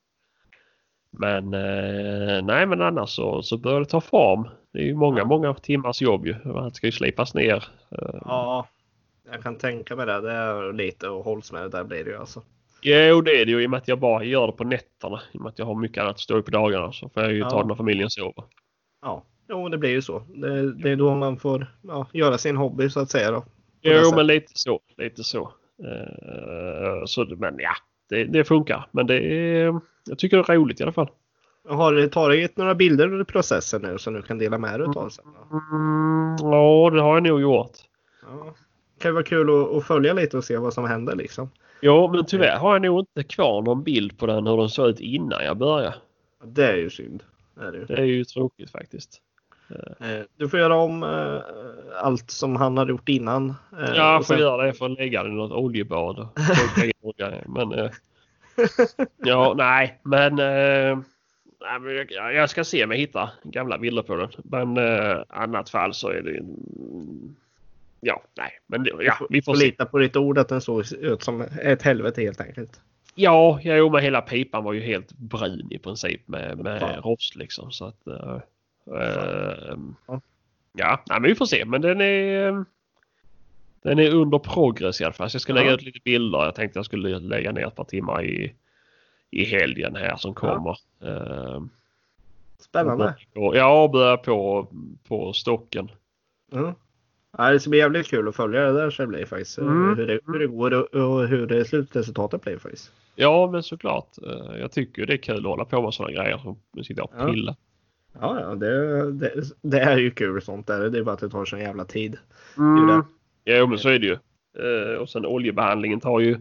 Men 1.10 1.54
eh, 1.54 2.42
nej 2.44 2.66
men 2.66 2.82
annars 2.82 3.10
så, 3.10 3.42
så 3.42 3.58
börjar 3.58 3.80
det 3.80 3.86
ta 3.86 4.00
form. 4.00 4.48
Det 4.72 4.78
är 4.78 4.84
ju 4.84 4.94
många, 4.94 5.18
Ja. 5.18 5.24
många 5.24 5.54
timmars 5.54 6.02
jobb 6.02 6.26
ju. 6.26 6.32
Det 6.32 6.70
ska 6.74 6.86
ju 6.86 6.92
slipas 6.92 7.34
ner. 7.34 7.64
Eh, 7.90 8.14
Ja. 8.24 8.68
Jag 9.32 9.42
kan 9.42 9.56
tänka 9.56 9.96
mig 9.96 10.06
det. 10.06 10.20
Det 10.20 10.32
är 10.32 10.72
lite 10.72 11.08
och 11.08 11.24
hålls 11.24 11.52
med 11.52 11.62
det 11.62 11.68
där 11.68 11.84
blir 11.84 12.04
det 12.04 12.10
ju 12.10 12.16
alltså. 12.16 12.42
Jo 12.82 13.20
det 13.20 13.40
är 13.40 13.46
det 13.46 13.52
ju 13.52 13.62
i 13.62 13.66
och 13.66 13.70
med 13.70 13.78
att 13.78 13.88
jag 13.88 13.98
bara 13.98 14.24
gör 14.24 14.46
det 14.46 14.52
på 14.52 14.64
nätterna. 14.64 15.20
I 15.32 15.38
och 15.38 15.42
med 15.42 15.50
att 15.50 15.58
jag 15.58 15.66
har 15.66 15.74
mycket 15.74 16.02
annat 16.02 16.10
att 16.14 16.20
stå 16.20 16.38
i 16.38 16.42
på 16.42 16.50
dagarna 16.50 16.92
så 16.92 17.08
får 17.08 17.22
jag 17.22 17.32
ju 17.32 17.38
Ja. 17.38 17.50
ta 17.50 17.62
det 17.62 17.68
när 17.68 17.74
familjen 17.74 18.10
sover. 18.10 18.44
Ja. 19.02 19.24
Jo, 19.48 19.68
det 19.68 19.78
blir 19.78 19.90
ju 19.90 20.02
så. 20.02 20.22
Det, 20.28 20.72
det 20.72 20.90
är 20.90 20.96
då 20.96 21.14
man 21.14 21.36
får 21.36 21.66
ja, 21.82 22.06
göra 22.12 22.38
sin 22.38 22.56
hobby 22.56 22.90
så 22.90 23.00
att 23.00 23.10
säga 23.10 23.30
då. 23.30 23.44
Jo 23.80 24.12
men 24.16 24.26
lite 24.26 24.52
så. 24.54 24.80
Lite 24.96 25.24
så. 25.24 25.52
Eh, 25.84 27.04
så 27.04 27.26
men 27.38 27.56
ja, 27.58 27.72
det, 28.08 28.24
det 28.24 28.44
funkar. 28.44 28.86
Men 28.90 29.06
det 29.06 29.14
är, 29.14 29.80
jag 30.04 30.18
tycker 30.18 30.36
det 30.36 30.52
är 30.52 30.56
roligt 30.56 30.80
i 30.80 30.82
alla 30.82 30.92
fall. 30.92 31.10
Har 31.68 31.92
du 31.92 32.08
tagit 32.08 32.56
några 32.56 32.74
bilder 32.74 33.12
under 33.12 33.24
processen 33.24 33.82
nu 33.82 33.98
som 33.98 34.14
du 34.14 34.22
kan 34.22 34.38
dela 34.38 34.58
med 34.58 34.80
dig 34.80 34.88
av 34.96 35.08
sen? 35.08 35.24
Då? 35.24 35.56
Mm, 35.76 36.36
ja 36.40 36.90
det 36.90 37.00
har 37.00 37.14
jag 37.14 37.22
nog 37.22 37.40
gjort. 37.40 37.72
Ja. 38.22 38.54
Kan 39.02 39.08
ju 39.08 39.12
vara 39.12 39.24
kul 39.24 39.76
att, 39.78 39.84
följa 39.86 40.12
lite 40.12 40.36
och 40.36 40.44
se 40.44 40.56
vad 40.56 40.74
som 40.74 40.84
händer 40.84 41.16
liksom. 41.16 41.50
Jo 41.80 42.12
men 42.12 42.24
tyvärr 42.26 42.56
har 42.58 42.72
jag 42.72 42.82
nog 42.82 43.00
inte 43.00 43.22
kvar 43.22 43.62
någon 43.62 43.82
bild 43.82 44.18
på 44.18 44.26
den 44.26 44.46
hur 44.46 44.56
den 44.56 44.68
såg 44.68 44.88
ut 44.88 45.00
innan 45.00 45.44
jag 45.44 45.56
började. 45.56 45.94
Det 46.44 46.66
är 46.66 46.76
ju 46.76 46.90
synd. 46.90 47.22
Det 47.54 47.64
är 47.64 47.72
det 47.72 47.78
ju. 47.78 47.84
Det 47.84 47.94
är 47.94 48.04
ju 48.04 48.24
tråkigt 48.24 48.70
faktiskt. 48.70 49.20
Eh, 50.00 50.20
Du 50.36 50.48
får 50.48 50.58
göra 50.60 50.76
om 50.76 51.02
eh, 51.02 51.40
allt 52.02 52.30
som 52.30 52.56
han 52.56 52.76
har 52.76 52.86
gjort 52.86 53.08
innan. 53.08 53.50
eh, 53.50 53.54
Ja, 53.78 53.94
jag 53.94 54.26
får 54.26 54.34
sen- 54.34 54.42
göra 54.42 54.66
det 54.66 54.72
för 54.72 54.86
att 54.86 54.98
lägga 54.98 55.22
den 55.22 55.32
i 55.32 55.36
något 55.36 55.52
oljebad. 55.52 56.18
och. 56.18 56.28
Men 57.46 57.90
ja, 59.24 59.54
nej, 59.56 60.00
men, 60.02 60.38
jag, 62.10 62.34
jag 62.34 62.50
ska 62.50 62.64
se 62.64 62.84
om 62.84 62.90
jag 62.90 62.98
hittar 62.98 63.30
gamla 63.42 63.78
bilder 63.78 64.02
på 64.02 64.16
den. 64.16 64.28
Men 64.44 64.78
annat 65.28 65.70
fall 65.70 65.94
så 65.94 66.08
är 66.08 66.22
det 66.22 66.40
ja, 68.04 68.22
nej, 68.36 68.50
men 68.66 68.86
ja, 69.00 69.14
vi 69.30 69.42
får 69.42 69.52
Får 69.54 69.60
lita 69.60 69.86
på 69.86 69.98
ditt 69.98 70.16
ord 70.16 70.38
att 70.38 70.48
den 70.48 70.60
såg 70.60 70.92
ut 70.92 71.22
som 71.22 71.40
ett 71.62 71.82
helvete 71.82 72.22
helt 72.22 72.40
enkelt. 72.40 72.80
Ja, 73.14 73.60
jo, 73.62 73.90
men 73.90 74.02
hela 74.02 74.20
pipan 74.20 74.64
var 74.64 74.72
ju 74.72 74.80
helt 74.80 75.12
brun 75.12 75.68
i 75.72 75.78
princip 75.78 76.28
med, 76.28 76.58
med 76.58 77.00
rost 77.04 77.36
liksom 77.36 77.70
så 77.72 77.84
att. 77.84 78.06
eh, 78.06 78.38
eh, 79.00 79.76
Ja. 80.06 80.20
ja, 80.72 81.02
nej, 81.08 81.20
men 81.20 81.28
vi 81.28 81.34
får 81.34 81.46
se. 81.46 81.64
Men 81.64 81.80
den 81.80 82.00
är. 82.00 82.48
eh, 82.48 82.62
Den 83.82 83.98
är 83.98 84.14
under 84.14 84.38
progress 84.38 85.00
i 85.00 85.04
alla 85.04 85.12
fall. 85.12 85.30
Så 85.30 85.34
jag 85.34 85.42
ska 85.42 85.52
lägga 85.52 85.68
Ja. 85.70 85.74
ut 85.74 85.82
lite 85.82 86.00
bilder. 86.04 86.38
Jag 86.44 86.54
tänkte 86.54 86.78
jag 86.78 86.86
skulle 86.86 87.18
lägga 87.18 87.52
ner 87.52 87.66
ett 87.66 87.74
par 87.74 87.84
timmar 87.84 88.24
i, 88.24 88.54
i 89.30 89.44
helgen 89.44 89.96
här 89.96 90.16
som 90.16 90.34
kommer. 90.34 90.78
Eh, 91.02 91.62
Spännande. 92.58 93.14
och, 93.34 93.56
ja, 93.56 93.88
börja 93.92 94.16
på, 94.16 94.66
på 95.08 95.32
stocken. 95.32 95.90
Mm. 96.52 96.72
Ja, 97.38 97.50
det 97.50 97.60
ska 97.60 97.70
bli 97.70 97.78
jävligt 97.78 98.06
kul 98.06 98.28
att 98.28 98.36
följa 98.36 98.60
det 98.60 98.72
där 98.72 98.90
så 98.90 99.02
det 99.02 99.08
blir 99.08 99.24
faktiskt. 99.24 99.58
eh, 99.58 99.64
Mm. 99.64 99.98
Hur, 99.98 100.06
det, 100.06 100.20
hur 100.26 100.38
det 100.38 100.46
går 100.46 100.74
och, 100.74 100.94
och 100.94 101.28
hur 101.28 101.46
det 101.46 101.64
slutresultatet 101.64 102.42
blir 102.42 102.58
faktiskt. 102.58 102.92
Ja, 103.16 103.50
men 103.52 103.62
såklart. 103.62 104.08
Eh, 104.26 104.58
jag 104.60 104.72
tycker 104.72 105.06
det 105.06 105.12
är 105.12 105.16
kul 105.16 105.36
att 105.38 105.42
hålla 105.44 105.64
på 105.64 105.82
med 105.82 105.94
sådana 105.94 106.14
grejer 106.14 106.38
som 106.38 106.58
sitta 106.84 107.02
och 107.02 107.12
Ja. 107.18 107.26
pilla. 107.26 107.56
Ja, 108.20 108.40
ja 108.40 108.54
det, 108.54 109.12
det, 109.12 109.32
det 109.62 109.80
är 109.80 109.98
ju 109.98 110.10
kul 110.10 110.42
sånt 110.42 110.66
där. 110.66 110.90
Det 110.90 110.98
är 110.98 111.02
bara 111.02 111.12
att 111.14 111.20
det 111.20 111.28
tar 111.28 111.44
sån 111.44 111.60
jävla 111.60 111.84
tid. 111.84 112.18
Det 112.56 112.80
ju 112.80 112.86
det. 112.86 112.92
Mm. 112.92 113.04
Jo 113.44 113.66
men 113.66 113.78
så 113.78 113.88
är 113.88 113.98
det 113.98 114.06
ju. 114.06 114.16
Eh, 114.58 114.96
och 114.98 115.08
sen 115.10 115.26
oljebehandlingen 115.26 116.00
tar 116.00 116.20
ju... 116.20 116.38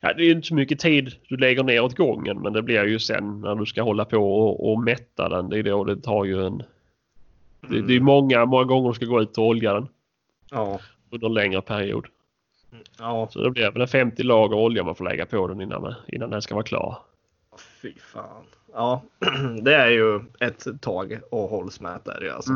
Ja 0.00 0.12
det 0.12 0.22
är 0.22 0.26
ju 0.26 0.32
inte 0.32 0.46
så 0.48 0.54
mycket 0.54 0.78
tid 0.78 1.12
du 1.28 1.36
lägger 1.36 1.62
ner 1.62 1.80
åt 1.80 1.96
gången 1.96 2.40
men 2.42 2.52
det 2.52 2.62
blir 2.62 2.84
ju 2.84 2.98
sen 2.98 3.40
när 3.40 3.54
du 3.54 3.66
ska 3.66 3.82
hålla 3.82 4.04
på 4.04 4.16
och, 4.40 4.72
och 4.72 4.78
mätta 4.80 5.28
den. 5.28 5.48
Det 5.48 5.58
är 5.58 5.62
då 5.62 5.84
det 5.84 5.96
tar 5.96 6.24
ju 6.24 6.46
en... 6.46 6.62
Det, 7.60 7.74
Mm. 7.74 7.86
det 7.86 7.96
är 7.96 8.00
många, 8.00 8.44
många 8.46 8.64
gånger 8.64 8.88
du 8.88 8.94
ska 8.94 9.06
gå 9.06 9.20
ut 9.22 9.38
och 9.38 9.44
olja 9.46 9.72
den 9.74 9.88
Ja, 10.50 10.80
under 11.10 11.26
en 11.26 11.34
längre 11.34 11.62
period. 11.62 12.06
ja. 12.98 13.28
Så 13.30 13.42
det 13.42 13.50
blir 13.50 13.70
väl 13.70 13.82
en 13.82 13.88
50 13.88 14.22
lager 14.22 14.56
olja 14.56 14.84
man 14.84 14.94
får 14.94 15.04
lägga 15.04 15.26
på 15.26 15.46
den 15.48 15.60
innan, 15.60 15.94
innan 16.08 16.30
den 16.30 16.42
ska 16.42 16.54
vara 16.54 16.64
klar. 16.64 16.98
Fy 17.82 17.94
fan. 17.98 18.44
Ja, 18.72 19.02
det 19.62 19.74
är 19.74 19.88
ju 19.90 20.20
ett 20.40 20.66
tag 20.82 21.20
och 21.30 21.48
hålls 21.48 21.80
med 21.80 22.00
där 22.04 22.20
ju 22.20 22.30
alltså. 22.30 22.52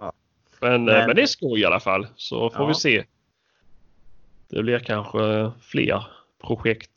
Ja. 0.00 0.12
Men, 0.60 0.72
Men- 0.72 0.84
men... 0.84 1.06
men 1.06 1.16
det 1.16 1.22
är 1.22 1.26
skoj 1.26 1.60
i 1.60 1.64
alla 1.64 1.80
fall 1.80 2.06
så 2.16 2.50
får 2.50 2.62
Ja. 2.62 2.66
vi 2.68 2.74
se. 2.74 3.04
Det 4.48 4.62
blir 4.62 4.78
kanske 4.78 5.50
fler 5.60 6.06
projekt 6.46 6.90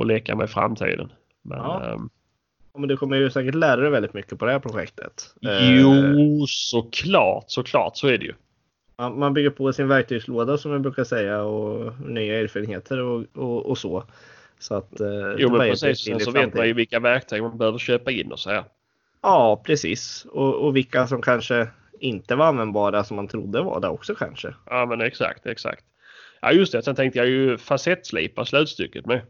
att, 0.00 0.06
leka 0.06 0.36
med 0.36 0.44
i 0.44 0.48
framtiden. 0.48 1.12
Men, 1.42 1.58
Ja. 1.58 1.84
ehm, 1.84 1.90
Ja, 2.02 2.08
Men 2.76 2.88
du 2.88 2.96
kommer 2.96 3.16
ju 3.16 3.30
säkert 3.30 3.54
lära 3.54 3.76
dig 3.80 3.90
väldigt 3.90 4.14
mycket 4.14 4.38
på 4.38 4.46
det 4.46 4.52
här 4.52 4.58
projektet. 4.58 5.34
Eh, 5.42 5.80
Jo, 5.80 6.46
såklart, 6.46 7.44
såklart 7.46 7.96
så 7.96 8.08
är 8.08 8.18
det 8.18 8.24
ju. 8.24 8.34
Man 8.96 9.34
bygger 9.34 9.50
på 9.50 9.72
sin 9.72 9.88
verktygslåda 9.88 10.58
som 10.58 10.72
vi 10.72 10.78
brukar 10.78 11.04
säga 11.04 11.42
och 11.42 12.00
nya 12.00 12.40
erfarenheter 12.40 13.00
och, 13.00 13.24
och, 13.34 13.66
och 13.66 13.78
så. 13.78 14.04
Så 14.58 14.74
att, 14.74 15.00
eh, 15.00 15.08
Jo 15.38 15.50
men 15.50 15.60
precis, 15.60 16.04
sen 16.04 16.20
så 16.20 16.30
vet 16.30 16.54
man 16.54 16.66
ju 16.66 16.72
vilka 16.72 17.00
verktyg 17.00 17.42
man 17.42 17.58
behöver 17.58 17.78
köpa 17.78 18.10
in 18.10 18.32
och 18.32 18.38
så 18.38 18.50
här. 18.50 18.64
Ja, 19.22 19.62
precis. 19.66 20.26
Och, 20.32 20.54
och 20.54 20.76
vilka 20.76 21.06
som 21.06 21.22
kanske 21.22 21.68
inte 22.00 22.34
var 22.34 22.46
användbara 22.46 23.04
som 23.04 23.16
man 23.16 23.28
trodde 23.28 23.62
var 23.62 23.80
det 23.80 23.88
också 23.88 24.14
kanske. 24.14 24.54
Ja 24.66 24.86
men 24.86 25.00
exakt, 25.00 25.46
exakt. 25.46 25.84
Ja 26.40 26.52
just 26.52 26.72
det, 26.72 26.82
sen 26.82 26.94
tänkte 26.94 27.18
jag 27.18 27.28
ju 27.28 27.58
facettslipa 27.58 28.44
slutstycket 28.44 29.06
med. 29.06 29.20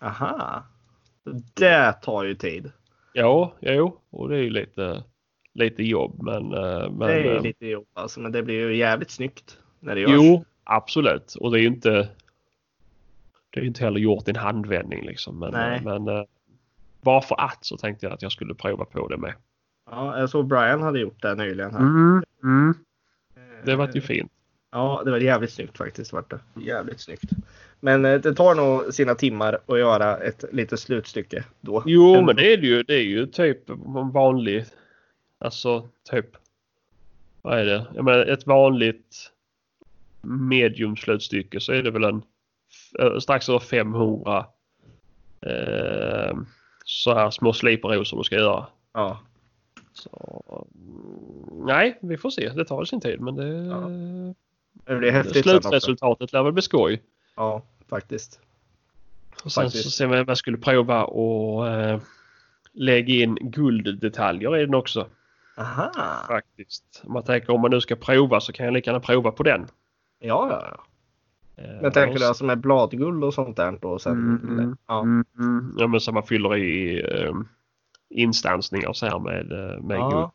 Aha. 0.00 0.64
Det 1.54 1.92
tar 2.02 2.24
ju 2.24 2.34
tid. 2.34 2.72
Ja, 3.12 3.54
jo, 3.60 4.00
och 4.10 4.28
det 4.28 4.36
är 4.36 4.42
ju 4.42 4.50
lite, 4.50 5.04
lite 5.54 5.82
jobb 5.82 6.22
men... 6.22 6.52
eh, 6.52 6.90
men 6.90 6.98
det 6.98 7.12
är 7.14 7.36
eh, 7.36 7.42
lite 7.42 7.66
jobb 7.66 7.86
alltså, 7.94 8.20
men 8.20 8.32
det 8.32 8.42
blir 8.42 8.54
ju 8.68 8.76
jävligt 8.76 9.10
snyggt 9.10 9.58
när 9.80 9.94
det 9.94 10.00
görs. 10.00 10.10
Jo, 10.14 10.44
absolut. 10.64 11.34
Och 11.40 11.50
det 11.50 11.58
är 11.58 11.62
ju 11.62 11.66
inte... 11.66 12.08
Det 13.50 13.60
är 13.60 13.62
ju 13.62 13.68
inte 13.68 13.84
heller 13.84 14.00
gjort 14.00 14.28
i 14.28 14.30
en 14.30 14.36
handvändning 14.36 15.06
liksom. 15.06 15.38
Men, 15.38 15.52
Nej. 15.52 15.80
men 15.84 16.08
eh, 16.08 16.24
bara 17.00 17.20
för 17.20 17.40
att 17.40 17.64
så 17.64 17.76
tänkte 17.76 18.06
jag 18.06 18.12
att 18.12 18.22
jag 18.22 18.32
skulle 18.32 18.54
prova 18.54 18.84
på 18.84 19.08
det 19.08 19.16
med. 19.16 19.34
Ja, 19.90 20.18
jag 20.18 20.30
såg 20.30 20.46
Brian 20.46 20.82
hade 20.82 21.00
gjort 21.00 21.22
det 21.22 21.34
nyligen. 21.34 21.72
Här. 21.72 21.80
Mm, 22.42 22.74
Det 23.64 23.76
var 23.76 23.90
ju 23.94 24.00
fint. 24.00 24.32
Ja, 24.72 25.02
det 25.04 25.10
var 25.10 25.18
jävligt 25.18 25.52
snyggt 25.52 25.78
faktiskt. 25.78 26.12
Vart 26.12 26.30
det. 26.30 26.40
Jävligt 26.60 27.00
snyggt. 27.00 27.30
Men 27.80 28.04
eh, 28.04 28.20
det 28.20 28.34
tar 28.34 28.54
nog 28.54 28.94
sina 28.94 29.14
timmar 29.14 29.58
att 29.66 29.78
göra 29.78 30.16
ett 30.16 30.44
litet 30.52 30.80
slutstycke 30.80 31.44
då. 31.60 31.82
Jo, 31.86 32.14
En- 32.14 32.24
men 32.26 32.36
det 32.36 32.52
är 32.52 32.56
det 32.56 32.66
ju. 32.66 32.82
Det 32.82 32.94
är 32.94 33.04
ju 33.04 33.26
typ 33.26 33.68
en 33.70 34.10
vanlig... 34.10 34.64
Alltså 35.38 35.88
typ... 36.10 36.26
vad 37.42 37.58
är 37.58 37.64
det? 37.64 37.86
Jag 37.94 38.04
menar, 38.04 38.26
ett 38.26 38.46
vanligt 38.46 39.32
medium 40.22 40.96
slutstycke 40.96 41.60
så 41.60 41.72
är 41.72 41.82
det 41.82 41.90
väl 41.90 42.04
en 42.04 42.22
eh, 42.98 43.18
strax 43.18 43.48
över 43.48 43.58
500 43.58 44.46
eh, 45.40 46.36
så 46.84 47.14
här 47.14 47.30
små 47.30 47.52
sliperrosor 47.52 48.18
du 48.18 48.24
ska 48.24 48.36
göra. 48.36 48.66
Ja. 48.92 49.20
Så, 49.92 50.66
nej, 51.66 51.98
vi 52.02 52.16
får 52.16 52.30
se. 52.30 52.48
Det 52.48 52.64
tar 52.64 52.84
sin 52.84 53.00
tid 53.00 53.20
men 53.20 53.34
det, 53.34 53.48
Ja. 53.48 53.90
Det 54.86 54.96
blir 54.96 55.10
häftigt 55.10 55.42
slutresultatet 55.42 56.32
lär 56.32 56.42
väl 56.42 56.52
bli 56.52 56.62
skoj. 56.62 57.02
Ja, 57.36 57.62
faktiskt. 57.88 58.40
Och 59.44 59.52
sen 59.52 59.64
Faktiskt. 59.64 59.84
så 59.84 59.90
ser 59.90 60.06
man 60.08 60.24
jag 60.28 60.38
skulle 60.38 60.58
prova 60.58 61.04
och 61.04 61.68
eh, 61.68 62.00
lägga 62.72 63.14
in 63.14 63.34
gulddetaljer 63.40 64.56
i 64.56 64.66
den 64.66 64.74
också. 64.74 65.06
Aha. 65.56 65.92
Faktiskt. 66.28 67.02
Om 67.04 67.12
man 67.12 67.22
tänker 67.22 67.50
om 67.50 67.60
man 67.60 67.70
nu 67.70 67.80
ska 67.80 67.96
prova 67.96 68.40
så 68.40 68.52
kan 68.52 68.66
jag 68.66 68.72
lika 68.72 68.90
gärna 68.90 69.00
prova 69.00 69.30
på 69.30 69.42
den. 69.42 69.66
Ja, 70.18 70.48
ja, 70.50 70.66
ja. 70.70 70.82
Eh, 71.62 71.82
Men 71.82 71.92
tänker 71.92 72.14
och 72.14 72.20
du 72.20 72.26
alltså 72.26 72.44
med 72.44 72.58
bladguld 72.58 73.24
och 73.24 73.34
sånt 73.34 73.56
där 73.56 73.78
då 73.82 73.98
sen? 73.98 74.12
Mm, 74.12 74.58
mm, 74.58 74.76
ja. 74.86 75.00
Mm, 75.02 75.24
mm. 75.38 75.74
Ja 75.78 75.86
men 75.86 76.00
så 76.00 76.12
man 76.12 76.22
fyller 76.22 76.56
i 76.56 77.00
eh, 77.00 77.34
instansningar 78.08 78.92
så 78.92 79.06
här 79.06 79.18
med, 79.18 79.52
eh, 79.52 79.80
med 79.82 79.98
guld. 79.98 80.12
ja. 80.12 80.32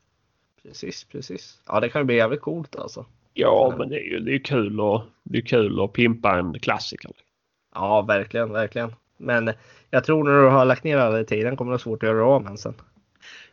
Precis, 0.62 1.04
precis. 1.04 1.60
Ja, 1.66 1.80
det 1.80 1.88
kan 1.88 2.00
ju 2.00 2.06
bli 2.06 2.16
jävligt 2.16 2.40
coolt 2.40 2.76
alltså. 2.76 3.06
Ja 3.34 3.74
men 3.78 3.88
det 3.88 3.96
är 3.96 4.04
ju 4.10 4.20
det 4.20 4.34
är 4.34 4.38
kul 4.38 4.80
och 4.80 5.02
det 5.22 5.38
är 5.38 5.42
kul 5.42 5.80
att 5.80 5.92
pimpa 5.92 6.38
en 6.38 6.58
klassiker. 6.58 7.10
Ja, 7.74 8.02
verkligen, 8.02 8.52
verkligen. 8.52 8.94
Men 9.16 9.52
jag 9.90 10.04
tror 10.04 10.24
när 10.24 10.42
du 10.42 10.48
har 10.48 10.64
lagt 10.64 10.84
ner 10.84 10.98
all 10.98 11.26
tiden 11.26 11.56
kommer 11.56 11.70
det 11.70 11.72
vara 11.72 11.78
svårt 11.78 12.02
att 12.02 12.08
göra 12.08 12.26
av 12.26 12.42
med 12.42 12.58
sen. 12.58 12.74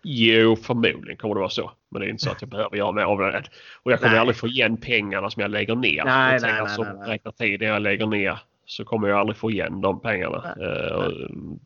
Jo 0.02 0.56
förmodligen 0.56 1.18
kommer 1.18 1.36
det 1.36 1.40
vara 1.40 1.50
så. 1.50 1.72
Men 1.90 2.02
det 2.02 2.08
är 2.08 2.10
inte 2.10 2.24
så 2.24 2.32
att 2.32 2.42
jag 2.42 2.50
behöver 2.50 2.78
göra 2.78 2.92
mer 2.92 3.04
av 3.04 3.18
det. 3.18 3.44
Och 3.84 3.92
jag 3.92 4.00
kommer 4.00 4.12
Nej. 4.12 4.20
aldrig 4.20 4.38
få 4.38 4.48
igen 4.48 4.78
pengarna 4.78 5.30
som 5.30 5.42
jag 5.42 5.52
lägger 5.52 5.76
ner. 5.76 6.04
Nej, 6.06 6.34
jag 6.34 6.42
nej, 6.42 6.62
nej, 6.64 6.70
som 6.70 6.86
nej, 6.86 6.96
nej. 7.00 7.10
räknar 7.10 7.32
tiden 7.32 7.68
jag 7.68 7.82
lägger 7.82 8.06
ner 8.06 8.40
så 8.66 8.86
kommer 8.86 9.08
jag 9.08 9.20
aldrig 9.20 9.38
få 9.38 9.52
igen 9.52 9.82
de 9.82 10.00
pengarna. 10.00 10.54
Nej, 10.58 10.68
Eh, 10.68 10.92
och, 10.96 11.12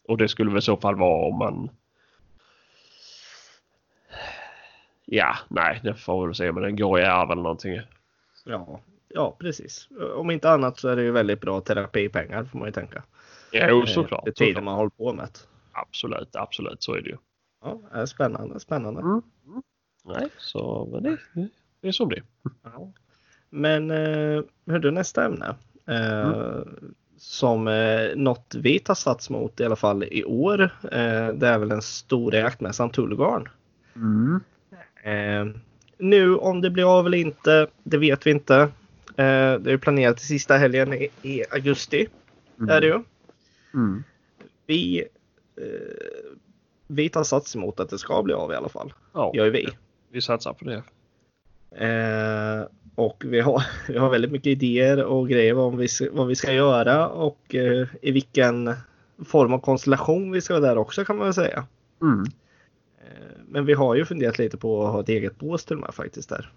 och 0.07 0.17
det 0.17 0.27
skulle 0.27 0.49
väl 0.49 0.59
i 0.59 0.61
så 0.61 0.77
fall 0.77 0.95
vara 0.95 1.27
om 1.27 1.37
man 1.37 1.69
Ja, 5.05 5.35
nej, 5.47 5.79
det 5.83 5.93
får 5.93 6.21
vi 6.21 6.27
väl 6.27 6.35
se. 6.35 6.51
Men 6.51 6.63
den 6.63 6.75
går 6.75 6.99
i 6.99 7.03
arv 7.03 7.31
eller 7.31 7.41
någonting. 7.41 7.79
Ja, 8.43 8.81
ja 9.09 9.35
precis. 9.39 9.89
Om 10.15 10.31
inte 10.31 10.49
annat 10.51 10.79
så 10.79 10.89
är 10.89 10.95
det 10.95 11.03
ju 11.03 11.11
väldigt 11.11 11.41
bra 11.41 11.61
terapipengar 11.61 12.43
får 12.43 12.59
man 12.59 12.67
ju 12.67 12.71
tänka. 12.71 13.03
Jo, 13.51 13.79
Eh, 13.79 13.85
såklart. 13.85 14.25
Det 14.25 14.31
tiden 14.31 14.47
såklart. 14.53 14.63
man 14.63 14.75
håller 14.75 14.89
på 14.89 15.13
med. 15.13 15.29
Absolut, 15.71 16.35
absolut. 16.35 16.83
Så 16.83 16.93
är 16.93 17.01
det 17.01 17.09
ju. 17.09 17.17
Ja, 17.63 17.81
det 17.93 18.07
spännande, 18.07 18.59
spännande. 18.59 19.01
Mm. 19.01 19.21
Nej, 20.05 20.27
så 20.37 20.89
men 20.91 21.03
det, 21.03 21.17
det, 21.33 21.47
det 21.81 21.87
är 21.87 21.91
som 21.91 22.09
det. 22.09 22.21
Ja. 22.63 22.91
Men 23.49 23.91
eh, 23.91 24.41
hördu, 24.67 24.91
nästa 24.91 25.25
ämne. 25.25 25.55
Eh, 25.87 26.61
Som 27.17 27.67
eh, 27.67 28.15
något 28.15 28.55
vi 28.55 28.79
tar 28.79 28.93
sats 28.93 29.29
mot 29.29 29.59
i 29.59 29.65
alla 29.65 29.75
fall 29.75 30.03
i 30.03 30.23
år. 30.23 30.61
Eh, 30.83 31.27
det 31.33 31.47
är 31.47 31.57
väl 31.59 31.69
den 31.69 31.81
stora 31.81 32.37
jaktmässan 32.37 32.89
Tullgarn. 32.89 33.49
Mm. 33.95 34.39
Eh, 35.03 35.55
nu 35.97 36.35
om 36.35 36.61
det 36.61 36.69
blir 36.69 36.99
av 36.99 37.05
eller 37.05 37.17
inte, 37.17 37.67
det 37.83 37.97
vet 37.97 38.27
vi 38.27 38.31
inte. 38.31 38.55
Eh, 39.15 39.53
det 39.59 39.71
är 39.71 39.77
planerat 39.77 40.17
till 40.17 40.27
sista 40.27 40.57
helgen 40.57 40.93
i, 40.93 41.09
i 41.21 41.43
augusti. 41.51 42.07
Är 42.69 42.81
det 42.81 42.87
ju. 42.87 42.99
Mm. 43.73 44.03
Vi, 44.65 44.99
eh, 45.57 46.37
vi 46.87 47.09
tar 47.09 47.23
sats 47.23 47.55
emot 47.55 47.79
att 47.79 47.89
det 47.89 47.97
ska 47.97 48.23
bli 48.23 48.33
av 48.33 48.51
i 48.51 48.55
alla 48.55 48.69
fall. 48.69 48.93
Ja, 49.13 49.31
Gör 49.35 49.49
vi. 49.49 49.69
vi 50.11 50.21
satsar 50.21 50.53
på 50.53 50.65
det. 50.65 50.83
Eh, 51.85 52.67
och 52.95 53.23
vi 53.27 53.39
har, 53.39 53.63
vi 53.87 53.97
har 53.97 54.09
väldigt 54.09 54.31
mycket 54.31 54.47
idéer 54.47 55.03
och 55.03 55.29
grejer 55.29 55.57
om 55.57 55.77
vi, 55.77 55.87
vad 56.11 56.27
vi 56.27 56.35
ska 56.35 56.53
göra 56.53 57.07
och 57.07 57.55
eh, 57.55 57.87
i 58.01 58.11
vilken 58.11 58.73
form 59.25 59.53
av 59.53 59.59
konstellation 59.59 60.31
vi 60.31 60.41
ska 60.41 60.53
vara 60.53 60.65
där 60.67 60.77
också 60.77 61.05
kan 61.05 61.17
man 61.17 61.25
väl 61.25 61.33
säga. 61.33 61.65
Mm. 62.01 62.25
Men 63.53 63.65
vi 63.65 63.73
har 63.73 63.95
ju 63.95 64.05
funderat 64.05 64.37
lite 64.39 64.57
på 64.57 64.85
att 64.85 64.93
ha 64.93 64.99
ett 65.01 65.09
eget 65.09 65.39
bås 65.39 65.65
till 65.65 65.75
och 65.75 65.81
med 65.81 65.93
faktiskt 65.93 66.29
där. 66.29 66.51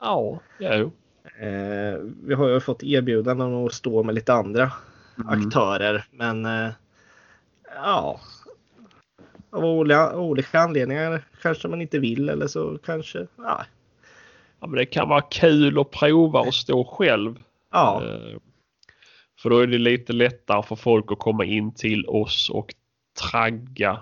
Ja, 0.00 0.40
jo. 0.58 0.92
Eh, 1.40 1.98
vi 2.24 2.34
har 2.34 2.48
ju 2.48 2.60
fått 2.60 2.82
erbjudanden 2.82 3.66
att 3.66 3.72
stå 3.72 4.02
med 4.02 4.14
lite 4.14 4.32
andra 4.32 4.72
Mm. 5.18 5.28
aktörer 5.28 6.04
men 6.10 6.44
eh, 6.46 6.70
ja. 7.74 8.20
Av 9.50 9.64
olika, 9.64 10.16
olika 10.16 10.58
anledningar 10.60 11.22
kanske 11.42 11.68
man 11.68 11.80
inte 11.82 11.98
vill 11.98 12.28
eller 12.28 12.46
så 12.46 12.78
kanske 12.84 13.18
ja. 13.36 13.64
Ja, 14.60 14.66
men 14.66 14.72
det 14.76 14.86
kan 14.86 15.08
vara 15.08 15.20
kul 15.20 15.78
att 15.78 15.90
prova 15.90 16.40
och 16.40 16.54
stå 16.54 16.84
själv. 16.84 17.38
Ja, 17.72 18.02
Eh, 18.04 18.38
För 19.42 19.50
då 19.50 19.58
är 19.58 19.66
det 19.66 19.78
lite 19.78 20.12
lättare 20.12 20.62
för 20.62 20.76
folk 20.76 21.12
att 21.12 21.18
komma 21.18 21.44
in 21.44 21.74
till 21.74 22.06
oss 22.06 22.50
och 22.50 22.74
tragga 23.30 24.00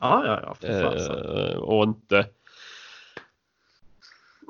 ja, 0.00 0.26
ja, 0.26 0.40
ja 0.42 0.54
för 0.54 1.50
eh, 1.52 1.56
och 1.56 1.84
inte 1.84 2.26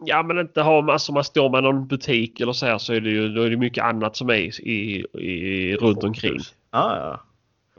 Ja 0.07 0.23
men 0.23 0.39
inte 0.39 0.63
ha, 0.63 0.93
alltså 0.93 1.13
om 1.13 1.15
man 1.15 1.25
står 1.25 1.51
med 1.51 1.63
någon 1.63 1.87
butik 1.87 2.41
eller 2.41 2.53
så 2.53 2.67
här 2.67 2.79
så 2.79 2.93
är 2.93 3.01
det 3.01 3.11
ju 3.11 3.29
då 3.29 3.43
är 3.43 3.51
det 3.51 3.57
mycket 3.57 3.85
annat 3.85 4.17
som 4.17 4.31
är 4.31 4.35
i, 4.61 5.07
i, 5.15 5.77
runt 5.77 6.05
omkring. 6.05 6.39
Ja, 6.71 6.97
ja. 6.97 7.21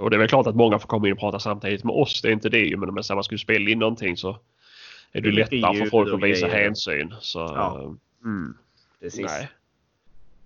Och 0.04 0.10
det 0.10 0.16
är 0.16 0.18
väl 0.18 0.28
klart 0.28 0.48
att 0.48 0.56
många 0.56 0.80
får 0.80 0.88
komma 0.88 1.08
in 1.08 1.14
och 1.14 1.20
prata 1.20 1.40
samtidigt 1.40 1.84
med 1.84 1.96
oss. 1.96 2.22
Det 2.22 2.28
är 2.28 2.32
inte 2.32 2.50
det 2.50 2.60
ju 2.60 2.78
men 2.78 2.90
om 2.90 3.04
man 3.16 3.24
skulle 3.24 3.40
spela 3.40 3.70
in 3.70 3.80
någonting 3.80 4.18
så 4.18 4.30
är 5.12 5.22
det 5.22 5.30
Mycket 5.32 5.52
lättare 5.52 5.78
för 5.78 5.86
folk 5.86 6.14
att 6.14 6.24
visa 6.24 6.48
grejer. 6.48 6.64
hänsyn. 6.64 7.14
Så, 7.20 7.40
Ja. 7.40 7.96
mm, 8.24 8.58
Precis. 9.00 9.26
nej. 9.26 9.50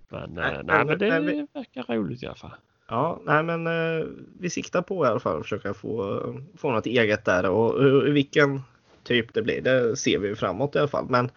Men, 0.08 0.30
Nej, 0.30 0.44
nej, 0.64 0.84
men- 0.84 0.98
nej, 0.98 1.20
men 1.20 1.26
det 1.26 1.46
verkar 1.52 1.94
roligt 1.94 2.22
i 2.22 2.26
alla 2.26 2.34
fall. 2.34 2.54
Ja, 2.88 3.20
nej 3.24 3.42
men 3.42 3.66
eh, 3.66 4.06
vi 4.40 4.50
siktar 4.50 4.82
på 4.82 5.04
i 5.04 5.08
alla 5.08 5.20
fall 5.20 5.36
att 5.36 5.42
försöka 5.42 5.74
få, 5.74 6.20
få 6.56 6.70
något 6.70 6.86
eget 6.86 7.24
där 7.24 7.46
och 7.50 7.82
hur- 7.82 8.12
vilken 8.12 8.62
typ 9.02 9.34
det 9.34 9.42
blir 9.42 9.60
det 9.60 9.96
ser 9.96 10.18
vi 10.18 10.34
framåt 10.34 10.76
i 10.76 10.78
alla 10.78 10.88
fall. 10.88 11.06
Men, 11.08 11.30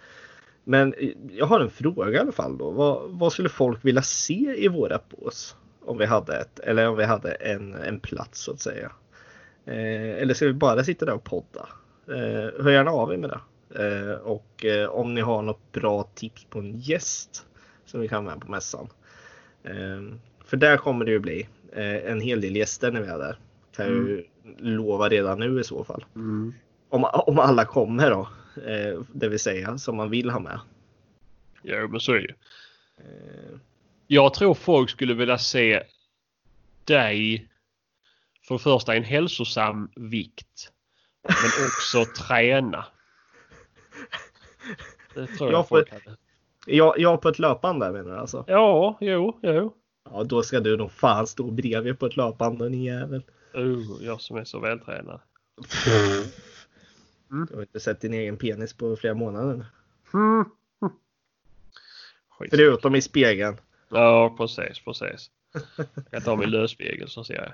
men 0.64 0.94
eh, 0.94 1.10
jag 1.32 1.46
har 1.46 1.60
en 1.60 1.70
fråga 1.70 2.12
i 2.12 2.18
alla 2.18 2.32
fall 2.32 2.58
då. 2.58 2.72
Vad, 2.72 3.10
vad 3.10 3.34
skulle 3.34 3.50
folk 3.50 3.86
vilja 3.86 4.02
se 4.02 4.56
i 4.58 4.68
våra 4.68 5.00
bås? 5.10 5.56
Om 5.86 5.98
vi 5.98 6.06
hade 6.06 6.38
ett, 6.38 6.60
eller 6.60 6.88
om 6.90 6.98
vi 6.98 7.04
hade 7.06 7.32
en, 7.32 7.74
en 7.74 8.00
plats 8.00 8.40
så 8.42 8.52
att 8.52 8.60
säga. 8.60 8.92
Eh, 9.66 10.22
eller 10.22 10.34
ska 10.34 10.46
vi 10.46 10.54
bara 10.54 10.84
sitta 10.84 11.06
där 11.06 11.14
och 11.14 11.24
podda? 11.24 11.68
Eh, 12.08 12.64
hör 12.64 12.72
gärna 12.72 12.92
av 12.92 13.14
er 13.14 13.18
med 13.18 13.30
det. 13.30 13.40
Eh, 13.86 14.16
och 14.16 14.66
eh, 14.66 14.90
om 14.90 15.14
ni 15.14 15.22
har 15.22 15.42
något 15.42 15.72
bra 15.72 16.04
tips 16.16 16.46
på 16.46 16.60
en 16.60 16.78
gäst 16.80 17.46
som 17.86 18.02
vi 18.02 18.08
kan 18.08 18.26
ha 18.26 18.34
med 18.34 18.42
på 18.42 18.52
mässan. 18.52 18.88
Eh, 19.64 20.18
för 20.48 20.58
där 20.58 20.78
kommer 20.78 21.06
det 21.06 21.12
ju 21.12 21.20
bli 21.20 21.48
eh, 21.74 22.12
en 22.12 22.22
hel 22.22 22.42
del 22.42 22.56
gäster 22.56 22.92
när 22.92 23.02
vi 23.02 23.08
är 23.08 23.18
där. 23.18 23.40
Kan 23.76 23.86
jag 23.86 23.96
ju 23.96 24.26
lova 24.58 25.10
redan 25.10 25.40
nu 25.40 25.60
i 25.60 25.64
så 25.64 25.84
fall. 25.84 26.06
Om, 26.90 27.04
om 27.14 27.40
alla 27.40 27.66
kommer 27.66 28.10
då. 28.12 28.28
Eh, 28.68 29.02
det 29.14 29.30
vill 29.30 29.40
säga 29.40 29.78
som 29.78 29.96
man 29.98 30.10
vill 30.10 30.30
ha 30.30 30.40
med. 30.40 30.60
Jo 31.62 31.88
men 31.88 32.00
så 32.00 32.12
är 32.12 32.16
det 32.16 32.22
ju. 32.24 32.34
Eh, 32.98 33.60
Jag 34.08 34.34
tror 34.34 34.54
folk 34.54 34.90
skulle 34.90 35.14
vilja 35.14 35.38
se 35.38 35.84
dig 36.86 37.48
för 38.48 38.56
det 38.56 38.60
första 38.60 38.94
i 38.94 38.98
en 38.98 39.04
hälsosam 39.04 39.90
vikt. 39.96 40.72
Men 41.24 41.34
också 41.68 42.06
träna. 42.28 42.86
Det 45.16 45.28
tror 45.28 45.52
jag, 45.52 45.60
Jag 45.60 45.68
folk 45.68 45.90
får- 45.90 45.96
hade. 45.96 46.18
jag, 46.66 47.00
jag 47.00 47.22
på 47.22 47.30
ett 47.30 47.40
löpande 47.40 47.92
menar 47.92 48.12
du 48.12 48.18
alltså? 48.18 48.44
Ja, 48.48 48.98
jo, 49.02 49.40
jo. 49.44 49.74
Ja, 50.12 50.24
då 50.24 50.44
ska 50.44 50.60
du 50.60 50.78
nog 50.78 50.92
fan 50.92 51.28
stå 51.28 51.52
bredvid 51.52 52.00
på 52.00 52.06
ett 52.06 52.18
löpande 52.18 52.70
din 52.70 52.84
jävel. 52.84 53.24
Uh, 53.58 53.98
jag 54.02 54.22
som 54.22 54.38
är 54.38 54.44
så 54.44 54.60
vältränad. 54.60 55.20
Du 57.30 57.56
har 57.56 57.62
inte 57.62 57.80
sett 57.80 58.02
din 58.02 58.14
egen 58.14 58.38
penis 58.38 58.74
på 58.74 58.96
flera 58.96 59.14
månader. 59.14 59.66
Mm. 60.14 60.46
Skit. 62.30 62.50
Förutom 62.52 62.96
i 62.96 63.02
spegeln. 63.02 63.58
Ja, 63.90 64.36
precis, 64.38 64.80
precis. 64.86 65.32
Jag 65.96 66.12
kan 66.12 66.22
ta 66.22 66.36
min 66.36 66.50
lösspegel 66.50 67.10
så 67.10 67.24
ser 67.24 67.36
jag. 67.36 67.54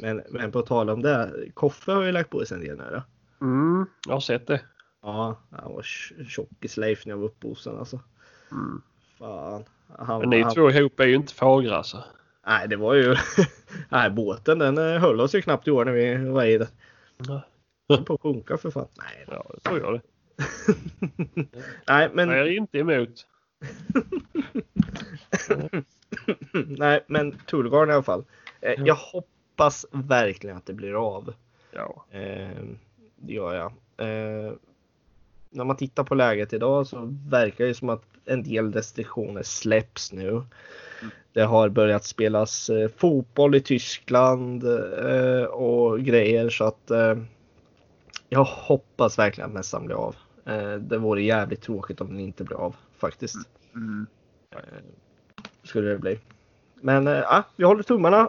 Men, 0.00 0.22
men 0.30 0.52
på 0.52 0.62
tal 0.62 0.90
om 0.90 1.02
det. 1.02 1.50
Koffe 1.54 1.92
har 1.92 2.02
ju 2.02 2.12
lagt 2.12 2.30
på 2.30 2.44
sig 2.44 2.54
en 2.54 2.64
del 2.64 2.76
nu 2.76 2.84
då. 2.92 3.02
Mm, 3.46 3.86
jag 4.06 4.12
har 4.12 4.20
sett 4.20 4.46
det. 4.46 4.60
Ja, 5.02 5.40
han 5.50 5.72
var 5.72 5.82
tj- 5.82 6.24
tjockis-Leif 6.24 7.02
när 7.06 7.12
jag 7.12 7.18
var 7.18 7.26
uppe 7.26 7.46
hos 7.48 7.64
honom 7.64 7.80
alltså. 7.80 8.00
Mm. 8.52 8.82
Fan. 9.18 9.64
Han, 9.98 10.20
Men 10.20 10.30
ni 10.30 10.42
han, 10.42 10.54
två 10.54 10.70
ihop 10.70 11.00
är 11.00 11.06
ju 11.06 11.14
inte 11.14 11.34
fagra 11.34 11.76
alltså. 11.76 12.04
Nej, 12.46 12.68
det 12.68 12.76
var 12.76 12.94
ju... 12.94 13.16
nej, 13.88 14.10
båten 14.10 14.58
den 14.58 14.78
eh, 14.78 15.00
höll 15.00 15.20
oss 15.20 15.34
ju 15.34 15.42
knappt 15.42 15.68
i 15.68 15.70
år 15.70 15.84
när 15.84 15.92
vi 15.92 16.28
var 16.28 16.44
i 16.44 16.58
den. 16.58 16.68
Den 17.88 18.04
på 18.04 18.14
att 18.14 18.20
sjunka 18.20 18.56
för 18.56 18.70
fan. 18.70 18.88
Nej, 18.98 19.24
Ja, 19.30 19.46
det 19.54 19.60
tror 19.60 19.80
jag 19.80 19.94
det. 19.94 20.00
nej 21.88 22.10
men, 22.12 22.28
Jag 22.28 22.38
är 22.38 22.46
inte 22.46 22.78
emot. 22.78 23.26
nej, 26.66 27.04
men 27.06 27.38
Tullgarn 27.46 27.90
i 27.90 27.92
alla 27.92 28.02
fall. 28.02 28.24
Eh, 28.60 28.72
Ja. 28.76 28.86
Jag 28.86 28.94
hoppas 28.94 29.86
verkligen 29.92 30.56
att 30.56 30.66
det 30.66 30.72
blir 30.72 31.16
av. 31.16 31.34
Ja. 31.70 32.04
Eh, 32.10 32.64
det 33.16 33.32
gör 33.32 33.54
jag. 33.54 33.72
Eh, 34.08 34.52
när 35.50 35.64
man 35.64 35.76
tittar 35.76 36.04
på 36.04 36.14
läget 36.14 36.52
idag 36.52 36.86
så 36.86 37.16
verkar 37.28 37.64
det 37.64 37.74
som 37.74 37.88
att 37.88 38.02
en 38.24 38.42
del 38.42 38.72
restriktioner 38.72 39.42
släpps 39.42 40.12
nu. 40.12 40.42
Det 41.32 41.42
har 41.42 41.68
börjat 41.68 42.04
spelas 42.04 42.70
eh, 42.70 42.88
fotboll 42.96 43.54
i 43.54 43.60
Tyskland 43.60 44.64
eh, 44.64 45.44
och 45.44 46.00
grejer 46.00 46.50
så 46.50 46.64
att 46.64 46.90
eh, 46.90 47.14
jag 48.28 48.44
hoppas 48.44 49.18
verkligen 49.18 49.50
att 49.50 49.54
mässan 49.54 49.86
blir 49.86 49.96
av. 49.96 50.16
Det 50.80 50.98
vore 50.98 51.22
jävligt 51.22 51.62
tråkigt 51.62 52.00
om 52.00 52.08
den 52.08 52.20
inte 52.20 52.44
blir 52.44 52.56
av 52.56 52.76
faktiskt. 52.98 53.36
Mm. 53.74 54.06
Skulle 55.62 55.88
det 55.88 55.98
bli. 55.98 56.18
Men 56.74 57.06
ja, 57.06 57.44
vi 57.56 57.64
håller 57.64 57.82
tummarna 57.82 58.26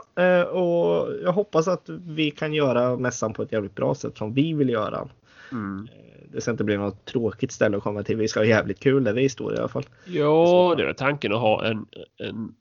och 0.52 1.14
jag 1.24 1.32
hoppas 1.32 1.68
att 1.68 1.90
vi 1.90 2.32
kan 2.32 2.54
göra 2.54 2.98
mässan 2.98 3.34
på 3.34 3.44
ett 3.44 3.52
jävligt 3.52 3.76
bra 3.76 3.96
sätt 3.96 4.18
som 4.18 4.34
vi 4.34 4.54
vill 4.54 4.70
göra. 4.70 5.08
Mm. 5.52 5.88
Det 6.32 6.42
ska 6.42 6.52
inte 6.52 6.64
bli 6.64 6.78
något 6.78 7.06
tråkigt 7.06 7.52
ställe 7.52 7.78
att 7.78 7.84
komma 7.84 8.04
till. 8.04 8.18
Vi 8.18 8.28
ska 8.28 8.40
ha 8.40 8.46
jävligt 8.46 8.80
kul 8.80 9.04
där 9.04 9.14
vi 9.14 9.30
står 9.30 9.54
i 9.56 9.58
alla 9.58 9.68
fall. 9.68 9.84
Ja, 10.06 10.74
det 10.78 10.84
är 10.90 10.94
tanken 10.94 11.34
att 11.34 11.40
ha 11.42 11.66
en, 11.66 11.86
en, 12.18 12.56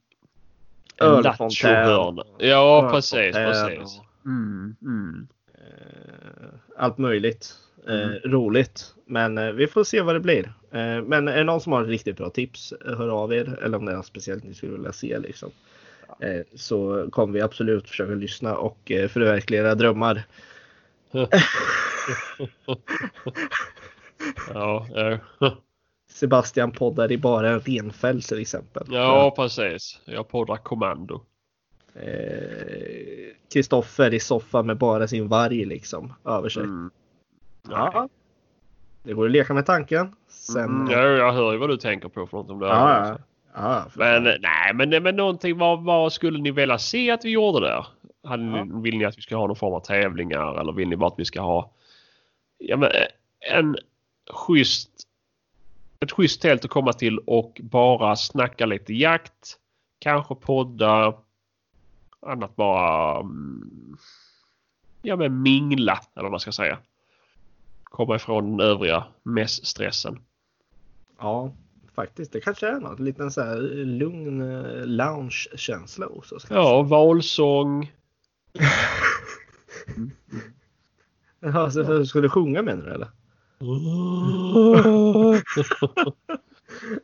en 1.00 1.22
lattjohörna. 1.22 2.24
Ja, 2.38 2.90
precis, 2.92 3.34
precis. 3.34 4.00
Mm, 4.24 4.76
mm. 4.82 5.26
Eh, 5.54 6.48
Allt 6.76 6.98
möjligt. 6.98 7.54
Eh, 7.88 7.94
Mm. 7.94 8.18
Roligt. 8.24 8.94
Men 9.06 9.38
eh, 9.38 9.52
vi 9.52 9.66
får 9.66 9.84
se 9.84 10.00
vad 10.00 10.14
det 10.14 10.20
blir. 10.20 10.44
Eh, 10.72 11.02
Men 11.02 11.28
är 11.28 11.36
det 11.36 11.44
någon 11.44 11.60
som 11.60 11.72
har 11.72 11.82
ett 11.82 11.88
riktigt 11.88 12.16
bra 12.16 12.30
tips, 12.30 12.72
eh, 12.72 12.98
hör 12.98 13.08
av 13.08 13.32
er. 13.32 13.58
Eller 13.62 13.78
om 13.78 13.84
det 13.84 13.92
är 13.92 13.96
något 13.96 14.06
speciellt 14.06 14.44
ni 14.44 14.54
skulle 14.54 14.72
vilja 14.72 14.92
se 14.92 15.18
liksom. 15.18 15.50
Eh, 16.20 16.40
Så 16.56 17.08
kommer 17.10 17.34
vi 17.34 17.40
absolut 17.40 17.88
försöka 17.88 18.12
lyssna 18.14 18.56
och 18.56 18.90
eh, 18.92 19.08
förverkliga 19.08 19.60
era 19.60 19.74
drömmar. 19.74 20.22
Ja, 24.54 24.86
ja. 24.94 25.18
Sebastian 26.10 26.70
poddar 26.72 27.12
i 27.12 27.18
bara 27.18 27.50
en 27.50 27.60
renfäll 27.60 28.22
till 28.22 28.38
exempel. 28.38 28.86
ja, 28.90 29.32
precis. 29.36 30.00
Jag 30.04 30.28
poddar 30.28 30.56
kommando. 30.56 31.22
Eh, 31.94 33.34
Kristoffer 33.52 34.14
i 34.14 34.20
soffan 34.20 34.66
med 34.66 34.78
bara 34.78 35.08
sin 35.08 35.28
varg 35.28 35.64
liksom 35.64 36.12
över 36.24 36.48
sig. 36.48 36.62
Mm. 36.62 36.90
Ja. 37.68 38.08
Det 39.02 39.12
går 39.12 39.24
att 39.26 39.30
leka 39.30 39.54
med 39.54 39.66
tanken. 39.66 40.14
Sen... 40.28 40.64
Mm, 40.64 40.90
ja, 40.90 40.98
jag 41.00 41.32
hör 41.32 41.52
ju 41.52 41.58
vad 41.58 41.68
du 41.68 41.76
tänker 41.76 42.08
på 42.08 42.26
för 42.26 42.36
något 42.36 42.50
om 42.50 42.58
det. 42.58 42.66
ja, 42.66 43.06
ja. 43.08 43.18
ja, 43.54 43.84
Men 43.94 44.22
nej, 44.22 44.74
men, 44.74 45.02
men 45.02 45.16
någonting. 45.16 45.58
Vad, 45.58 45.84
vad 45.84 46.12
skulle 46.12 46.38
ni 46.38 46.50
vilja 46.50 46.78
se 46.78 47.10
att 47.10 47.24
vi 47.24 47.30
gjorde 47.30 47.60
där? 47.66 47.86
Hade 48.24 48.58
Ja. 48.58 48.66
Vill 48.82 48.98
ni 48.98 49.04
att 49.04 49.18
vi 49.18 49.22
ska 49.22 49.36
ha 49.36 49.46
någon 49.46 49.56
form 49.56 49.74
av 49.74 49.80
tävlingar 49.80 50.60
eller 50.60 50.72
vill 50.72 50.88
ni 50.88 50.96
bara 50.96 51.08
att 51.08 51.18
vi 51.18 51.24
ska 51.24 51.40
ha 51.40 51.70
ja, 52.58 52.76
men, 52.76 52.90
en 53.40 53.76
schysst 54.30 55.08
ett 56.00 56.12
schysst 56.12 56.42
tält 56.42 56.64
att 56.64 56.70
komma 56.70 56.92
till 56.92 57.18
och 57.18 57.60
bara 57.62 58.16
snacka 58.16 58.66
lite 58.66 58.94
jakt. 58.94 59.58
Kanske 59.98 60.34
podda. 60.34 61.14
Annat 62.20 62.56
bara 62.56 63.20
mm, 63.20 63.96
ja 65.02 65.16
men 65.16 65.42
mingla 65.42 66.00
eller 66.14 66.22
vad 66.22 66.30
man 66.30 66.40
ska 66.40 66.52
säga. 66.52 66.78
Komma 67.84 68.16
ifrån 68.16 68.50
den 68.56 68.66
övriga 68.66 69.04
mässstressen. 69.22 70.18
Ja, 71.18 71.52
faktiskt. 71.94 72.32
Det 72.32 72.40
kanske 72.40 72.68
är 72.68 72.80
något. 72.80 72.98
En 72.98 73.04
liten 73.04 73.30
så 73.30 73.42
här 73.42 73.56
lugn 73.84 74.40
eh, 74.40 74.86
lounge-känsla 74.86 76.06
oss. 76.06 76.46
Ja, 76.50 76.82
valsång. 76.82 77.92
Ja, 78.52 78.64
så 81.70 81.84
för, 81.84 82.04
ska 82.04 82.20
du 82.20 82.28
sjunga 82.28 82.62
menar 82.62 82.84
du 82.84 82.92
eller? 82.92 83.08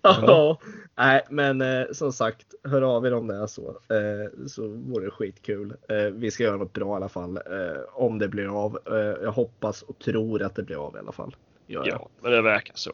Ja. 0.02 0.58
Nej, 0.96 1.22
men 1.30 1.60
eh, 1.60 1.84
som 1.92 2.12
sagt, 2.12 2.54
hör 2.64 2.82
av 2.82 3.06
er 3.06 3.14
om 3.14 3.26
det 3.26 3.34
är 3.34 3.46
så. 3.46 3.68
Eh, 3.68 4.46
så 4.46 4.68
vore 4.68 5.04
det 5.04 5.10
skitkul. 5.10 5.74
Eh, 5.88 5.96
vi 5.96 6.30
ska 6.30 6.42
göra 6.42 6.56
något 6.56 6.72
bra 6.72 6.92
i 6.92 6.96
alla 6.96 7.08
fall. 7.08 7.36
Eh, 7.36 7.80
om 7.92 8.18
det 8.18 8.28
blir 8.28 8.64
av. 8.64 8.78
Eh, 8.86 8.96
jag 8.96 9.32
hoppas 9.32 9.82
och 9.82 9.98
tror 9.98 10.42
att 10.42 10.54
det 10.54 10.62
blir 10.62 10.86
av 10.86 10.96
i 10.96 10.98
alla 10.98 11.12
fall. 11.12 11.36
Gör. 11.66 11.86
Ja, 11.86 12.08
men 12.20 12.32
det 12.32 12.42
verkar 12.42 12.74
så. 12.76 12.92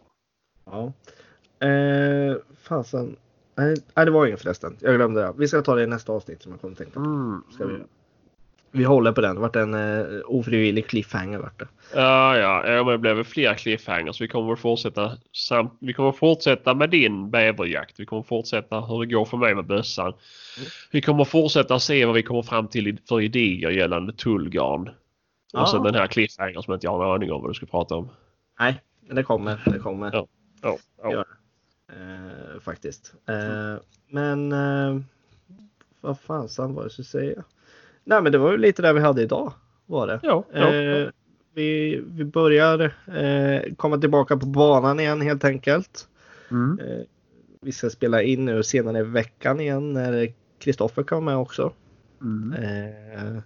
Ja. 0.65 0.93
Eh, 1.67 2.37
fasen. 2.63 3.17
Nej, 3.55 3.77
det 3.95 4.11
var 4.11 4.27
ingen 4.27 4.39
förresten. 4.39 4.77
Jag 4.81 4.95
glömde 4.95 5.21
det. 5.21 5.33
Vi 5.37 5.49
ska 5.49 5.63
ta 5.63 5.75
det 5.75 5.83
i 5.83 5.87
nästa 5.87 6.13
avsnitt 6.13 6.43
som 6.43 6.53
jag 6.53 6.61
kommer 6.61 6.77
tänka 6.77 6.93
på. 6.93 7.01
Mm. 7.01 7.43
Ska 7.51 7.67
vi. 7.67 7.75
Vi 8.73 8.85
håller 8.85 9.13
på 9.13 9.21
den. 9.21 9.35
Det 9.35 9.41
vart 9.41 9.57
en 9.57 9.75
eh, 9.75 10.21
ofrivillig 10.25 10.87
cliffhanger 10.87 11.39
vart 11.39 11.59
det. 11.59 11.69
Ja, 11.95 12.37
ja, 12.37 12.67
ja, 12.67 12.85
men 12.85 13.03
det 13.03 13.15
väl 13.15 13.25
fler 13.25 13.55
cliffhangers. 13.55 14.21
Vi 14.21 14.29
kommer 14.29 14.57
fortsätta 14.57 15.13
samt, 15.33 15.73
vi 15.81 15.93
kommer 15.93 16.13
fortsätta 16.13 16.75
med 16.75 16.91
din 16.91 17.31
bäverjakt. 17.31 18.01
Vi 18.01 18.07
kommer 18.07 18.23
fortsätta 18.23 18.81
hur 18.81 19.01
det 19.01 19.07
går 19.07 19.25
för 19.25 19.37
mig 19.37 19.55
med 19.55 19.67
bössan. 19.67 20.13
Vi 20.91 21.01
kommer 21.01 21.25
fortsätta 21.25 21.79
se 21.79 22.05
vad 22.05 22.15
vi 22.15 22.23
kommer 22.23 22.43
fram 22.43 22.69
till 22.69 22.99
för 23.09 23.21
idéer 23.21 23.71
gällande 23.71 24.13
tullgarn. 24.13 24.91
Ja. 25.53 25.63
Och 25.63 25.69
sen 25.69 25.83
den 25.83 25.95
här 25.95 26.07
cliffhanger 26.07 26.61
som 26.61 26.73
jag 26.73 26.77
inte 26.77 26.89
har 26.89 27.05
en 27.05 27.11
aning 27.11 27.33
om 27.33 27.43
vad 27.43 27.51
du 27.51 27.55
ska 27.55 27.67
prata 27.67 27.95
om. 27.97 28.09
Nej, 28.61 28.81
men 29.07 29.17
det 29.17 29.23
kommer. 29.23 29.63
Det 29.67 29.79
kommer. 29.79 30.11
Ja. 30.13 30.27
Ja, 30.63 30.79
ja. 31.03 31.25
Eh, 31.89 32.61
faktiskt. 32.61 33.15
Eh, 33.27 33.83
men 34.09 34.53
eh, 34.53 35.01
vad 36.01 36.21
fasen 36.21 36.75
var 36.75 36.83
det 36.83 36.85
jag 36.85 36.93
skulle 36.93 37.07
säga? 37.07 37.45
Nej 38.05 38.23
men 38.23 38.33
det 38.33 38.39
var 38.39 38.51
ju 38.51 38.57
lite 38.57 38.83
det 38.83 38.93
vi 38.93 39.01
hade 39.01 39.23
idag. 39.23 39.53
Var 39.87 40.07
det. 40.07 40.21
Ja, 40.23 40.45
ja, 40.53 40.75
Eh, 40.75 41.09
vi, 41.55 42.01
vi 42.07 42.25
börjar 42.25 42.81
eh, 43.15 43.75
komma 43.77 43.99
tillbaka 43.99 44.37
på 44.37 44.47
banan 44.47 45.01
igen 45.01 45.21
helt 45.21 45.45
enkelt. 45.45 46.09
Mm. 46.51 46.79
Eh, 46.79 47.05
vi 47.61 47.73
ska 47.73 47.91
spela 47.91 48.23
in 48.23 48.45
nu 48.45 48.63
senare 48.63 48.99
i 48.99 49.03
veckan 49.03 49.61
igen 49.61 49.93
när 49.93 50.33
Kristoffer 50.59 51.03
kommer 51.03 51.33
med 51.33 51.37
också. 51.37 51.73
Mm. 52.21 52.53
Eh, 52.53 53.43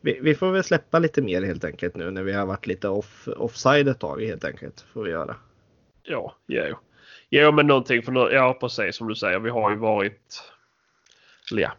vi, 0.00 0.18
vi 0.22 0.34
får 0.34 0.52
väl 0.52 0.64
släppa 0.64 0.98
lite 0.98 1.22
mer 1.22 1.42
helt 1.42 1.64
enkelt 1.64 1.96
nu 1.96 2.10
när 2.10 2.22
vi 2.22 2.32
har 2.32 2.46
varit 2.46 2.66
lite 2.66 2.88
off, 2.88 3.28
offside 3.36 3.88
ett 3.88 3.98
tag 3.98 4.22
helt 4.22 4.44
enkelt. 4.44 4.80
Får 4.80 5.04
vi 5.04 5.10
göra. 5.10 5.36
Ja, 6.02 6.34
jo. 6.46 6.76
Jo, 7.30 7.52
men 7.52 7.66
någonting 7.66 8.02
för 8.02 8.32
Ja, 8.32 8.58
precis 8.60 8.96
som 8.96 9.08
du 9.08 9.14
säger. 9.14 9.38
Vi 9.38 9.50
har 9.50 9.70
ju 9.70 9.76
varit... 9.76 10.42
eller 11.50 11.62
Ja. 11.62 11.72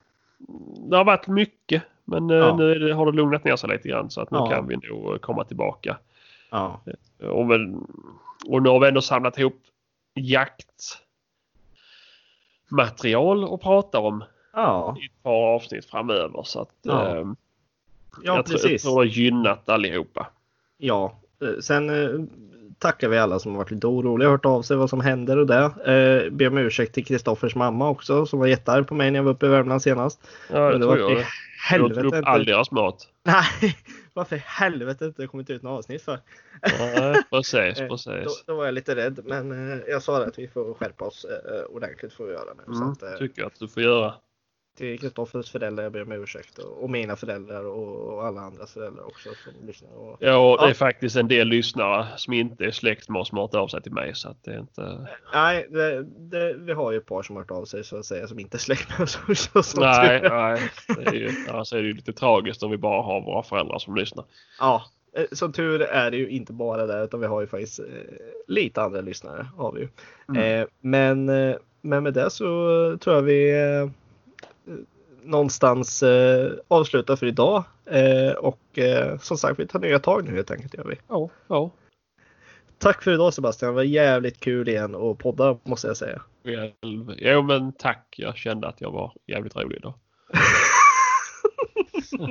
Det 0.90 0.98
har 0.98 1.06
varit 1.06 1.28
mycket. 1.28 1.84
Men 2.10 2.30
eh, 2.30 2.36
Ja. 2.38 2.56
nu 2.56 2.74
det, 2.80 2.94
har 2.94 3.06
det 3.06 3.12
lugnat 3.12 3.44
ner 3.44 3.56
sig 3.56 3.70
lite 3.70 3.88
grann 3.90 4.10
så 4.10 4.22
att 4.22 4.32
nu 4.32 4.38
Ja. 4.38 4.50
kan 4.50 4.68
vi 4.68 4.78
nog 4.78 5.14
eh, 5.14 5.18
komma 5.20 5.44
tillbaka. 5.44 5.98
Ja, 6.50 6.82
Och, 7.20 7.46
men, 7.46 7.88
och 8.48 8.62
nu 8.64 8.70
har 8.70 8.80
vi 8.80 8.88
ändå 8.88 9.02
samlat 9.02 9.38
ihop 9.38 9.62
jaktmaterial 12.70 13.54
att 13.54 13.62
prata 13.62 14.00
om 14.00 14.24
ja, 14.54 14.98
i 15.02 15.06
ett 15.06 15.24
par 15.24 15.56
avsnitt 15.56 15.86
framöver. 15.86 16.44
Så 16.44 16.62
att 16.62 16.72
Ja. 16.82 17.06
eh, 17.08 17.26
ja 18.24 18.36
jag, 18.36 18.46
precis. 18.46 18.82
tror 18.84 18.92
det 18.92 18.98
har 19.00 19.04
gynnat 19.06 19.70
allihopa. 19.70 20.28
Ja, 20.78 21.20
eh, 21.42 21.60
sen 21.62 21.90
eh, 21.90 22.20
tackar 22.80 23.10
vi 23.10 23.18
alla 23.18 23.40
som 23.40 23.52
har 23.52 23.58
varit 23.58 23.72
lite 23.72 23.88
oroliga 23.88 24.28
och 24.28 24.32
hört 24.34 24.46
av 24.46 24.62
sig 24.62 24.78
vad 24.78 24.90
som 24.90 25.02
händer 25.02 25.38
och 25.38 25.48
det. 25.48 25.64
Eh, 25.64 26.32
ber 26.32 26.48
om 26.48 26.58
ursäkt 26.58 26.94
till 26.94 27.06
Kristoffers 27.06 27.56
mamma 27.56 27.90
också 27.90 28.26
som 28.26 28.40
var 28.40 28.48
jättearg 28.48 28.88
på 28.88 28.94
mig 28.94 29.12
när 29.12 29.20
jag 29.20 29.24
var 29.24 29.32
uppe 29.32 29.46
i 29.46 29.50
Värmland 29.50 29.82
senast. 29.82 30.28
Ja, 30.52 30.60
det 30.60 30.74
det 30.74 30.80
tror 30.80 30.88
var 30.90 30.98
jag. 30.98 31.12
i 31.12 31.16
Du 31.16 31.84
åt 31.84 31.92
upp 31.92 32.04
helvete 32.04 32.22
all 32.26 32.46
deras 32.46 32.72
mat. 32.72 33.08
Nej, 33.24 33.78
varför 34.14 34.36
i 34.36 34.44
helvete 34.46 35.06
inte 35.06 35.28
kommit 35.28 35.50
ut 35.50 35.62
något 35.64 35.78
avsnitt 35.80 36.02
för? 36.02 36.20
Nej, 36.80 37.24
precis, 37.32 37.80
Eh, 37.80 37.88
Då, 37.88 37.90
precis. 37.90 38.44
då 38.46 38.56
var 38.56 38.66
jag 38.66 38.74
lite 38.74 38.96
rädd 38.96 39.20
men 39.26 39.72
eh, 39.72 39.80
jag 39.88 40.04
sa 40.04 40.20
det 40.20 40.26
att 40.26 40.40
vi 40.40 40.48
får 40.48 40.74
skärpa 40.74 41.06
oss 41.06 41.26
eh, 41.26 41.62
ordentligt 41.76 42.20
göra 42.20 42.54
nu. 42.58 42.74
Så 42.74 42.82
Mm, 42.82 42.92
att, 42.92 43.20
tycker 43.20 43.42
jag 43.42 43.48
att 43.48 43.60
du 43.60 43.68
får 43.68 43.84
göra. 43.84 44.14
Till 44.80 45.00
Kristoffers 45.00 45.52
föräldrar 45.52 45.84
jag 45.84 45.92
ber 45.92 46.02
om 46.02 46.12
ursäkt 46.12 46.58
och, 46.58 46.84
och 46.84 46.90
mina 46.90 47.16
föräldrar 47.16 47.64
och, 47.66 48.14
och 48.14 48.26
alla 48.26 48.42
andras 48.42 48.74
föräldrar 48.74 49.04
också 49.04 49.30
som 49.44 49.68
lyssnar. 49.68 49.90
Och, 49.98 50.18
Ja, 50.20 50.58
det 50.60 50.66
är 50.66 50.68
Ja. 50.68 50.74
faktiskt 50.74 51.16
en 51.16 51.28
del 51.28 51.48
lyssnare 51.48 52.08
som 52.18 52.34
inte 52.34 52.66
är 52.66 52.72
släkt 52.72 53.10
med 53.10 53.22
oss 53.22 53.28
som 53.28 53.38
har 53.38 53.46
hört 53.46 53.56
av 53.56 53.68
sig 53.68 53.82
till 53.82 53.92
mig. 53.92 54.16
Så 54.16 54.30
att 54.30 54.44
det 54.44 54.52
är 54.52 54.60
inte... 54.60 55.08
Nej, 55.34 55.68
det, 55.70 56.04
det, 56.04 56.54
vi 56.54 56.74
har 56.74 56.92
ju 56.92 56.98
ett 56.98 57.06
par 57.06 57.24
som 57.24 57.36
har 57.36 57.44
hört 57.44 57.52
av 57.52 57.66
sig 57.66 57.84
så 57.84 57.98
att 57.98 58.06
säga 58.06 58.28
som 58.28 58.40
inte 58.40 58.58
är 58.58 58.60
släkt 58.60 58.90
med 58.90 59.04
oss. 59.04 59.20
också, 59.30 59.64
som 59.64 59.84
Nej, 59.84 60.22
nej. 60.30 60.62
Det 60.88 61.06
är 61.08 61.14
ju, 61.14 61.32
alltså 61.52 61.78
är 61.78 61.82
det 61.82 61.88
ju 61.88 61.94
lite 61.94 62.14
tragiskt 62.14 62.64
om 62.64 62.72
vi 62.72 62.78
bara 62.78 63.02
har 63.02 63.22
våra 63.22 63.44
föräldrar 63.44 63.80
som 63.80 63.96
lyssnar. 63.96 64.26
Ja, 64.60 64.84
eh, 65.14 65.26
som 65.32 65.54
tur 65.54 65.82
är 65.82 66.12
det 66.12 66.18
ju 66.18 66.30
inte 66.30 66.54
bara 66.54 66.86
det 66.86 67.04
utan 67.04 67.20
vi 67.20 67.28
har 67.28 67.42
ju 67.42 67.48
faktiskt 67.48 67.80
eh, 67.80 67.86
lite 68.48 68.82
andra 68.82 69.02
lyssnare. 69.02 69.48
Har 69.58 69.72
vi 69.72 69.80
ju. 69.82 69.88
Mm. 70.30 70.62
Eh, 70.62 70.68
men, 70.82 71.26
men 71.82 72.04
med 72.04 72.14
det 72.14 72.30
så 72.30 72.46
tror 73.02 73.16
jag 73.16 73.22
vi 73.22 73.52
någonstans 75.30 76.04
eh, 76.04 76.52
avslutar 76.68 77.16
för 77.16 77.26
idag. 77.26 77.64
Eh, 77.86 78.32
och 78.32 78.80
eh, 78.80 79.18
som 79.20 79.38
sagt, 79.38 79.60
vi 79.60 79.68
tar 79.68 79.80
nya 79.80 80.00
tag 80.00 80.26
nu 80.26 80.36
helt 80.36 80.52
enkelt. 80.52 80.74
Gör 80.74 80.84
vi. 80.84 80.96
Ja, 81.08 81.30
ja. 81.48 81.72
Tack 82.78 83.04
för 83.04 83.12
idag 83.14 83.34
Sebastian. 83.34 83.72
Det 83.72 83.76
var 83.76 83.84
jävligt 83.84 84.40
kul 84.40 84.70
igen 84.70 84.96
att 84.96 85.18
podda 85.18 85.58
måste 85.64 85.88
jag 85.88 85.98
säga. 85.98 86.22
Jo, 87.18 87.42
men 87.42 87.74
tack. 87.74 88.16
Jag 88.18 88.38
kände 88.38 88.68
att 88.68 88.82
jag 88.82 88.92
var 88.92 89.14
jävligt 89.28 89.56
rolig 89.56 89.78
idag. 89.78 89.94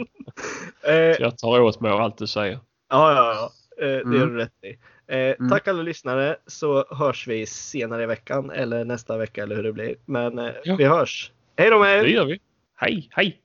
Eh, 0.82 1.16
Så 1.16 1.22
jag 1.22 1.38
tar 1.38 1.61
åt 1.61 1.80
mig 1.80 1.90
av 1.90 2.01
allt 2.01 2.18
du 2.18 2.26
säger. 2.26 2.59
Ja, 2.90 3.12
ja, 3.14 3.34
ja. 3.34 3.51
Eh, 3.86 3.90
Det 3.92 4.01
Mm. 4.01 4.18
gör 4.20 4.26
du 4.26 4.36
rätt 4.36 4.64
i. 4.64 4.78
Eh, 5.14 5.49
Tack 5.51 5.68
alla 5.68 5.82
lyssnare 5.82 6.36
så 6.46 6.94
hörs 6.94 7.26
vi 7.28 7.46
senare 7.46 8.03
i 8.03 8.07
veckan 8.07 8.51
eller 8.51 8.84
nästa 8.84 9.16
vecka 9.18 9.42
eller 9.42 9.57
hur 9.57 9.62
det 9.62 9.72
blir. 9.72 9.94
Men 10.05 10.38
eh, 10.38 10.51
Ja. 10.64 10.76
vi 10.76 10.84
hörs. 10.84 11.32
Hej 11.57 11.70
då 11.70 11.78
med 11.78 11.99
er! 11.99 12.03
Det 12.03 12.11
gör 12.11 12.24
vi. 12.24 12.40
Hej, 12.81 13.09
hej! 13.16 13.43